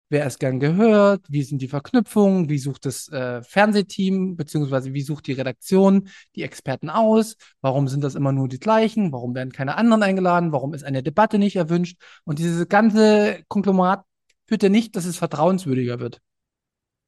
wer 0.08 0.26
ist 0.26 0.38
gern 0.38 0.60
gehört, 0.60 1.24
wie 1.28 1.42
sind 1.42 1.62
die 1.62 1.68
Verknüpfungen, 1.68 2.48
wie 2.48 2.58
sucht 2.58 2.86
das 2.86 3.08
äh, 3.08 3.42
Fernsehteam, 3.42 4.36
beziehungsweise 4.36 4.92
wie 4.92 5.02
sucht 5.02 5.26
die 5.26 5.32
Redaktion 5.32 6.08
die 6.36 6.42
Experten 6.42 6.90
aus, 6.90 7.36
warum 7.60 7.88
sind 7.88 8.04
das 8.04 8.14
immer 8.14 8.30
nur 8.30 8.48
die 8.48 8.60
gleichen, 8.60 9.10
warum 9.10 9.34
werden 9.34 9.52
keine 9.52 9.76
anderen 9.76 10.02
eingeladen, 10.02 10.52
warum 10.52 10.74
ist 10.74 10.84
eine 10.84 11.02
Debatte 11.02 11.38
nicht 11.38 11.56
erwünscht. 11.56 12.00
Und 12.24 12.38
dieses 12.38 12.68
ganze 12.68 13.42
Konglomerat 13.48 14.04
führt 14.46 14.62
ja 14.62 14.68
nicht, 14.68 14.94
dass 14.96 15.06
es 15.06 15.16
vertrauenswürdiger 15.16 15.98
wird. 15.98 16.20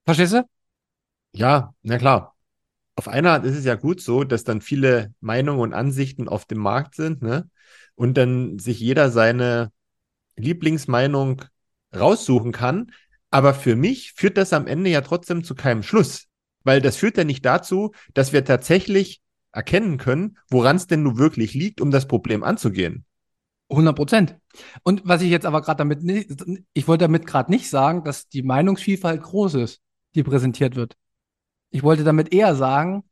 Verstehst 0.07 0.32
du? 0.32 0.45
Ja, 1.32 1.74
na 1.82 1.99
klar. 1.99 2.34
Auf 2.97 3.09
einer 3.09 3.32
Art 3.32 3.45
ist 3.45 3.57
es 3.57 3.64
ja 3.64 3.74
gut 3.74 4.01
so, 4.01 4.24
dass 4.24 4.45
dann 4.45 4.61
viele 4.61 5.12
Meinungen 5.20 5.61
und 5.61 5.74
Ansichten 5.74 6.28
auf 6.28 6.45
dem 6.45 6.59
Markt 6.59 6.95
sind, 6.95 7.22
ne? 7.22 7.49
Und 7.97 8.16
dann 8.16 8.59
sich 8.59 8.80
jeder 8.80 9.11
seine 9.11 9.72
Lieblingsmeinung 10.36 11.42
raussuchen 11.95 12.53
kann. 12.53 12.92
Aber 13.30 13.55
für 13.55 13.76
mich 13.76 14.12
führt 14.12 14.36
das 14.36 14.53
am 14.53 14.66
Ende 14.66 14.90
ja 14.90 15.01
trotzdem 15.01 15.45
zu 15.45 15.55
keinem 15.55 15.82
Schluss. 15.82 16.26
Weil 16.62 16.80
das 16.80 16.97
führt 16.97 17.16
ja 17.16 17.24
nicht 17.24 17.45
dazu, 17.45 17.92
dass 18.14 18.32
wir 18.32 18.45
tatsächlich 18.45 19.20
erkennen 19.53 19.99
können, 19.99 20.38
woran 20.51 20.76
es 20.76 20.86
denn 20.86 21.03
nun 21.03 21.18
wirklich 21.18 21.55
liegt, 21.55 21.80
um 21.80 21.90
das 21.90 22.07
Problem 22.09 22.42
anzugehen. 22.42 23.05
100 23.70 23.97
Prozent. 23.97 24.36
Und 24.82 25.03
was 25.05 25.22
ich 25.22 25.30
jetzt 25.30 25.47
aber 25.47 25.62
gerade 25.62 25.78
damit 25.78 26.01
ich 26.72 26.88
wollte 26.88 27.05
damit 27.05 27.26
gerade 27.26 27.51
nicht 27.51 27.68
sagen, 27.68 28.05
dass 28.05 28.28
die 28.28 28.42
Meinungsvielfalt 28.42 29.22
groß 29.22 29.55
ist, 29.55 29.80
die 30.14 30.22
präsentiert 30.22 30.76
wird. 30.76 30.97
Ich 31.75 31.83
wollte 31.83 32.05
damit 32.05 32.33
eher 32.33 32.55
sagen, 32.55 33.03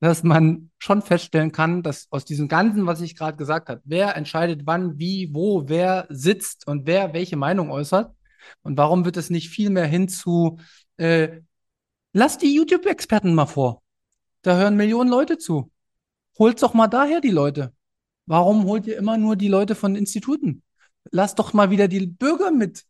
dass 0.00 0.24
man 0.24 0.72
schon 0.76 1.02
feststellen 1.02 1.52
kann, 1.52 1.84
dass 1.84 2.08
aus 2.10 2.24
diesem 2.24 2.48
Ganzen, 2.48 2.84
was 2.84 3.00
ich 3.00 3.14
gerade 3.14 3.36
gesagt 3.36 3.68
habe, 3.68 3.80
wer 3.84 4.16
entscheidet 4.16 4.62
wann, 4.64 4.98
wie, 4.98 5.32
wo, 5.32 5.68
wer 5.68 6.08
sitzt 6.08 6.66
und 6.66 6.88
wer 6.88 7.14
welche 7.14 7.36
Meinung 7.36 7.70
äußert. 7.70 8.12
Und 8.62 8.76
warum 8.76 9.04
wird 9.04 9.16
es 9.16 9.30
nicht 9.30 9.50
viel 9.50 9.70
mehr 9.70 9.86
hin 9.86 10.08
zu, 10.08 10.58
äh, 10.96 11.42
lass 12.12 12.38
die 12.38 12.52
YouTube-Experten 12.56 13.32
mal 13.36 13.46
vor. 13.46 13.84
Da 14.42 14.56
hören 14.56 14.74
Millionen 14.74 15.08
Leute 15.08 15.38
zu. 15.38 15.70
Holt 16.40 16.60
doch 16.64 16.74
mal 16.74 16.88
daher 16.88 17.20
die 17.20 17.30
Leute. 17.30 17.72
Warum 18.26 18.64
holt 18.64 18.88
ihr 18.88 18.98
immer 18.98 19.16
nur 19.16 19.36
die 19.36 19.46
Leute 19.46 19.76
von 19.76 19.94
Instituten? 19.94 20.64
Lasst 21.12 21.38
doch 21.38 21.52
mal 21.52 21.70
wieder 21.70 21.86
die 21.86 22.04
Bürger 22.08 22.50
mit 22.50 22.84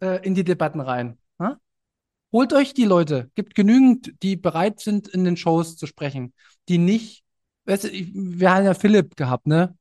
äh, 0.00 0.24
in 0.24 0.36
die 0.36 0.44
Debatten 0.44 0.80
rein. 0.80 1.18
Holt 2.36 2.52
euch 2.52 2.74
die 2.74 2.84
Leute. 2.84 3.30
Gibt 3.34 3.54
genügend, 3.54 4.12
die 4.22 4.36
bereit 4.36 4.80
sind, 4.80 5.08
in 5.08 5.24
den 5.24 5.38
Shows 5.38 5.78
zu 5.78 5.86
sprechen, 5.86 6.34
die 6.68 6.76
nicht, 6.76 7.24
weißt 7.64 7.84
du, 7.84 7.88
wir 7.90 8.54
haben 8.54 8.66
ja 8.66 8.74
Philipp 8.74 9.16
gehabt, 9.16 9.46
ne? 9.46 9.74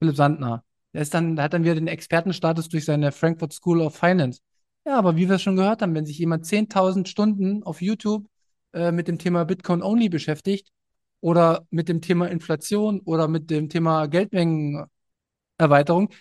Philipp 0.00 0.16
Sandner. 0.16 0.64
Der 0.92 1.02
ist 1.02 1.14
dann, 1.14 1.36
der 1.36 1.44
hat 1.44 1.52
dann 1.52 1.62
wieder 1.62 1.76
den 1.76 1.86
Expertenstatus 1.86 2.68
durch 2.68 2.84
seine 2.84 3.12
Frankfurt 3.12 3.52
School 3.52 3.80
of 3.80 3.94
Finance. 3.94 4.40
Ja, 4.84 4.98
aber 4.98 5.14
wie 5.14 5.28
wir 5.28 5.36
es 5.36 5.42
schon 5.42 5.54
gehört 5.54 5.82
haben, 5.82 5.94
wenn 5.94 6.04
sich 6.04 6.18
jemand 6.18 6.46
10.000 6.46 7.06
Stunden 7.06 7.62
auf 7.62 7.80
YouTube 7.80 8.26
äh, 8.72 8.90
mit 8.90 9.06
dem 9.06 9.20
Thema 9.20 9.44
Bitcoin 9.44 9.80
Only 9.80 10.08
beschäftigt 10.08 10.72
oder 11.20 11.64
mit 11.70 11.88
dem 11.88 12.00
Thema 12.00 12.26
Inflation 12.26 12.98
oder 13.04 13.28
mit 13.28 13.50
dem 13.50 13.68
Thema 13.68 14.06
Geldmengenerweiterung, 14.08 14.88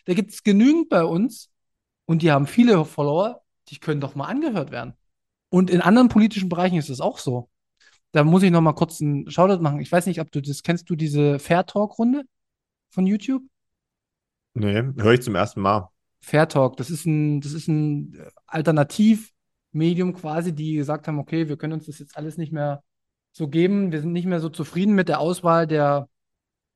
da 0.05 0.13
gibt 0.13 0.33
es 0.33 0.43
genügend 0.43 0.87
bei 0.89 1.03
uns 1.03 1.49
und 2.05 2.21
die 2.21 2.31
haben 2.31 2.45
viele 2.45 2.85
Follower, 2.85 3.41
die 3.69 3.79
können 3.79 4.01
doch 4.01 4.13
mal 4.13 4.27
angehört 4.27 4.69
werden. 4.69 4.93
Und 5.49 5.69
in 5.69 5.81
anderen 5.81 6.09
politischen 6.09 6.49
Bereichen 6.49 6.77
ist 6.77 6.89
es 6.89 7.01
auch 7.01 7.17
so. 7.17 7.49
Da 8.11 8.23
muss 8.23 8.43
ich 8.43 8.51
noch 8.51 8.61
mal 8.61 8.73
kurz 8.73 9.01
einen 9.01 9.29
Shoutout 9.29 9.61
machen. 9.61 9.79
Ich 9.79 9.91
weiß 9.91 10.05
nicht, 10.05 10.19
ob 10.19 10.31
du 10.31 10.41
das 10.41 10.63
kennst, 10.63 10.89
du 10.89 10.95
diese 10.95 11.39
Fair 11.39 11.65
Talk 11.65 11.97
Runde 11.99 12.23
von 12.89 13.05
YouTube? 13.05 13.43
Nee, 14.53 14.81
höre 14.97 15.13
ich 15.13 15.21
zum 15.21 15.35
ersten 15.35 15.61
Mal. 15.61 15.89
Fair 16.21 16.47
Talk, 16.47 16.77
das 16.77 16.89
ist 16.89 17.05
ein, 17.05 17.39
das 17.41 17.53
ist 17.53 17.67
ein 17.67 18.17
Alternativmedium 18.47 20.13
quasi, 20.13 20.53
die 20.53 20.75
gesagt 20.75 21.07
haben, 21.07 21.19
okay, 21.19 21.47
wir 21.47 21.57
können 21.57 21.73
uns 21.73 21.85
das 21.85 21.99
jetzt 21.99 22.17
alles 22.17 22.37
nicht 22.37 22.51
mehr 22.51 22.83
so 23.31 23.47
geben. 23.47 23.91
Wir 23.91 24.01
sind 24.01 24.11
nicht 24.11 24.25
mehr 24.25 24.39
so 24.39 24.49
zufrieden 24.49 24.95
mit 24.95 25.07
der 25.07 25.19
Auswahl 25.19 25.67
der 25.67 26.09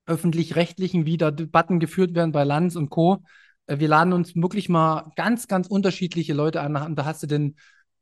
öffentlich-rechtlichen, 0.05 1.05
wie 1.05 1.17
da 1.17 1.32
Debatten 1.32 1.80
geführt 1.80 2.13
werden 2.13 2.32
bei 2.32 2.43
Lanz 2.43 2.76
und 2.76 2.89
Co. 2.89 3.24
Äh, 3.67 3.80
wir 3.80 3.88
laden 3.88 4.13
uns 4.13 4.36
wirklich 4.36 4.69
mal 4.69 5.11
ganz, 5.15 5.47
ganz 5.47 5.67
unterschiedliche 5.67 6.34
Leute 6.34 6.61
an. 6.61 6.76
Und 6.76 6.95
da 6.95 7.05
hast 7.05 7.24
du 7.24 7.28
den 7.28 7.55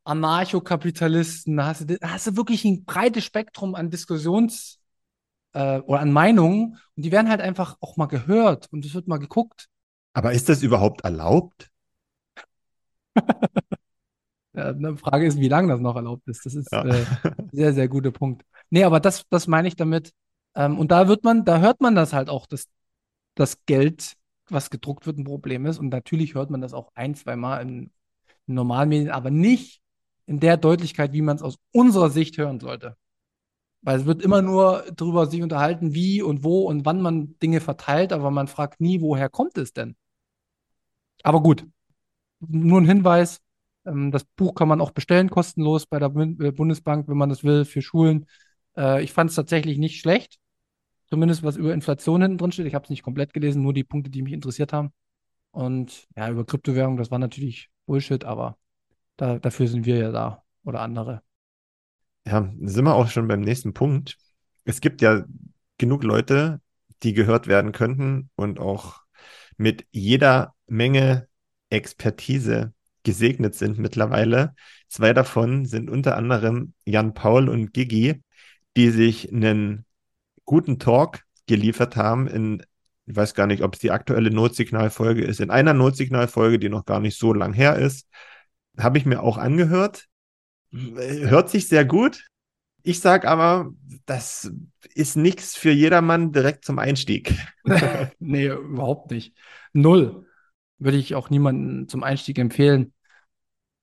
Anarchokapitalisten, 0.04 1.56
da 1.58 1.68
hast 1.68 1.82
du, 1.82 1.98
da 1.98 2.10
hast 2.10 2.28
du 2.28 2.36
wirklich 2.36 2.66
ein 2.66 2.86
breites 2.86 3.24
Spektrum 3.26 3.76
an 3.76 3.90
Diskussions- 3.90 4.80
äh, 5.54 5.80
oder 5.80 6.00
an 6.00 6.12
Meinungen. 6.12 6.78
Und 6.96 7.04
die 7.04 7.12
werden 7.12 7.30
halt 7.30 7.42
einfach 7.42 7.78
auch 7.82 7.98
mal 7.98 8.08
gehört 8.08 8.68
und 8.72 8.86
es 8.86 8.94
wird 8.94 9.08
mal 9.08 9.18
geguckt. 9.18 9.68
Aber 10.14 10.34
ist 10.34 10.50
das 10.50 10.64
überhaupt 10.64 11.02
erlaubt? 11.02 11.70
Ja, 14.54 14.68
eine 14.68 14.98
Frage 14.98 15.26
ist, 15.26 15.40
wie 15.40 15.48
lange 15.48 15.70
das 15.70 15.80
noch 15.80 15.96
erlaubt 15.96 16.28
ist. 16.28 16.46
Das 16.46 16.56
ist 16.56 16.70
ja. 16.74 16.84
äh, 16.84 17.06
sehr, 17.54 17.74
sehr 17.74 17.88
guter 17.88 18.12
Punkt. 18.12 18.44
Nee, 18.70 18.84
aber 18.84 19.00
das, 19.00 19.24
das 19.30 19.48
meine 19.48 19.70
ich 19.70 19.78
damit. 19.78 20.12
Ähm, 20.56 20.78
und 20.78 20.92
da 20.92 21.08
wird 21.08 21.24
man, 21.24 21.46
da 21.46 21.62
hört 21.62 21.80
man 21.80 21.96
das 21.96 22.12
halt 22.12 22.30
auch, 22.30 22.48
dass 22.48 22.68
das 23.36 23.66
Geld, 23.66 24.18
was 24.50 24.70
gedruckt 24.70 25.06
wird, 25.06 25.18
ein 25.18 25.24
Problem 25.24 25.66
ist. 25.66 25.80
Und 25.80 25.88
natürlich 25.88 26.36
hört 26.36 26.50
man 26.50 26.60
das 26.60 26.74
auch 26.74 26.92
ein, 26.96 27.16
zwei 27.16 27.38
Mal 27.38 27.62
in, 27.62 27.92
in 28.48 28.56
normalen 28.56 28.90
Medien, 28.90 29.12
aber 29.12 29.32
nicht 29.32 29.81
in 30.26 30.40
der 30.40 30.58
Deutlichkeit, 30.58 31.14
wie 31.14 31.22
man 31.22 31.38
es 31.38 31.42
aus 31.42 31.58
unserer 31.72 32.10
Sicht 32.10 32.38
hören 32.38 32.60
sollte. 32.60 32.96
Weil 33.82 34.00
es 34.00 34.06
wird 34.06 34.22
immer 34.22 34.42
nur 34.42 34.86
darüber 34.96 35.26
sich 35.26 35.42
unterhalten, 35.42 35.94
wie 35.94 36.22
und 36.22 36.44
wo 36.44 36.62
und 36.68 36.86
wann 36.86 37.02
man 37.02 37.38
Dinge 37.40 37.62
verteilt, 37.62 38.14
aber 38.14 38.32
man 38.32 38.48
fragt 38.48 38.80
nie, 38.80 39.02
woher 39.02 39.30
kommt 39.30 39.58
es 39.58 39.74
denn? 39.74 39.96
Aber 41.24 41.42
gut, 41.42 41.66
nur 42.40 42.82
ein 42.82 42.86
Hinweis, 42.86 43.42
ähm, 43.86 44.12
das 44.12 44.24
Buch 44.24 44.56
kann 44.56 44.68
man 44.68 44.82
auch 44.82 44.92
bestellen, 44.92 45.30
kostenlos 45.30 45.86
bei 45.86 46.00
der 46.00 46.10
äh, 46.16 46.52
Bundesbank, 46.52 47.08
wenn 47.08 47.18
man 47.18 47.30
das 47.30 47.44
will, 47.44 47.66
für 47.66 47.82
Schulen. 47.82 48.28
Äh, 48.78 49.04
ich 49.04 49.14
fand 49.14 49.30
es 49.30 49.36
tatsächlich 49.36 49.78
nicht 49.78 50.00
schlecht. 50.00 50.40
Zumindest 51.08 51.44
was 51.44 51.58
über 51.58 51.74
Inflation 51.74 52.22
hinten 52.22 52.38
drin 52.38 52.52
steht. 52.52 52.68
Ich 52.68 52.76
habe 52.76 52.86
es 52.86 52.90
nicht 52.90 53.04
komplett 53.04 53.34
gelesen, 53.34 53.62
nur 53.62 53.74
die 53.74 53.84
Punkte, 53.84 54.10
die 54.10 54.22
mich 54.22 54.34
interessiert 54.34 54.74
haben. 54.74 54.94
Und 55.52 56.08
ja, 56.16 56.30
über 56.30 56.46
Kryptowährung, 56.46 56.98
das 56.98 57.12
war 57.12 57.20
natürlich 57.20 57.70
Bullshit, 57.86 58.24
aber 58.24 58.58
da, 59.18 59.40
dafür 59.40 59.68
sind 59.68 59.86
wir 59.86 59.98
ja 59.98 60.12
da 60.12 60.44
oder 60.64 60.82
andere. 60.82 61.22
Ja, 62.26 62.52
sind 62.62 62.86
wir 62.86 62.96
auch 62.96 63.10
schon 63.10 63.28
beim 63.28 63.42
nächsten 63.42 63.74
Punkt. 63.74 64.18
Es 64.64 64.82
gibt 64.82 65.02
ja 65.02 65.26
genug 65.78 66.04
Leute, 66.04 66.62
die 67.04 67.14
gehört 67.14 67.48
werden 67.48 67.72
könnten 67.72 68.30
und 68.36 68.60
auch 68.60 69.02
mit 69.58 69.86
jeder 69.92 70.54
Menge 70.68 71.28
Expertise 71.70 72.74
gesegnet 73.04 73.56
sind 73.56 73.80
mittlerweile. 73.80 74.54
Zwei 74.88 75.14
davon 75.14 75.66
sind 75.66 75.90
unter 75.90 76.18
anderem 76.18 76.74
Jan 76.86 77.14
Paul 77.14 77.50
und 77.50 77.74
Gigi, 77.74 78.22
die 78.78 78.90
sich 78.90 79.32
einen 79.32 79.86
guten 80.46 80.80
Talk 80.80 81.24
geliefert 81.48 81.96
haben 81.96 82.28
in, 82.28 82.64
ich 83.06 83.16
weiß 83.16 83.34
gar 83.34 83.48
nicht, 83.48 83.64
ob 83.64 83.74
es 83.74 83.80
die 83.80 83.92
aktuelle 83.92 84.32
Notsignalfolge 84.32 85.24
ist, 85.24 85.40
in 85.40 85.50
einer 85.50 85.74
Notsignalfolge, 85.74 86.60
die 86.60 86.70
noch 86.70 86.86
gar 86.86 87.00
nicht 87.00 87.18
so 87.18 87.34
lang 87.34 87.54
her 87.54 87.76
ist. 87.78 88.08
Habe 88.78 88.98
ich 88.98 89.06
mir 89.06 89.22
auch 89.22 89.38
angehört. 89.38 90.08
Hört 90.72 91.50
sich 91.50 91.68
sehr 91.68 91.86
gut. 91.86 92.26
Ich 92.84 93.00
sage 93.00 93.28
aber, 93.28 93.72
das 94.06 94.52
ist 94.96 95.16
nichts 95.16 95.56
für 95.56 95.72
jedermann 95.72 96.32
direkt 96.32 96.66
zum 96.66 96.80
Einstieg. 96.80 97.36
nee, 98.20 98.48
überhaupt 98.48 99.12
nicht. 99.12 99.36
Null 99.74 100.26
würde 100.80 100.98
ich 100.98 101.14
auch 101.14 101.30
niemandem 101.30 101.88
zum 101.88 102.04
Einstieg 102.04 102.40
empfehlen. 102.40 102.94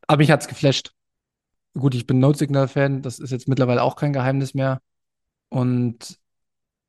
Aber 0.07 0.19
mich 0.19 0.31
hat 0.31 0.41
es 0.41 0.49
geflasht. 0.49 0.93
Gut, 1.75 1.95
ich 1.95 2.07
bin 2.07 2.19
Note-Signal-Fan, 2.19 3.03
das 3.03 3.21
ist 3.21 3.31
jetzt 3.31 3.47
mittlerweile 3.47 3.83
auch 3.83 3.95
kein 3.95 4.13
Geheimnis 4.13 4.53
mehr. 4.53 4.81
Und 5.49 6.19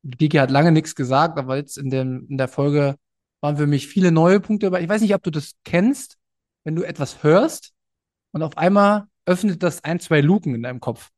Gigi 0.02 0.38
hat 0.38 0.50
lange 0.50 0.72
nichts 0.72 0.96
gesagt, 0.96 1.38
aber 1.38 1.56
jetzt 1.56 1.78
in, 1.78 1.90
dem, 1.90 2.26
in 2.28 2.38
der 2.38 2.48
Folge 2.48 2.96
waren 3.40 3.56
für 3.56 3.66
mich 3.66 3.86
viele 3.86 4.10
neue 4.10 4.40
Punkte 4.40 4.66
dabei. 4.66 4.82
Ich 4.82 4.88
weiß 4.88 5.02
nicht, 5.02 5.14
ob 5.14 5.22
du 5.22 5.30
das 5.30 5.52
kennst, 5.64 6.18
wenn 6.64 6.74
du 6.74 6.82
etwas 6.82 7.22
hörst 7.22 7.72
und 8.32 8.42
auf 8.42 8.56
einmal 8.56 9.06
öffnet 9.26 9.62
das 9.62 9.84
ein, 9.84 10.00
zwei 10.00 10.20
Luken 10.20 10.54
in 10.54 10.62
deinem 10.62 10.80
Kopf. 10.80 11.10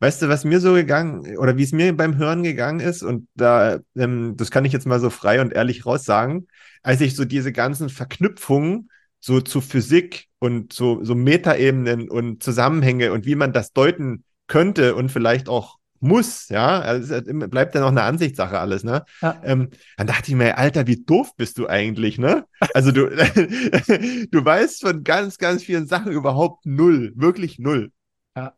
Weißt 0.00 0.20
du, 0.22 0.28
was 0.28 0.44
mir 0.44 0.60
so 0.60 0.74
gegangen 0.74 1.38
oder 1.38 1.56
wie 1.56 1.62
es 1.62 1.72
mir 1.72 1.96
beim 1.96 2.16
Hören 2.16 2.42
gegangen 2.42 2.80
ist 2.80 3.02
und 3.02 3.28
da, 3.34 3.78
ähm, 3.96 4.34
das 4.36 4.50
kann 4.50 4.64
ich 4.64 4.72
jetzt 4.72 4.86
mal 4.86 5.00
so 5.00 5.08
frei 5.08 5.40
und 5.40 5.52
ehrlich 5.52 5.86
raus 5.86 6.04
sagen, 6.04 6.46
als 6.82 7.00
ich 7.00 7.16
so 7.16 7.24
diese 7.24 7.52
ganzen 7.52 7.88
Verknüpfungen 7.88 8.90
so 9.20 9.40
zu 9.40 9.62
Physik 9.62 10.26
und 10.38 10.72
so, 10.74 11.02
so 11.02 11.14
Metaebenen 11.14 12.10
und 12.10 12.42
Zusammenhänge 12.42 13.12
und 13.12 13.24
wie 13.24 13.36
man 13.36 13.54
das 13.54 13.72
deuten 13.72 14.24
könnte 14.46 14.94
und 14.94 15.10
vielleicht 15.10 15.48
auch 15.48 15.78
muss, 16.04 16.48
ja, 16.48 16.80
also 16.80 17.14
es 17.14 17.24
bleibt 17.50 17.74
ja 17.74 17.80
noch 17.80 17.88
eine 17.88 18.02
Ansichtssache 18.02 18.58
alles, 18.58 18.84
ne? 18.84 19.04
Ja. 19.20 19.40
Ähm, 19.42 19.70
dann 19.96 20.06
dachte 20.06 20.30
ich 20.30 20.36
mir, 20.36 20.58
Alter, 20.58 20.86
wie 20.86 21.04
doof 21.04 21.34
bist 21.36 21.58
du 21.58 21.66
eigentlich, 21.66 22.18
ne? 22.18 22.46
Also 22.74 22.92
du, 22.92 23.08
du 24.30 24.44
weißt 24.44 24.82
von 24.82 25.02
ganz, 25.02 25.38
ganz 25.38 25.64
vielen 25.64 25.86
Sachen 25.86 26.12
überhaupt 26.12 26.66
null, 26.66 27.12
wirklich 27.16 27.58
null. 27.58 27.92
Ja. 28.36 28.54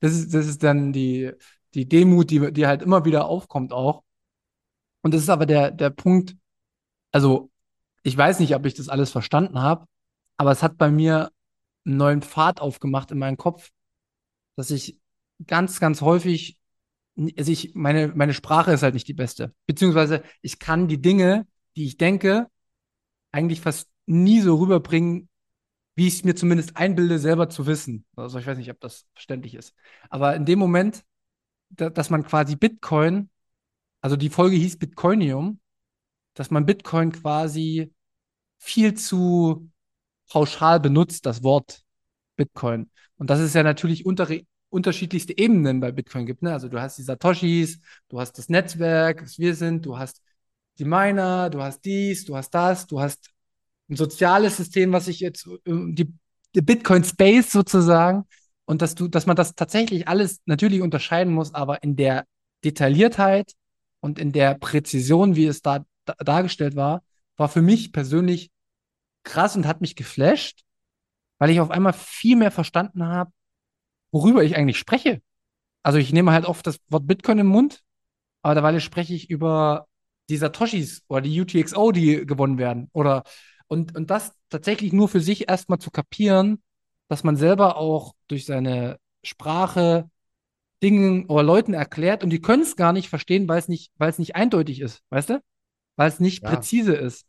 Das 0.00 0.12
ist, 0.12 0.32
das 0.32 0.46
ist 0.46 0.62
dann 0.62 0.92
die, 0.92 1.32
die 1.74 1.88
Demut, 1.88 2.30
die, 2.30 2.52
die 2.52 2.66
halt 2.66 2.82
immer 2.82 3.04
wieder 3.04 3.26
aufkommt 3.26 3.72
auch. 3.72 4.02
Und 5.02 5.14
das 5.14 5.22
ist 5.22 5.30
aber 5.30 5.46
der, 5.46 5.70
der 5.70 5.90
Punkt, 5.90 6.36
also 7.12 7.50
ich 8.02 8.16
weiß 8.16 8.40
nicht, 8.40 8.54
ob 8.54 8.64
ich 8.66 8.74
das 8.74 8.88
alles 8.88 9.10
verstanden 9.10 9.60
habe, 9.60 9.86
aber 10.36 10.52
es 10.52 10.62
hat 10.62 10.78
bei 10.78 10.90
mir 10.90 11.30
einen 11.84 11.96
neuen 11.96 12.22
Pfad 12.22 12.60
aufgemacht 12.60 13.10
in 13.10 13.18
meinem 13.18 13.36
Kopf, 13.36 13.70
dass 14.56 14.70
ich 14.70 14.98
ganz, 15.46 15.80
ganz 15.80 16.00
häufig, 16.00 16.57
also 17.36 17.50
ich, 17.50 17.74
meine, 17.74 18.08
meine 18.08 18.34
Sprache 18.34 18.72
ist 18.72 18.82
halt 18.82 18.94
nicht 18.94 19.08
die 19.08 19.14
beste. 19.14 19.52
Beziehungsweise 19.66 20.22
ich 20.40 20.58
kann 20.58 20.88
die 20.88 21.00
Dinge, 21.00 21.46
die 21.76 21.84
ich 21.84 21.96
denke, 21.96 22.48
eigentlich 23.32 23.60
fast 23.60 23.88
nie 24.06 24.40
so 24.40 24.56
rüberbringen, 24.56 25.28
wie 25.94 26.06
ich 26.06 26.14
es 26.14 26.24
mir 26.24 26.34
zumindest 26.34 26.76
einbilde, 26.76 27.18
selber 27.18 27.48
zu 27.48 27.66
wissen. 27.66 28.06
Also 28.14 28.38
ich 28.38 28.46
weiß 28.46 28.56
nicht, 28.58 28.70
ob 28.70 28.80
das 28.80 29.06
verständlich 29.14 29.54
ist. 29.54 29.74
Aber 30.10 30.36
in 30.36 30.44
dem 30.44 30.58
Moment, 30.58 31.04
da, 31.70 31.90
dass 31.90 32.08
man 32.08 32.24
quasi 32.24 32.56
Bitcoin, 32.56 33.30
also 34.00 34.16
die 34.16 34.30
Folge 34.30 34.56
hieß 34.56 34.78
Bitcoinium, 34.78 35.60
dass 36.34 36.50
man 36.50 36.66
Bitcoin 36.66 37.10
quasi 37.10 37.92
viel 38.58 38.94
zu 38.94 39.70
pauschal 40.28 40.78
benutzt, 40.78 41.26
das 41.26 41.42
Wort 41.42 41.82
Bitcoin. 42.36 42.90
Und 43.16 43.28
dass 43.28 43.40
es 43.40 43.54
ja 43.54 43.64
natürlich 43.64 44.06
unter, 44.06 44.28
unterschiedlichste 44.70 45.36
Ebenen 45.36 45.80
bei 45.80 45.92
Bitcoin 45.92 46.26
gibt. 46.26 46.42
Ne? 46.42 46.52
Also 46.52 46.68
du 46.68 46.80
hast 46.80 46.98
die 46.98 47.02
Satoshis, 47.02 47.80
du 48.08 48.20
hast 48.20 48.32
das 48.38 48.48
Netzwerk, 48.48 49.22
was 49.22 49.38
wir 49.38 49.54
sind, 49.54 49.86
du 49.86 49.98
hast 49.98 50.22
die 50.78 50.84
Miner, 50.84 51.50
du 51.50 51.62
hast 51.62 51.84
dies, 51.84 52.24
du 52.24 52.36
hast 52.36 52.50
das, 52.50 52.86
du 52.86 53.00
hast 53.00 53.30
ein 53.88 53.96
soziales 53.96 54.56
System, 54.56 54.92
was 54.92 55.06
sich 55.06 55.20
jetzt, 55.20 55.48
die, 55.66 56.12
die 56.54 56.60
Bitcoin 56.60 57.04
Space 57.04 57.50
sozusagen. 57.50 58.24
Und 58.64 58.82
dass 58.82 58.94
du, 58.94 59.08
dass 59.08 59.24
man 59.24 59.36
das 59.36 59.54
tatsächlich 59.54 60.08
alles 60.08 60.42
natürlich 60.44 60.82
unterscheiden 60.82 61.32
muss, 61.32 61.54
aber 61.54 61.82
in 61.82 61.96
der 61.96 62.26
Detailliertheit 62.64 63.54
und 64.00 64.18
in 64.18 64.32
der 64.32 64.54
Präzision, 64.56 65.36
wie 65.36 65.46
es 65.46 65.62
da, 65.62 65.86
da 66.04 66.14
dargestellt 66.18 66.76
war, 66.76 67.02
war 67.36 67.48
für 67.48 67.62
mich 67.62 67.92
persönlich 67.92 68.50
krass 69.24 69.56
und 69.56 69.66
hat 69.66 69.80
mich 69.80 69.96
geflasht, 69.96 70.64
weil 71.38 71.50
ich 71.50 71.60
auf 71.60 71.70
einmal 71.70 71.94
viel 71.94 72.36
mehr 72.36 72.50
verstanden 72.50 73.04
habe, 73.04 73.30
worüber 74.10 74.42
ich 74.44 74.56
eigentlich 74.56 74.78
spreche. 74.78 75.20
Also 75.82 75.98
ich 75.98 76.12
nehme 76.12 76.32
halt 76.32 76.44
oft 76.44 76.66
das 76.66 76.78
Wort 76.88 77.06
Bitcoin 77.06 77.38
im 77.38 77.46
Mund, 77.46 77.82
aber 78.42 78.54
derweil 78.54 78.80
spreche 78.80 79.14
ich 79.14 79.30
über 79.30 79.86
die 80.28 80.36
Satoshis 80.36 81.02
oder 81.08 81.22
die 81.22 81.40
UTXO, 81.40 81.92
die 81.92 82.26
gewonnen 82.26 82.58
werden. 82.58 82.88
Oder 82.92 83.22
und, 83.68 83.96
und 83.96 84.10
das 84.10 84.32
tatsächlich 84.48 84.92
nur 84.92 85.08
für 85.08 85.20
sich 85.20 85.48
erstmal 85.48 85.78
zu 85.78 85.90
kapieren, 85.90 86.62
dass 87.08 87.24
man 87.24 87.36
selber 87.36 87.76
auch 87.76 88.14
durch 88.26 88.44
seine 88.44 88.98
Sprache 89.22 90.10
Dingen 90.82 91.26
oder 91.26 91.42
Leuten 91.42 91.74
erklärt 91.74 92.22
und 92.22 92.30
die 92.30 92.40
können 92.40 92.62
es 92.62 92.76
gar 92.76 92.92
nicht 92.92 93.08
verstehen, 93.08 93.48
weil 93.48 93.58
es 93.58 93.68
nicht, 93.68 93.92
weil 93.96 94.10
es 94.10 94.18
nicht 94.18 94.36
eindeutig 94.36 94.80
ist, 94.80 95.02
weißt 95.10 95.30
du? 95.30 95.42
Weil 95.96 96.08
es 96.08 96.20
nicht 96.20 96.42
ja. 96.42 96.50
präzise 96.50 96.94
ist. 96.94 97.26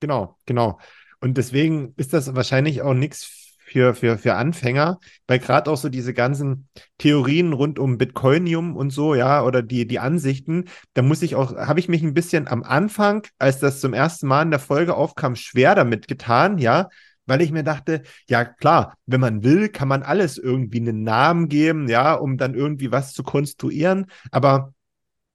Genau, 0.00 0.36
genau. 0.46 0.78
Und 1.20 1.36
deswegen 1.36 1.94
ist 1.96 2.12
das 2.12 2.34
wahrscheinlich 2.34 2.82
auch 2.82 2.94
nichts 2.94 3.41
für, 3.72 3.94
für, 3.94 4.18
für 4.18 4.34
Anfänger, 4.34 5.00
weil 5.26 5.38
gerade 5.38 5.70
auch 5.70 5.76
so 5.76 5.88
diese 5.88 6.12
ganzen 6.12 6.68
Theorien 6.98 7.52
rund 7.52 7.78
um 7.78 7.98
Bitcoinium 7.98 8.76
und 8.76 8.90
so, 8.90 9.14
ja, 9.14 9.42
oder 9.42 9.62
die, 9.62 9.86
die 9.86 9.98
Ansichten, 9.98 10.66
da 10.94 11.02
muss 11.02 11.22
ich 11.22 11.34
auch, 11.34 11.56
habe 11.56 11.80
ich 11.80 11.88
mich 11.88 12.02
ein 12.02 12.14
bisschen 12.14 12.48
am 12.48 12.62
Anfang, 12.62 13.26
als 13.38 13.58
das 13.58 13.80
zum 13.80 13.94
ersten 13.94 14.26
Mal 14.26 14.42
in 14.42 14.50
der 14.50 14.60
Folge 14.60 14.94
aufkam, 14.94 15.36
schwer 15.36 15.74
damit 15.74 16.06
getan, 16.06 16.58
ja, 16.58 16.88
weil 17.24 17.40
ich 17.40 17.50
mir 17.50 17.64
dachte, 17.64 18.02
ja 18.28 18.44
klar, 18.44 18.94
wenn 19.06 19.20
man 19.20 19.42
will, 19.42 19.68
kann 19.70 19.88
man 19.88 20.02
alles 20.02 20.36
irgendwie 20.36 20.80
einen 20.80 21.02
Namen 21.02 21.48
geben, 21.48 21.88
ja, 21.88 22.14
um 22.14 22.36
dann 22.36 22.54
irgendwie 22.54 22.92
was 22.92 23.14
zu 23.14 23.22
konstruieren, 23.22 24.06
aber 24.30 24.74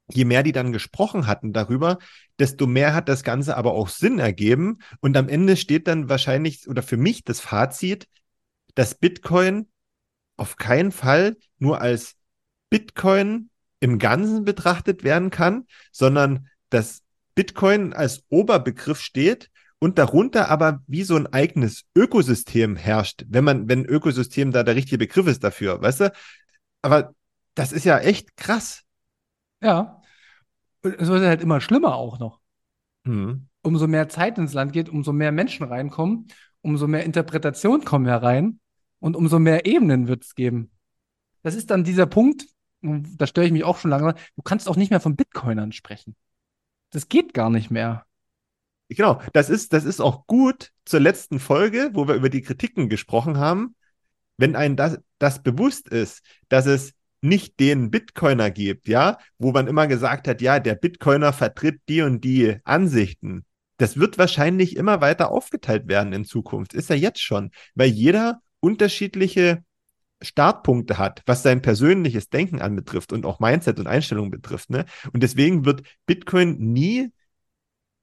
je 0.10 0.26
mehr 0.26 0.44
die 0.44 0.52
dann 0.52 0.72
gesprochen 0.72 1.28
hatten 1.28 1.54
darüber, 1.54 1.98
desto 2.40 2.68
mehr 2.68 2.94
hat 2.94 3.10
das 3.10 3.24
Ganze 3.24 3.58
aber 3.58 3.74
auch 3.74 3.90
Sinn 3.90 4.20
ergeben. 4.20 4.80
Und 5.02 5.18
am 5.18 5.28
Ende 5.28 5.58
steht 5.58 5.88
dann 5.88 6.10
wahrscheinlich 6.10 6.68
oder 6.68 6.84
für 6.84 6.98
mich 6.98 7.24
das 7.24 7.40
Fazit, 7.40 8.08
dass 8.78 8.94
Bitcoin 8.94 9.68
auf 10.38 10.56
keinen 10.56 10.92
Fall 10.92 11.36
nur 11.58 11.82
als 11.82 12.16
Bitcoin 12.70 13.50
im 13.80 13.98
Ganzen 13.98 14.46
betrachtet 14.46 15.04
werden 15.04 15.32
kann, 15.32 15.66
sondern 15.92 16.48
dass 16.70 17.02
Bitcoin 17.34 17.94
als 17.94 18.24
Oberbegriff 18.30 19.00
steht 19.00 19.50
und 19.80 19.98
darunter 19.98 20.50
aber 20.50 20.84
wie 20.86 21.02
so 21.02 21.16
ein 21.16 21.26
eigenes 21.26 21.86
Ökosystem 21.96 22.76
herrscht, 22.76 23.26
wenn 23.28 23.44
man, 23.44 23.68
wenn 23.68 23.84
Ökosystem 23.84 24.52
da 24.52 24.62
der 24.62 24.76
richtige 24.76 25.00
Begriff 25.00 25.26
ist 25.26 25.44
dafür, 25.44 25.82
weißt 25.82 26.02
du? 26.02 26.14
Aber 26.84 27.16
das 27.56 27.72
ist 27.72 27.84
ja 27.84 27.98
echt 27.98 28.38
krass. 28.38 28.84
Ja. 29.60 30.04
Es 30.84 31.08
wird 31.08 31.24
halt 31.24 31.42
immer 31.42 31.62
schlimmer 31.62 31.96
auch 31.96 32.20
noch. 32.20 32.42
Hm. 33.06 33.48
Umso 33.64 33.88
mehr 33.88 34.08
Zeit 34.08 34.38
ins 34.38 34.54
Land 34.54 34.72
geht, 34.72 34.88
umso 34.88 35.14
mehr 35.14 35.32
Menschen 35.32 35.66
reinkommen, 35.66 36.28
umso 36.62 36.86
mehr 36.86 37.06
Interpretationen 37.06 37.84
kommen 37.84 38.06
herein. 38.06 38.60
Und 39.00 39.16
umso 39.16 39.40
mehr 39.40 39.66
Ebenen 39.66 40.08
wird 40.08 40.24
es 40.24 40.36
geben. 40.36 40.72
Das 41.44 41.56
ist 41.56 41.70
dann 41.70 41.84
dieser 41.84 42.08
Punkt, 42.08 42.48
da 42.82 43.28
störe 43.28 43.46
ich 43.46 43.52
mich 43.52 43.64
auch 43.64 43.78
schon 43.78 43.92
lange, 43.92 44.16
du 44.36 44.42
kannst 44.42 44.68
auch 44.68 44.76
nicht 44.76 44.90
mehr 44.90 45.00
von 45.00 45.16
Bitcoinern 45.16 45.72
sprechen. 45.72 46.16
Das 46.92 47.10
geht 47.10 47.34
gar 47.34 47.50
nicht 47.50 47.72
mehr. 47.72 48.06
Genau, 48.90 49.22
das 49.34 49.50
ist, 49.50 49.74
das 49.74 49.84
ist 49.84 50.00
auch 50.00 50.28
gut 50.28 50.72
zur 50.86 51.02
letzten 51.02 51.40
Folge, 51.40 51.90
wo 51.94 52.08
wir 52.08 52.16
über 52.16 52.30
die 52.30 52.42
Kritiken 52.42 52.88
gesprochen 52.90 53.38
haben. 53.38 53.76
Wenn 54.38 54.56
einem 54.56 54.76
das, 54.76 55.00
das 55.20 55.44
bewusst 55.44 55.90
ist, 55.90 56.22
dass 56.48 56.66
es 56.68 56.94
nicht 57.22 57.60
den 57.60 57.92
Bitcoiner 57.92 58.52
gibt, 58.52 58.88
ja, 58.88 59.18
wo 59.40 59.52
man 59.52 59.68
immer 59.68 59.88
gesagt 59.88 60.28
hat, 60.28 60.42
ja, 60.42 60.60
der 60.60 60.76
Bitcoiner 60.76 61.34
vertritt 61.34 61.82
die 61.90 62.02
und 62.02 62.24
die 62.24 62.58
Ansichten. 62.64 63.46
Das 63.78 63.98
wird 63.98 64.18
wahrscheinlich 64.18 64.76
immer 64.76 65.02
weiter 65.02 65.32
aufgeteilt 65.32 65.88
werden 65.88 66.14
in 66.14 66.26
Zukunft. 66.26 66.74
Ist 66.74 66.90
ja 66.90 66.96
jetzt 66.96 67.22
schon, 67.22 67.52
weil 67.76 67.90
jeder 67.90 68.42
unterschiedliche 68.68 69.64
Startpunkte 70.22 70.98
hat, 70.98 71.22
was 71.26 71.44
sein 71.44 71.62
persönliches 71.62 72.30
Denken 72.30 72.62
anbetrifft 72.62 73.14
und 73.14 73.26
auch 73.26 73.40
Mindset 73.40 73.80
und 73.80 73.88
Einstellung 73.88 74.32
betrifft. 74.32 74.70
Ne? 74.70 74.86
Und 75.14 75.24
deswegen 75.24 75.66
wird 75.66 75.84
Bitcoin 76.06 76.58
nie 76.58 77.12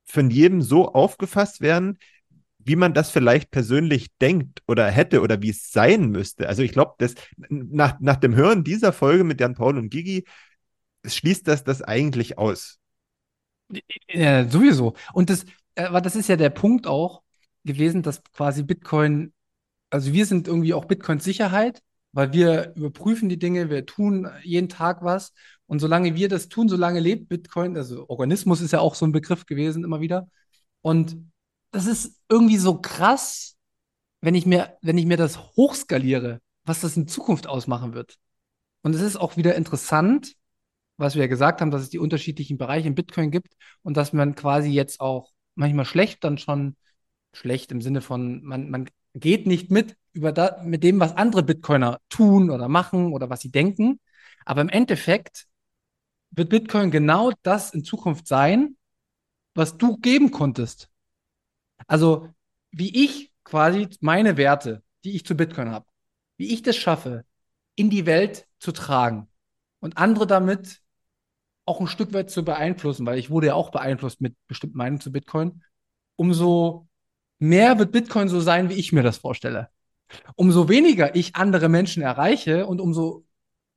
von 0.04 0.30
jedem 0.30 0.62
so 0.62 0.92
aufgefasst 0.92 1.60
werden, 1.60 1.98
wie 2.58 2.76
man 2.76 2.94
das 2.94 3.10
vielleicht 3.10 3.50
persönlich 3.50 4.08
denkt 4.20 4.62
oder 4.66 4.90
hätte 4.90 5.20
oder 5.20 5.42
wie 5.42 5.50
es 5.50 5.70
sein 5.70 6.10
müsste. 6.10 6.48
Also 6.48 6.62
ich 6.62 6.72
glaube, 6.72 6.94
nach, 7.48 8.00
nach 8.00 8.16
dem 8.16 8.34
Hören 8.34 8.64
dieser 8.64 8.92
Folge 8.92 9.24
mit 9.24 9.40
Jan 9.40 9.54
Paul 9.54 9.76
und 9.76 9.90
Gigi 9.90 10.24
schließt 11.04 11.46
das 11.46 11.64
das 11.64 11.82
eigentlich 11.82 12.38
aus. 12.38 12.78
Ja, 14.08 14.48
sowieso. 14.48 14.94
Und 15.12 15.30
das, 15.30 15.44
aber 15.74 16.00
das 16.00 16.16
ist 16.16 16.28
ja 16.28 16.36
der 16.36 16.50
Punkt 16.50 16.86
auch 16.86 17.22
gewesen, 17.64 18.02
dass 18.02 18.22
quasi 18.32 18.62
Bitcoin 18.62 19.32
also 19.94 20.12
wir 20.12 20.26
sind 20.26 20.48
irgendwie 20.48 20.74
auch 20.74 20.86
Bitcoins 20.86 21.22
Sicherheit, 21.22 21.80
weil 22.10 22.32
wir 22.32 22.74
überprüfen 22.74 23.28
die 23.28 23.38
Dinge, 23.38 23.70
wir 23.70 23.86
tun 23.86 24.28
jeden 24.42 24.68
Tag 24.68 25.04
was. 25.04 25.32
Und 25.66 25.78
solange 25.78 26.16
wir 26.16 26.28
das 26.28 26.48
tun, 26.48 26.68
solange 26.68 26.98
lebt 26.98 27.28
Bitcoin. 27.28 27.76
Also 27.76 28.08
Organismus 28.08 28.60
ist 28.60 28.72
ja 28.72 28.80
auch 28.80 28.96
so 28.96 29.06
ein 29.06 29.12
Begriff 29.12 29.46
gewesen 29.46 29.84
immer 29.84 30.00
wieder. 30.00 30.28
Und 30.80 31.16
das 31.70 31.86
ist 31.86 32.20
irgendwie 32.28 32.56
so 32.56 32.80
krass, 32.80 33.56
wenn 34.20 34.34
ich 34.34 34.46
mir, 34.46 34.76
wenn 34.82 34.98
ich 34.98 35.06
mir 35.06 35.16
das 35.16 35.38
hochskaliere, 35.56 36.40
was 36.64 36.80
das 36.80 36.96
in 36.96 37.06
Zukunft 37.06 37.46
ausmachen 37.46 37.94
wird. 37.94 38.16
Und 38.82 38.96
es 38.96 39.00
ist 39.00 39.16
auch 39.16 39.36
wieder 39.36 39.54
interessant, 39.54 40.34
was 40.96 41.14
wir 41.14 41.22
ja 41.22 41.28
gesagt 41.28 41.60
haben, 41.60 41.70
dass 41.70 41.82
es 41.82 41.90
die 41.90 42.00
unterschiedlichen 42.00 42.58
Bereiche 42.58 42.88
in 42.88 42.96
Bitcoin 42.96 43.30
gibt 43.30 43.54
und 43.82 43.96
dass 43.96 44.12
man 44.12 44.34
quasi 44.34 44.70
jetzt 44.70 44.98
auch 44.98 45.30
manchmal 45.54 45.84
schlecht 45.84 46.24
dann 46.24 46.36
schon 46.36 46.74
schlecht 47.32 47.70
im 47.70 47.80
Sinne 47.80 48.00
von, 48.00 48.42
man, 48.42 48.70
man 48.70 48.88
geht 49.14 49.46
nicht 49.46 49.70
mit 49.70 49.96
über 50.12 50.32
da, 50.32 50.60
mit 50.62 50.82
dem, 50.82 51.00
was 51.00 51.16
andere 51.16 51.42
Bitcoiner 51.42 52.00
tun 52.08 52.50
oder 52.50 52.68
machen 52.68 53.12
oder 53.12 53.30
was 53.30 53.40
sie 53.40 53.50
denken. 53.50 54.00
Aber 54.44 54.60
im 54.60 54.68
Endeffekt 54.68 55.46
wird 56.30 56.50
Bitcoin 56.50 56.90
genau 56.90 57.32
das 57.42 57.72
in 57.72 57.84
Zukunft 57.84 58.26
sein, 58.26 58.76
was 59.54 59.76
du 59.76 59.96
geben 59.98 60.30
konntest. 60.30 60.90
Also, 61.86 62.28
wie 62.70 63.04
ich 63.04 63.32
quasi 63.44 63.88
meine 64.00 64.36
Werte, 64.36 64.82
die 65.04 65.14
ich 65.14 65.24
zu 65.24 65.36
Bitcoin 65.36 65.70
habe, 65.70 65.86
wie 66.36 66.52
ich 66.52 66.62
das 66.62 66.76
schaffe, 66.76 67.24
in 67.76 67.90
die 67.90 68.06
Welt 68.06 68.46
zu 68.58 68.72
tragen 68.72 69.28
und 69.80 69.96
andere 69.98 70.26
damit 70.26 70.80
auch 71.66 71.80
ein 71.80 71.86
Stück 71.86 72.12
weit 72.12 72.30
zu 72.30 72.44
beeinflussen, 72.44 73.06
weil 73.06 73.18
ich 73.18 73.30
wurde 73.30 73.48
ja 73.48 73.54
auch 73.54 73.70
beeinflusst 73.70 74.20
mit 74.20 74.36
bestimmten 74.46 74.78
Meinungen 74.78 75.00
zu 75.00 75.12
Bitcoin, 75.12 75.62
umso 76.16 76.88
mehr 77.38 77.78
wird 77.78 77.92
Bitcoin 77.92 78.28
so 78.28 78.40
sein, 78.40 78.68
wie 78.68 78.74
ich 78.74 78.92
mir 78.92 79.02
das 79.02 79.18
vorstelle. 79.18 79.68
Umso 80.36 80.68
weniger 80.68 81.14
ich 81.14 81.36
andere 81.36 81.68
Menschen 81.68 82.02
erreiche 82.02 82.66
und 82.66 82.80
umso 82.80 83.26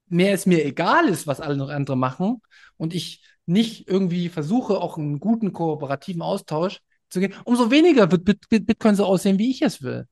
mehr 0.07 0.33
es 0.33 0.45
mir 0.45 0.65
egal 0.65 1.07
ist, 1.09 1.27
was 1.27 1.41
alle 1.41 1.57
noch 1.57 1.69
andere 1.69 1.97
machen 1.97 2.41
und 2.77 2.93
ich 2.93 3.23
nicht 3.45 3.87
irgendwie 3.87 4.29
versuche, 4.29 4.79
auch 4.79 4.97
einen 4.97 5.19
guten 5.19 5.53
kooperativen 5.53 6.21
Austausch 6.21 6.79
zu 7.09 7.19
gehen, 7.19 7.33
umso 7.45 7.71
weniger 7.71 8.11
wird 8.11 8.25
Bitcoin 8.49 8.95
so 8.95 9.05
aussehen, 9.05 9.39
wie 9.39 9.51
ich 9.51 9.61
es 9.61 9.81
will. 9.81 10.07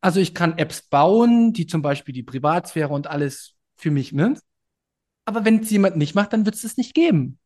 Also 0.00 0.20
ich 0.20 0.34
kann 0.34 0.56
Apps 0.56 0.82
bauen, 0.82 1.52
die 1.52 1.66
zum 1.66 1.82
Beispiel 1.82 2.14
die 2.14 2.22
Privatsphäre 2.22 2.92
und 2.92 3.06
alles 3.06 3.54
für 3.76 3.90
mich, 3.90 4.12
ne? 4.12 4.34
Aber 5.26 5.44
wenn 5.44 5.60
es 5.60 5.70
jemand 5.70 5.96
nicht 5.96 6.14
macht, 6.14 6.32
dann 6.32 6.46
wird 6.46 6.54
es 6.54 6.64
es 6.64 6.78
nicht 6.78 6.94
geben. 6.94 7.38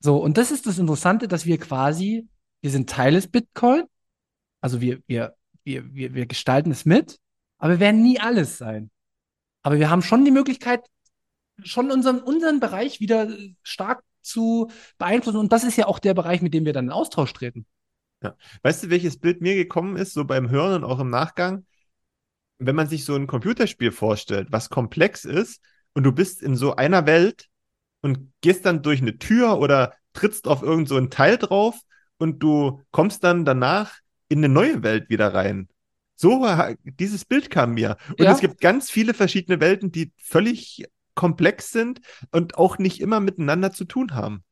So, 0.00 0.18
und 0.18 0.36
das 0.36 0.50
ist 0.50 0.66
das 0.66 0.78
Interessante, 0.78 1.28
dass 1.28 1.46
wir 1.46 1.58
quasi, 1.58 2.28
wir 2.60 2.70
sind 2.70 2.90
Teil 2.90 3.14
des 3.14 3.26
Bitcoin, 3.28 3.84
also 4.64 4.80
wir, 4.80 5.02
wir, 5.06 5.36
wir, 5.64 5.94
wir, 5.94 6.14
wir 6.14 6.24
gestalten 6.24 6.70
es 6.70 6.86
mit, 6.86 7.18
aber 7.58 7.74
wir 7.74 7.80
werden 7.80 8.02
nie 8.02 8.18
alles 8.18 8.56
sein. 8.56 8.90
Aber 9.60 9.78
wir 9.78 9.90
haben 9.90 10.00
schon 10.00 10.24
die 10.24 10.30
Möglichkeit, 10.30 10.86
schon 11.62 11.90
unseren, 11.90 12.20
unseren 12.20 12.60
Bereich 12.60 12.98
wieder 12.98 13.28
stark 13.62 14.02
zu 14.22 14.70
beeinflussen. 14.96 15.36
Und 15.36 15.52
das 15.52 15.64
ist 15.64 15.76
ja 15.76 15.86
auch 15.86 15.98
der 15.98 16.14
Bereich, 16.14 16.40
mit 16.40 16.54
dem 16.54 16.64
wir 16.64 16.72
dann 16.72 16.86
in 16.86 16.92
Austausch 16.92 17.34
treten. 17.34 17.66
Ja. 18.22 18.38
Weißt 18.62 18.84
du, 18.84 18.88
welches 18.88 19.20
Bild 19.20 19.42
mir 19.42 19.54
gekommen 19.54 19.96
ist, 19.96 20.14
so 20.14 20.24
beim 20.24 20.48
Hören 20.48 20.82
und 20.82 20.90
auch 20.90 20.98
im 20.98 21.10
Nachgang? 21.10 21.66
Wenn 22.56 22.74
man 22.74 22.88
sich 22.88 23.04
so 23.04 23.14
ein 23.16 23.26
Computerspiel 23.26 23.92
vorstellt, 23.92 24.48
was 24.50 24.70
komplex 24.70 25.26
ist, 25.26 25.62
und 25.92 26.04
du 26.04 26.12
bist 26.12 26.40
in 26.40 26.56
so 26.56 26.74
einer 26.76 27.04
Welt 27.04 27.48
und 28.00 28.32
gehst 28.40 28.64
dann 28.64 28.80
durch 28.80 29.02
eine 29.02 29.18
Tür 29.18 29.58
oder 29.58 29.92
trittst 30.14 30.48
auf 30.48 30.62
irgend 30.62 30.88
so 30.88 30.96
ein 30.96 31.10
Teil 31.10 31.36
drauf 31.36 31.78
und 32.16 32.42
du 32.42 32.80
kommst 32.92 33.24
dann 33.24 33.44
danach 33.44 33.98
in 34.28 34.38
eine 34.38 34.48
neue 34.48 34.82
Welt 34.82 35.08
wieder 35.08 35.32
rein. 35.34 35.68
So, 36.16 36.46
dieses 36.84 37.24
Bild 37.24 37.50
kam 37.50 37.74
mir. 37.74 37.96
Und 38.10 38.20
ja. 38.20 38.32
es 38.32 38.40
gibt 38.40 38.60
ganz 38.60 38.90
viele 38.90 39.14
verschiedene 39.14 39.60
Welten, 39.60 39.90
die 39.90 40.12
völlig 40.16 40.84
komplex 41.14 41.72
sind 41.72 42.00
und 42.30 42.56
auch 42.56 42.78
nicht 42.78 43.00
immer 43.00 43.20
miteinander 43.20 43.72
zu 43.72 43.84
tun 43.84 44.14
haben. 44.14 44.44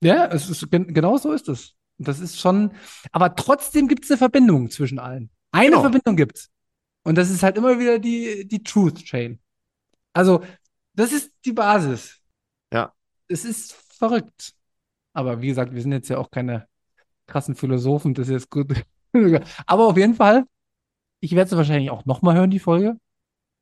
Ja, 0.00 0.26
es 0.26 0.48
ist, 0.50 0.70
genau 0.70 1.16
so 1.16 1.32
ist 1.32 1.48
es. 1.48 1.74
Das 1.98 2.20
ist 2.20 2.40
schon, 2.40 2.72
aber 3.12 3.36
trotzdem 3.36 3.88
gibt 3.88 4.04
es 4.04 4.10
eine 4.10 4.18
Verbindung 4.18 4.70
zwischen 4.70 4.98
allen. 4.98 5.30
Eine 5.52 5.70
genau. 5.70 5.82
Verbindung 5.82 6.16
gibt 6.16 6.38
es. 6.38 6.50
Und 7.04 7.16
das 7.16 7.30
ist 7.30 7.42
halt 7.42 7.56
immer 7.56 7.78
wieder 7.78 7.98
die, 7.98 8.46
die 8.46 8.62
Truth 8.62 9.04
Chain. 9.04 9.38
Also, 10.12 10.42
das 10.94 11.12
ist 11.12 11.32
die 11.44 11.52
Basis. 11.52 12.20
Ja. 12.72 12.92
Es 13.28 13.44
ist 13.44 13.72
verrückt. 13.72 14.54
Aber 15.12 15.40
wie 15.40 15.48
gesagt, 15.48 15.72
wir 15.72 15.82
sind 15.82 15.92
jetzt 15.92 16.08
ja 16.08 16.18
auch 16.18 16.30
keine 16.30 16.66
krassen 17.26 17.54
Philosophen, 17.54 18.14
das 18.14 18.28
ist 18.28 18.32
jetzt 18.32 18.50
gut. 18.50 18.84
aber 19.66 19.86
auf 19.86 19.96
jeden 19.96 20.14
Fall, 20.14 20.44
ich 21.20 21.32
werde 21.32 21.50
es 21.50 21.56
wahrscheinlich 21.56 21.90
auch 21.90 22.04
nochmal 22.04 22.36
hören, 22.36 22.50
die 22.50 22.58
Folge. 22.58 22.98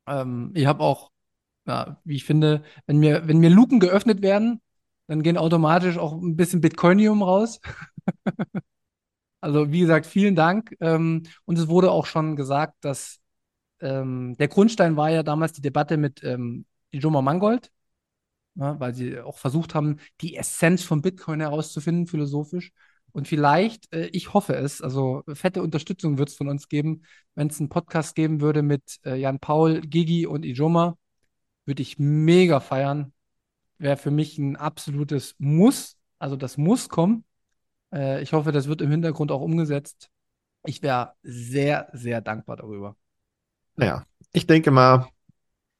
Ähm, 0.07 0.51
ich 0.55 0.65
habe 0.65 0.83
auch 0.83 1.11
ja, 1.65 1.97
wie 2.03 2.15
ich 2.15 2.25
finde, 2.25 2.63
wenn 2.85 2.99
mir, 2.99 3.27
wenn 3.27 3.39
mir 3.39 3.49
Luken 3.49 3.79
geöffnet 3.79 4.21
werden, 4.21 4.61
dann 5.07 5.23
gehen 5.23 5.37
automatisch 5.37 5.97
auch 5.97 6.13
ein 6.13 6.35
bisschen 6.35 6.61
Bitcoinium 6.61 7.21
raus. 7.23 7.59
also, 9.41 9.71
wie 9.71 9.81
gesagt, 9.81 10.05
vielen 10.05 10.35
Dank. 10.35 10.75
Ähm, 10.79 11.23
und 11.45 11.57
es 11.57 11.67
wurde 11.67 11.91
auch 11.91 12.05
schon 12.05 12.35
gesagt, 12.35 12.75
dass 12.81 13.19
ähm, 13.81 14.35
der 14.37 14.47
Grundstein 14.47 14.97
war 14.97 15.09
ja 15.11 15.23
damals 15.23 15.53
die 15.53 15.61
Debatte 15.61 15.97
mit 15.97 16.23
ähm, 16.23 16.65
Ijoma 16.91 17.21
Mangold, 17.21 17.71
ja, 18.55 18.79
weil 18.79 18.93
sie 18.93 19.19
auch 19.19 19.37
versucht 19.37 19.75
haben, 19.75 19.99
die 20.21 20.35
Essenz 20.37 20.83
von 20.83 21.01
Bitcoin 21.01 21.41
herauszufinden, 21.41 22.07
philosophisch. 22.07 22.71
Und 23.13 23.27
vielleicht, 23.27 23.93
äh, 23.93 24.07
ich 24.07 24.33
hoffe 24.33 24.55
es, 24.55 24.81
also 24.81 25.23
fette 25.31 25.61
Unterstützung 25.61 26.17
wird 26.17 26.29
es 26.29 26.35
von 26.35 26.49
uns 26.49 26.67
geben, 26.67 27.03
wenn 27.35 27.47
es 27.47 27.59
einen 27.59 27.69
Podcast 27.69 28.15
geben 28.15 28.41
würde 28.41 28.63
mit 28.63 28.99
äh, 29.05 29.15
Jan 29.15 29.39
Paul, 29.39 29.81
Gigi 29.81 30.25
und 30.25 30.43
Ijoma, 30.43 30.97
würde 31.65 31.83
ich 31.83 31.99
mega 31.99 32.59
feiern. 32.59 33.13
Wäre 33.77 33.97
für 33.97 34.11
mich 34.11 34.37
ein 34.39 34.55
absolutes 34.55 35.35
Muss. 35.37 35.97
Also 36.17 36.35
das 36.35 36.57
muss 36.57 36.89
kommen. 36.89 37.23
Äh, 37.93 38.23
ich 38.23 38.33
hoffe, 38.33 38.51
das 38.51 38.67
wird 38.67 38.81
im 38.81 38.89
Hintergrund 38.89 39.31
auch 39.31 39.41
umgesetzt. 39.41 40.09
Ich 40.65 40.81
wäre 40.81 41.13
sehr, 41.21 41.89
sehr 41.93 42.19
dankbar 42.21 42.57
darüber. 42.57 42.95
Naja, 43.75 44.05
ich 44.31 44.47
denke 44.47 44.71
mal, 44.71 45.07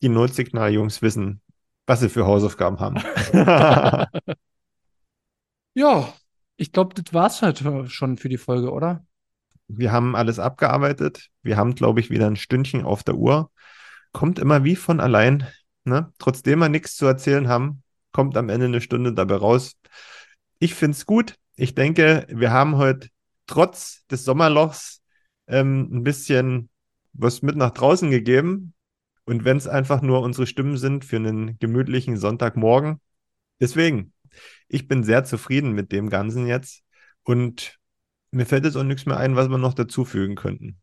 die 0.03 0.09
Notsignal-Jungs 0.09 1.01
wissen, 1.01 1.41
was 1.87 2.01
sie 2.01 2.09
für 2.09 2.27
Hausaufgaben 2.27 2.79
haben. 2.79 2.97
ja, 5.73 6.13
ich 6.57 6.71
glaube, 6.71 6.93
das 6.93 7.13
war 7.13 7.27
es 7.27 7.41
halt 7.41 7.63
schon 7.91 8.17
für 8.17 8.29
die 8.29 8.37
Folge, 8.37 8.71
oder? 8.71 9.05
Wir 9.67 9.91
haben 9.91 10.15
alles 10.15 10.39
abgearbeitet. 10.39 11.29
Wir 11.41 11.57
haben, 11.57 11.75
glaube 11.75 11.99
ich, 11.99 12.09
wieder 12.09 12.27
ein 12.27 12.35
Stündchen 12.35 12.83
auf 12.83 13.03
der 13.03 13.15
Uhr. 13.15 13.51
Kommt 14.11 14.39
immer 14.39 14.63
wie 14.63 14.75
von 14.75 14.99
allein. 14.99 15.47
Ne? 15.85 16.11
Trotzdem 16.19 16.59
wir 16.59 16.69
nichts 16.69 16.95
zu 16.95 17.05
erzählen 17.05 17.47
haben, 17.47 17.83
kommt 18.11 18.37
am 18.37 18.49
Ende 18.49 18.67
eine 18.67 18.81
Stunde 18.81 19.13
dabei 19.13 19.35
raus. 19.35 19.77
Ich 20.59 20.75
finde 20.75 20.95
es 20.95 21.05
gut. 21.05 21.35
Ich 21.55 21.75
denke, 21.75 22.25
wir 22.29 22.51
haben 22.51 22.77
heute 22.77 23.09
trotz 23.47 24.05
des 24.07 24.23
Sommerlochs 24.23 25.01
ähm, 25.47 25.89
ein 25.91 26.03
bisschen 26.03 26.69
was 27.13 27.41
mit 27.41 27.55
nach 27.55 27.71
draußen 27.71 28.09
gegeben. 28.09 28.73
Und 29.25 29.45
wenn 29.45 29.57
es 29.57 29.67
einfach 29.67 30.01
nur 30.01 30.21
unsere 30.21 30.47
Stimmen 30.47 30.77
sind 30.77 31.05
für 31.05 31.17
einen 31.17 31.57
gemütlichen 31.59 32.17
Sonntagmorgen. 32.17 32.99
Deswegen, 33.59 34.12
ich 34.67 34.87
bin 34.87 35.03
sehr 35.03 35.23
zufrieden 35.23 35.73
mit 35.73 35.91
dem 35.91 36.09
Ganzen 36.09 36.47
jetzt. 36.47 36.83
Und 37.23 37.79
mir 38.31 38.45
fällt 38.45 38.65
jetzt 38.65 38.75
auch 38.75 38.83
nichts 38.83 39.05
mehr 39.05 39.17
ein, 39.17 39.35
was 39.35 39.49
wir 39.49 39.57
noch 39.57 39.73
dazufügen 39.73 40.35
könnten. 40.35 40.79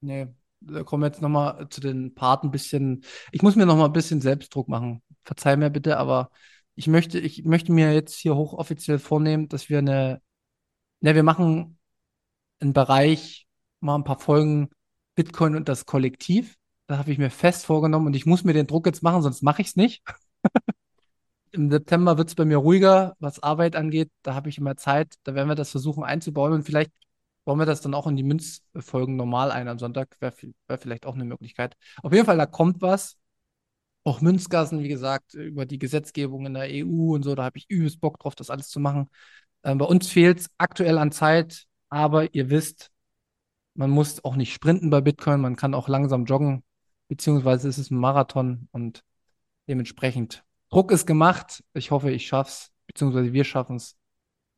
Nee, 0.00 0.28
da 0.60 0.82
kommen 0.84 1.02
wir 1.02 1.08
jetzt 1.08 1.22
nochmal 1.22 1.68
zu 1.68 1.80
den 1.80 2.14
Parten 2.14 2.48
ein 2.48 2.50
bisschen. 2.50 3.04
Ich 3.32 3.42
muss 3.42 3.56
mir 3.56 3.66
nochmal 3.66 3.86
ein 3.86 3.92
bisschen 3.92 4.20
Selbstdruck 4.20 4.68
machen. 4.68 5.02
Verzeih 5.24 5.56
mir 5.56 5.70
bitte, 5.70 5.98
aber 5.98 6.30
ich 6.74 6.86
möchte, 6.86 7.18
ich 7.18 7.44
möchte 7.44 7.72
mir 7.72 7.92
jetzt 7.92 8.14
hier 8.18 8.36
hochoffiziell 8.36 8.98
vornehmen, 8.98 9.48
dass 9.48 9.68
wir 9.68 9.78
eine, 9.78 10.22
ne, 11.00 11.14
wir 11.14 11.22
machen 11.22 11.78
einen 12.60 12.72
Bereich, 12.72 13.46
mal 13.80 13.96
ein 13.96 14.04
paar 14.04 14.18
Folgen 14.18 14.70
Bitcoin 15.14 15.56
und 15.56 15.68
das 15.68 15.86
Kollektiv. 15.86 16.56
Da 16.86 16.98
habe 16.98 17.12
ich 17.12 17.18
mir 17.18 17.30
fest 17.30 17.66
vorgenommen 17.66 18.06
und 18.06 18.16
ich 18.16 18.26
muss 18.26 18.44
mir 18.44 18.52
den 18.52 18.66
Druck 18.66 18.86
jetzt 18.86 19.02
machen, 19.02 19.22
sonst 19.22 19.42
mache 19.42 19.62
ich 19.62 19.68
es 19.68 19.76
nicht. 19.76 20.02
Im 21.52 21.70
September 21.70 22.16
wird 22.18 22.28
es 22.28 22.34
bei 22.34 22.44
mir 22.44 22.58
ruhiger, 22.58 23.16
was 23.18 23.42
Arbeit 23.42 23.76
angeht. 23.76 24.10
Da 24.22 24.34
habe 24.34 24.48
ich 24.48 24.58
immer 24.58 24.76
Zeit. 24.76 25.14
Da 25.24 25.34
werden 25.34 25.48
wir 25.48 25.56
das 25.56 25.70
versuchen 25.70 26.04
einzubauen 26.04 26.52
und 26.52 26.62
vielleicht 26.64 26.92
bauen 27.44 27.58
wir 27.58 27.66
das 27.66 27.80
dann 27.80 27.94
auch 27.94 28.06
in 28.06 28.16
die 28.16 28.22
Münzfolgen 28.22 29.16
normal 29.16 29.50
ein 29.50 29.68
am 29.68 29.78
Sonntag. 29.78 30.16
Wäre 30.20 30.34
wär 30.68 30.78
vielleicht 30.78 31.06
auch 31.06 31.14
eine 31.14 31.24
Möglichkeit. 31.24 31.76
Auf 32.02 32.12
jeden 32.12 32.26
Fall, 32.26 32.36
da 32.38 32.46
kommt 32.46 32.80
was. 32.82 33.16
Auch 34.04 34.20
Münzgassen, 34.20 34.82
wie 34.82 34.88
gesagt, 34.88 35.34
über 35.34 35.66
die 35.66 35.78
Gesetzgebung 35.78 36.46
in 36.46 36.54
der 36.54 36.70
EU 36.70 37.14
und 37.14 37.22
so, 37.22 37.34
da 37.34 37.44
habe 37.44 37.58
ich 37.58 37.68
übelst 37.68 38.00
Bock 38.00 38.18
drauf, 38.18 38.34
das 38.34 38.48
alles 38.48 38.68
zu 38.68 38.80
machen. 38.80 39.10
Ähm, 39.62 39.78
bei 39.78 39.84
uns 39.84 40.08
fehlt 40.08 40.40
es 40.40 40.50
aktuell 40.58 40.96
an 40.98 41.12
Zeit, 41.12 41.66
aber 41.90 42.34
ihr 42.34 42.48
wisst, 42.50 42.90
man 43.74 43.90
muss 43.90 44.24
auch 44.24 44.36
nicht 44.36 44.54
sprinten 44.54 44.90
bei 44.90 45.00
Bitcoin, 45.00 45.40
man 45.40 45.56
kann 45.56 45.74
auch 45.74 45.88
langsam 45.88 46.24
joggen, 46.24 46.64
beziehungsweise 47.08 47.68
ist 47.68 47.78
es 47.78 47.90
ein 47.90 47.98
Marathon 47.98 48.68
und 48.72 49.04
dementsprechend 49.68 50.44
Druck 50.70 50.92
ist 50.92 51.06
gemacht. 51.06 51.64
Ich 51.74 51.90
hoffe, 51.90 52.10
ich 52.10 52.26
schaff's, 52.26 52.72
beziehungsweise 52.86 53.32
wir 53.32 53.44
schaffen 53.44 53.76
es. 53.76 53.96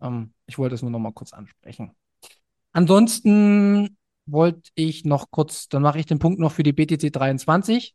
Ähm, 0.01 0.35
ich 0.47 0.59
wollte 0.59 0.75
es 0.75 0.83
nur 0.83 0.91
noch 0.91 0.99
mal 0.99 1.13
kurz 1.13 1.33
ansprechen. 1.33 1.93
Ansonsten 2.73 3.97
wollte 4.27 4.71
ich 4.75 5.05
noch 5.05 5.31
kurz, 5.31 5.69
dann 5.69 5.83
mache 5.83 5.99
ich 5.99 6.07
den 6.07 6.19
Punkt 6.19 6.39
noch 6.39 6.53
für 6.53 6.63
die 6.63 6.73
BTC 6.73 7.13
23. 7.13 7.95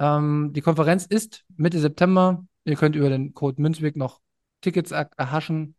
Ähm, 0.00 0.52
die 0.52 0.60
Konferenz 0.60 1.06
ist 1.06 1.44
Mitte 1.56 1.80
September. 1.80 2.44
Ihr 2.64 2.76
könnt 2.76 2.96
über 2.96 3.08
den 3.08 3.34
Code 3.34 3.60
Münzweg 3.60 3.96
noch 3.96 4.20
Tickets 4.60 4.90
er 4.90 5.10
erhaschen 5.16 5.76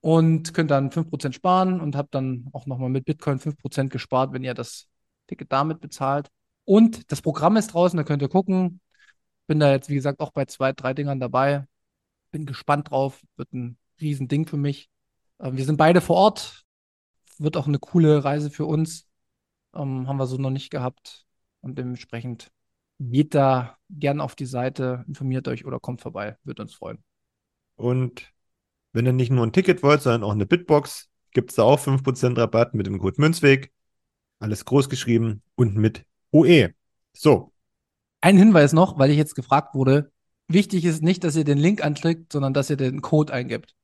und 0.00 0.52
könnt 0.52 0.70
dann 0.70 0.90
5% 0.90 1.34
sparen 1.34 1.80
und 1.80 1.96
habt 1.96 2.14
dann 2.14 2.48
auch 2.52 2.66
nochmal 2.66 2.90
mit 2.90 3.06
Bitcoin 3.06 3.38
5% 3.38 3.90
gespart, 3.90 4.32
wenn 4.32 4.44
ihr 4.44 4.54
das 4.54 4.86
Ticket 5.26 5.50
damit 5.50 5.80
bezahlt. 5.80 6.28
Und 6.64 7.10
das 7.10 7.22
Programm 7.22 7.56
ist 7.56 7.68
draußen, 7.68 7.96
da 7.96 8.04
könnt 8.04 8.22
ihr 8.22 8.28
gucken. 8.28 8.80
Bin 9.46 9.60
da 9.60 9.70
jetzt, 9.70 9.88
wie 9.88 9.94
gesagt, 9.94 10.20
auch 10.20 10.32
bei 10.32 10.46
zwei, 10.46 10.72
drei 10.72 10.94
Dingern 10.94 11.20
dabei. 11.20 11.66
Bin 12.30 12.46
gespannt 12.46 12.90
drauf. 12.90 13.22
Wird 13.36 13.52
ein 13.52 13.78
Riesending 14.00 14.46
für 14.46 14.56
mich. 14.56 14.88
Ähm, 15.40 15.56
wir 15.56 15.64
sind 15.64 15.76
beide 15.76 16.00
vor 16.00 16.16
Ort 16.16 16.64
wird 17.38 17.56
auch 17.56 17.66
eine 17.66 17.78
coole 17.78 18.24
Reise 18.24 18.50
für 18.50 18.66
uns. 18.66 19.08
Ähm, 19.74 20.06
haben 20.08 20.16
wir 20.16 20.26
so 20.26 20.36
noch 20.36 20.50
nicht 20.50 20.70
gehabt. 20.70 21.26
Und 21.60 21.78
dementsprechend 21.78 22.50
geht 23.00 23.34
da 23.34 23.76
gern 23.90 24.20
auf 24.20 24.34
die 24.34 24.46
Seite, 24.46 25.04
informiert 25.08 25.48
euch 25.48 25.64
oder 25.64 25.80
kommt 25.80 26.00
vorbei. 26.00 26.36
Wird 26.44 26.60
uns 26.60 26.74
freuen. 26.74 27.02
Und 27.76 28.32
wenn 28.92 29.06
ihr 29.06 29.12
nicht 29.12 29.30
nur 29.30 29.44
ein 29.44 29.52
Ticket 29.52 29.82
wollt, 29.82 30.02
sondern 30.02 30.22
auch 30.22 30.32
eine 30.32 30.46
Bitbox, 30.46 31.08
gibt 31.32 31.50
es 31.50 31.56
da 31.56 31.64
auch 31.64 31.80
5% 31.80 32.38
Rabatt 32.38 32.74
mit 32.74 32.86
dem 32.86 32.98
Code 32.98 33.20
Münzweg. 33.20 33.72
Alles 34.38 34.64
groß 34.64 34.88
geschrieben 34.88 35.42
und 35.56 35.74
mit 35.74 36.04
OE. 36.30 36.74
So. 37.12 37.53
Ein 38.24 38.38
Hinweis 38.38 38.72
noch, 38.72 38.98
weil 38.98 39.10
ich 39.10 39.18
jetzt 39.18 39.34
gefragt 39.34 39.74
wurde. 39.74 40.10
Wichtig 40.48 40.86
ist 40.86 41.02
nicht, 41.02 41.24
dass 41.24 41.36
ihr 41.36 41.44
den 41.44 41.58
Link 41.58 41.84
anklickt, 41.84 42.32
sondern 42.32 42.54
dass 42.54 42.70
ihr 42.70 42.78
den 42.78 43.02
Code 43.02 43.30
eingibt. 43.30 43.74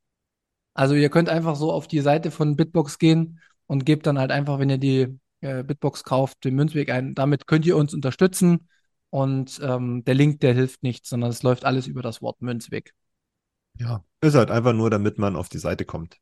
Also 0.72 0.94
ihr 0.94 1.10
könnt 1.10 1.28
einfach 1.28 1.56
so 1.56 1.70
auf 1.70 1.86
die 1.86 2.00
Seite 2.00 2.30
von 2.30 2.56
Bitbox 2.56 2.98
gehen 2.98 3.40
und 3.66 3.84
gebt 3.84 4.06
dann 4.06 4.18
halt 4.18 4.30
einfach, 4.30 4.58
wenn 4.58 4.70
ihr 4.70 4.78
die 4.78 5.20
äh, 5.42 5.62
Bitbox 5.62 6.04
kauft, 6.04 6.42
den 6.42 6.54
Münzweg 6.54 6.90
ein. 6.90 7.14
Damit 7.14 7.46
könnt 7.46 7.66
ihr 7.66 7.76
uns 7.76 7.92
unterstützen. 7.92 8.66
Und 9.10 9.60
ähm, 9.62 10.04
der 10.06 10.14
Link, 10.14 10.40
der 10.40 10.54
hilft 10.54 10.82
nicht, 10.82 11.04
sondern 11.04 11.28
es 11.28 11.42
läuft 11.42 11.66
alles 11.66 11.86
über 11.86 12.00
das 12.00 12.22
Wort 12.22 12.40
Münzweg. 12.40 12.94
Ja, 13.78 14.02
ist 14.22 14.36
halt 14.36 14.50
einfach 14.50 14.72
nur, 14.72 14.88
damit 14.88 15.18
man 15.18 15.36
auf 15.36 15.50
die 15.50 15.58
Seite 15.58 15.84
kommt. 15.84 16.16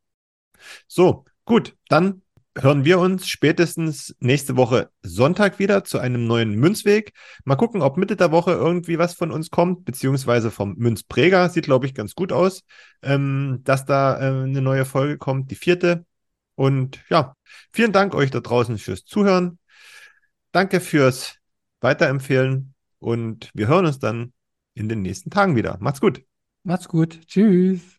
So, 0.89 1.25
gut, 1.45 1.77
dann 1.89 2.23
hören 2.57 2.85
wir 2.85 2.99
uns 2.99 3.29
spätestens 3.29 4.15
nächste 4.21 4.57
Woche 4.57 4.91
Sonntag 5.03 5.59
wieder 5.59 5.85
zu 5.85 5.99
einem 5.99 6.27
neuen 6.27 6.55
Münzweg. 6.55 7.13
Mal 7.45 7.57
gucken, 7.57 7.83
ob 7.83 7.97
Mitte 7.97 8.17
der 8.17 8.33
Woche 8.33 8.53
irgendwie 8.53 8.99
was 8.99 9.15
von 9.15 9.31
uns 9.31 9.51
kommt, 9.51 9.85
beziehungsweise 9.85 10.51
vom 10.51 10.75
Münzpräger. 10.77 11.49
Sieht, 11.49 11.65
glaube 11.65 11.87
ich, 11.87 11.95
ganz 11.95 12.15
gut 12.15 12.33
aus, 12.33 12.63
ähm, 13.03 13.61
dass 13.65 13.85
da 13.85 14.19
äh, 14.19 14.45
eine 14.45 14.63
neue 14.63 14.85
Folge 14.85 15.19
kommt, 15.19 15.51
die 15.51 15.57
vierte. 15.57 16.05
Und 16.55 17.01
ja, 17.09 17.35
vielen 17.73 17.93
Dank 17.93 18.15
euch 18.15 18.31
da 18.31 18.41
draußen 18.41 18.79
fürs 18.79 19.05
Zuhören. 19.05 19.59
Danke 20.53 20.81
fürs 20.81 21.37
Weiterempfehlen 21.81 22.75
und 22.99 23.51
wir 23.55 23.69
hören 23.69 23.87
uns 23.87 23.99
dann 23.99 24.33
in 24.75 24.89
den 24.89 25.03
nächsten 25.03 25.31
Tagen 25.31 25.57
wieder. 25.57 25.77
Macht's 25.81 26.01
gut. 26.01 26.25
Macht's 26.65 26.89
gut. 26.89 27.21
Tschüss. 27.27 27.99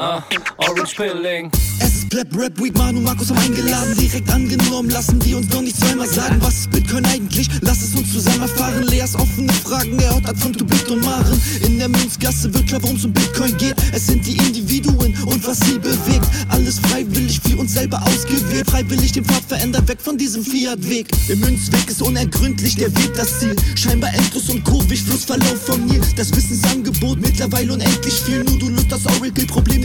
ah, 0.00 0.22
Orange 0.56 0.96
Pilling. 0.96 1.50
Es 1.78 1.94
ist 1.94 2.10
Pleb 2.10 2.28
Rap 2.36 2.58
Week, 2.60 2.76
Manu 2.76 3.00
Markus 3.00 3.30
haben 3.30 3.38
eingeladen, 3.38 3.94
direkt 3.96 4.28
angenommen, 4.30 4.90
lassen 4.90 5.18
die 5.20 5.34
uns 5.34 5.48
noch 5.50 5.62
nicht 5.62 5.76
zweimal 5.76 6.08
sagen, 6.08 6.36
was 6.40 6.60
ist 6.60 6.70
Bitcoin 6.70 7.04
eigentlich? 7.06 7.48
Lass 7.60 7.82
es 7.82 7.94
uns 7.94 8.12
zusammen 8.12 8.42
erfahren. 8.42 8.82
Leas 8.84 9.14
offene 9.14 9.52
Fragen, 9.52 9.98
er 9.98 10.14
hat 10.14 10.38
von 10.38 10.52
Tubit 10.52 10.88
und 10.88 11.04
Maren. 11.04 11.40
In 11.64 11.78
der 11.78 11.88
Münzgasse 11.88 12.52
wird 12.52 12.66
klar, 12.66 12.82
worum 12.82 12.96
es 12.96 13.04
um 13.04 13.12
Bitcoin 13.12 13.56
geht. 13.58 13.76
Es 13.92 14.06
sind 14.06 14.26
die 14.26 14.36
Individuen 14.36 15.14
und 15.26 15.46
was 15.46 15.60
sie 15.60 15.78
bewegt. 15.78 16.26
Alles 16.48 16.78
freiwillig 16.80 17.40
für 17.40 17.56
uns 17.56 17.74
selber 17.74 18.02
ausgewählt. 18.02 18.68
Freiwillig 18.68 19.12
den 19.12 19.24
Pfad 19.24 19.44
verändert, 19.44 19.86
weg 19.88 20.00
von 20.00 20.16
diesem 20.18 20.44
Fiat-Weg. 20.44 21.08
Im 21.28 21.40
Münzweg 21.40 21.88
ist 21.88 22.02
unergründlich 22.02 22.76
der 22.76 22.94
Weg 22.96 23.14
das 23.14 23.40
Ziel. 23.40 23.54
Scheinbar 23.76 24.12
endlos 24.14 24.48
und 24.48 24.64
kurvig, 24.64 25.02
Flussverlauf 25.02 25.60
von 25.66 25.84
Nil. 25.86 26.00
Das 26.16 26.34
Wissensangebot 26.34 27.20
mittlerweile 27.20 27.72
unendlich 27.72 28.14
viel. 28.14 28.44
Nur 28.44 28.58
du 28.58 28.68
löst 28.68 28.90
das 28.90 29.06
Oracle-Problem, 29.06 29.84